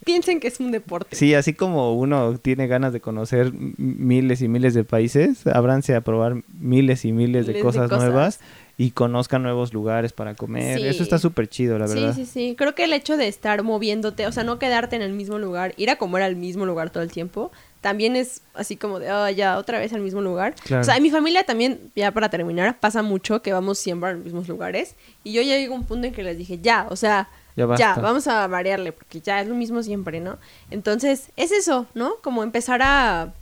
Piensen 0.05 0.41
que 0.41 0.49
es 0.49 0.61
un 0.61 0.71
deporte. 0.71 1.17
sí, 1.17 1.35
así 1.35 1.55
como 1.55 1.95
uno 1.95 2.39
tiene 2.39 2.67
ganas 2.67 2.93
de 2.93 3.01
conocer 3.01 3.53
miles 3.53 4.43
y 4.43 4.49
miles 4.49 4.75
de 4.75 4.85
países, 4.85 5.47
ábranse 5.47 5.95
a 5.95 6.01
probar 6.03 6.43
miles 6.53 7.05
y 7.05 7.13
miles 7.13 7.47
de 7.47 7.53
Miles 7.53 7.57
de 7.57 7.61
cosas, 7.61 7.91
cosas. 7.91 8.05
nuevas 8.05 8.41
y 8.77 8.91
conozcan 8.91 9.43
nuevos 9.43 9.73
lugares 9.73 10.13
para 10.13 10.35
comer. 10.35 10.81
Sí. 10.81 10.87
Eso 10.87 11.03
está 11.03 11.19
súper 11.19 11.49
chido, 11.49 11.79
la 11.79 11.87
verdad. 11.87 12.15
Sí, 12.15 12.25
sí, 12.25 12.31
sí. 12.31 12.55
Creo 12.57 12.75
que 12.75 12.85
el 12.85 12.93
hecho 12.93 13.17
de 13.17 13.29
estar 13.29 13.63
moviéndote, 13.63 14.27
o 14.27 14.33
sea, 14.33 14.43
no 14.43 14.59
quedarte 14.59 14.97
en 14.97 15.03
el 15.03 15.13
mismo 15.13 15.39
lugar, 15.39 15.75
ir 15.77 15.91
a 15.91 15.97
comer 15.97 16.23
al 16.23 16.35
mismo 16.37 16.67
lugar 16.67 16.91
todo 16.91 17.03
el 17.03 17.11
tiempo, 17.11 17.53
también 17.81 18.17
es 18.17 18.43
así 18.55 18.77
como 18.77 18.99
de, 18.99 19.13
oh, 19.13 19.29
ya, 19.31 19.59
otra 19.59 19.79
vez 19.79 19.93
al 19.93 20.01
mismo 20.01 20.23
lugar. 20.23 20.55
Claro. 20.65 20.81
O 20.83 20.85
sea, 20.85 20.97
en 20.97 21.03
mi 21.03 21.11
familia 21.11 21.45
también, 21.45 21.93
ya 21.95 22.11
para 22.11 22.31
terminar, 22.31 22.81
pasa 22.81 23.03
mucho 23.03 23.43
que 23.43 23.53
vamos 23.53 23.79
siempre 23.79 24.11
a 24.11 24.13
los 24.15 24.25
mismos 24.25 24.49
lugares. 24.49 24.97
Y 25.23 25.33
yo 25.33 25.43
ya 25.43 25.57
llego 25.57 25.75
a 25.75 25.79
un 25.79 25.85
punto 25.85 26.07
en 26.09 26.13
que 26.13 26.25
les 26.25 26.37
dije, 26.37 26.59
ya, 26.61 26.87
o 26.91 26.97
sea, 26.97 27.29
Ya 27.57 27.67
basta. 27.67 28.01
vamos 28.01 28.27
a 28.27 28.47
variarle, 28.47 28.93
porque 28.93 29.21
ya 29.21 29.41
es 29.41 29.47
lo 29.49 29.55
mismo 29.55 29.83
siempre, 29.83 30.21
¿no? 30.21 30.39
Entonces, 30.71 31.29
es 31.37 31.53
eso, 31.53 31.87
¿no? 31.95 32.17
Como 32.23 32.43
empezar 32.43 32.81
a, 32.83 33.33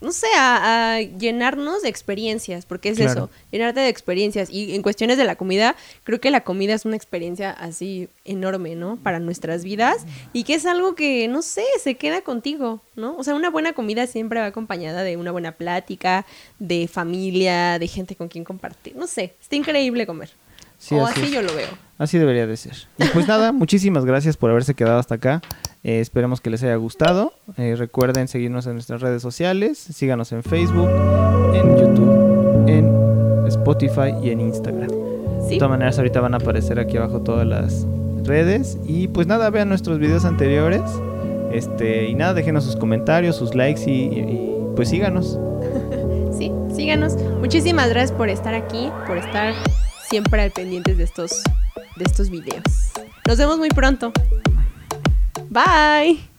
no 0.00 0.12
sé, 0.12 0.28
a, 0.34 0.94
a 0.94 1.00
llenarnos 1.02 1.82
de 1.82 1.90
experiencias, 1.90 2.64
porque 2.64 2.88
es 2.88 2.96
Claro. 2.96 3.10
eso, 3.12 3.30
llenarte 3.52 3.80
de 3.80 3.88
experiencias. 3.90 4.48
Y 4.48 4.74
en 4.74 4.80
cuestiones 4.80 5.18
de 5.18 5.24
la 5.24 5.36
comida, 5.36 5.76
creo 6.04 6.18
que 6.22 6.30
la 6.30 6.40
comida 6.42 6.72
es 6.72 6.86
una 6.86 6.96
experiencia 6.96 7.50
así 7.50 8.08
enorme, 8.24 8.76
¿no? 8.76 8.96
Para 8.96 9.18
nuestras 9.18 9.62
vidas 9.62 10.06
y 10.32 10.44
que 10.44 10.54
es 10.54 10.64
algo 10.64 10.94
que, 10.94 11.28
no 11.28 11.42
sé, 11.42 11.64
se 11.82 11.96
queda 11.96 12.22
contigo, 12.22 12.80
¿no? 12.96 13.14
O 13.18 13.24
sea, 13.24 13.34
una 13.34 13.50
buena 13.50 13.74
comida 13.74 14.06
siempre 14.06 14.40
va 14.40 14.46
acompañada 14.46 15.02
de 15.02 15.18
una 15.18 15.32
buena 15.32 15.52
plática, 15.52 16.24
de 16.58 16.88
familia, 16.88 17.78
de 17.78 17.86
gente 17.88 18.16
con 18.16 18.28
quien 18.28 18.44
compartir. 18.44 18.96
No 18.96 19.06
sé, 19.06 19.34
está 19.38 19.54
increíble 19.56 20.06
comer. 20.06 20.30
Sí, 20.78 20.94
o 20.94 21.04
así 21.06 21.20
así 21.20 21.28
es. 21.28 21.32
yo 21.34 21.42
lo 21.42 21.54
veo. 21.54 21.89
Así 22.00 22.16
debería 22.18 22.46
de 22.46 22.56
ser. 22.56 22.72
Y 22.98 23.04
pues 23.12 23.28
nada, 23.28 23.52
muchísimas 23.52 24.04
gracias 24.06 24.36
por 24.38 24.50
haberse 24.50 24.74
quedado 24.74 24.98
hasta 24.98 25.16
acá. 25.16 25.42
Eh, 25.84 26.00
esperemos 26.00 26.40
que 26.40 26.48
les 26.48 26.62
haya 26.62 26.76
gustado. 26.76 27.34
Eh, 27.58 27.74
recuerden 27.76 28.26
seguirnos 28.26 28.66
en 28.66 28.72
nuestras 28.72 29.02
redes 29.02 29.20
sociales. 29.20 29.76
Síganos 29.78 30.32
en 30.32 30.42
Facebook, 30.42 30.88
en 31.54 31.76
YouTube, 31.76 32.64
en 32.68 33.46
Spotify 33.48 34.14
y 34.22 34.30
en 34.30 34.40
Instagram. 34.40 34.88
De 34.88 35.56
todas 35.58 35.70
maneras, 35.70 35.98
ahorita 35.98 36.20
van 36.20 36.32
a 36.34 36.38
aparecer 36.38 36.78
aquí 36.78 36.96
abajo 36.96 37.20
todas 37.20 37.46
las 37.46 37.86
redes. 38.24 38.78
Y 38.86 39.08
pues 39.08 39.26
nada, 39.26 39.50
vean 39.50 39.68
nuestros 39.68 39.98
videos 39.98 40.24
anteriores. 40.24 40.82
Este, 41.52 42.08
y 42.08 42.14
nada, 42.14 42.32
déjenos 42.32 42.64
sus 42.64 42.76
comentarios, 42.76 43.36
sus 43.36 43.54
likes 43.54 43.82
y, 43.86 43.90
y- 43.90 44.20
y, 44.20 44.56
pues 44.74 44.88
síganos. 44.88 45.38
Sí, 46.32 46.50
síganos. 46.74 47.16
Muchísimas 47.40 47.90
gracias 47.90 48.12
por 48.12 48.30
estar 48.30 48.54
aquí, 48.54 48.88
por 49.06 49.18
estar 49.18 49.52
siempre 50.08 50.40
al 50.40 50.50
pendientes 50.52 50.96
de 50.96 51.04
estos, 51.04 51.42
de 52.00 52.06
estos 52.06 52.30
videos. 52.30 52.64
Nos 53.26 53.38
vemos 53.38 53.58
muy 53.58 53.68
pronto. 53.68 54.12
Bye. 55.50 56.29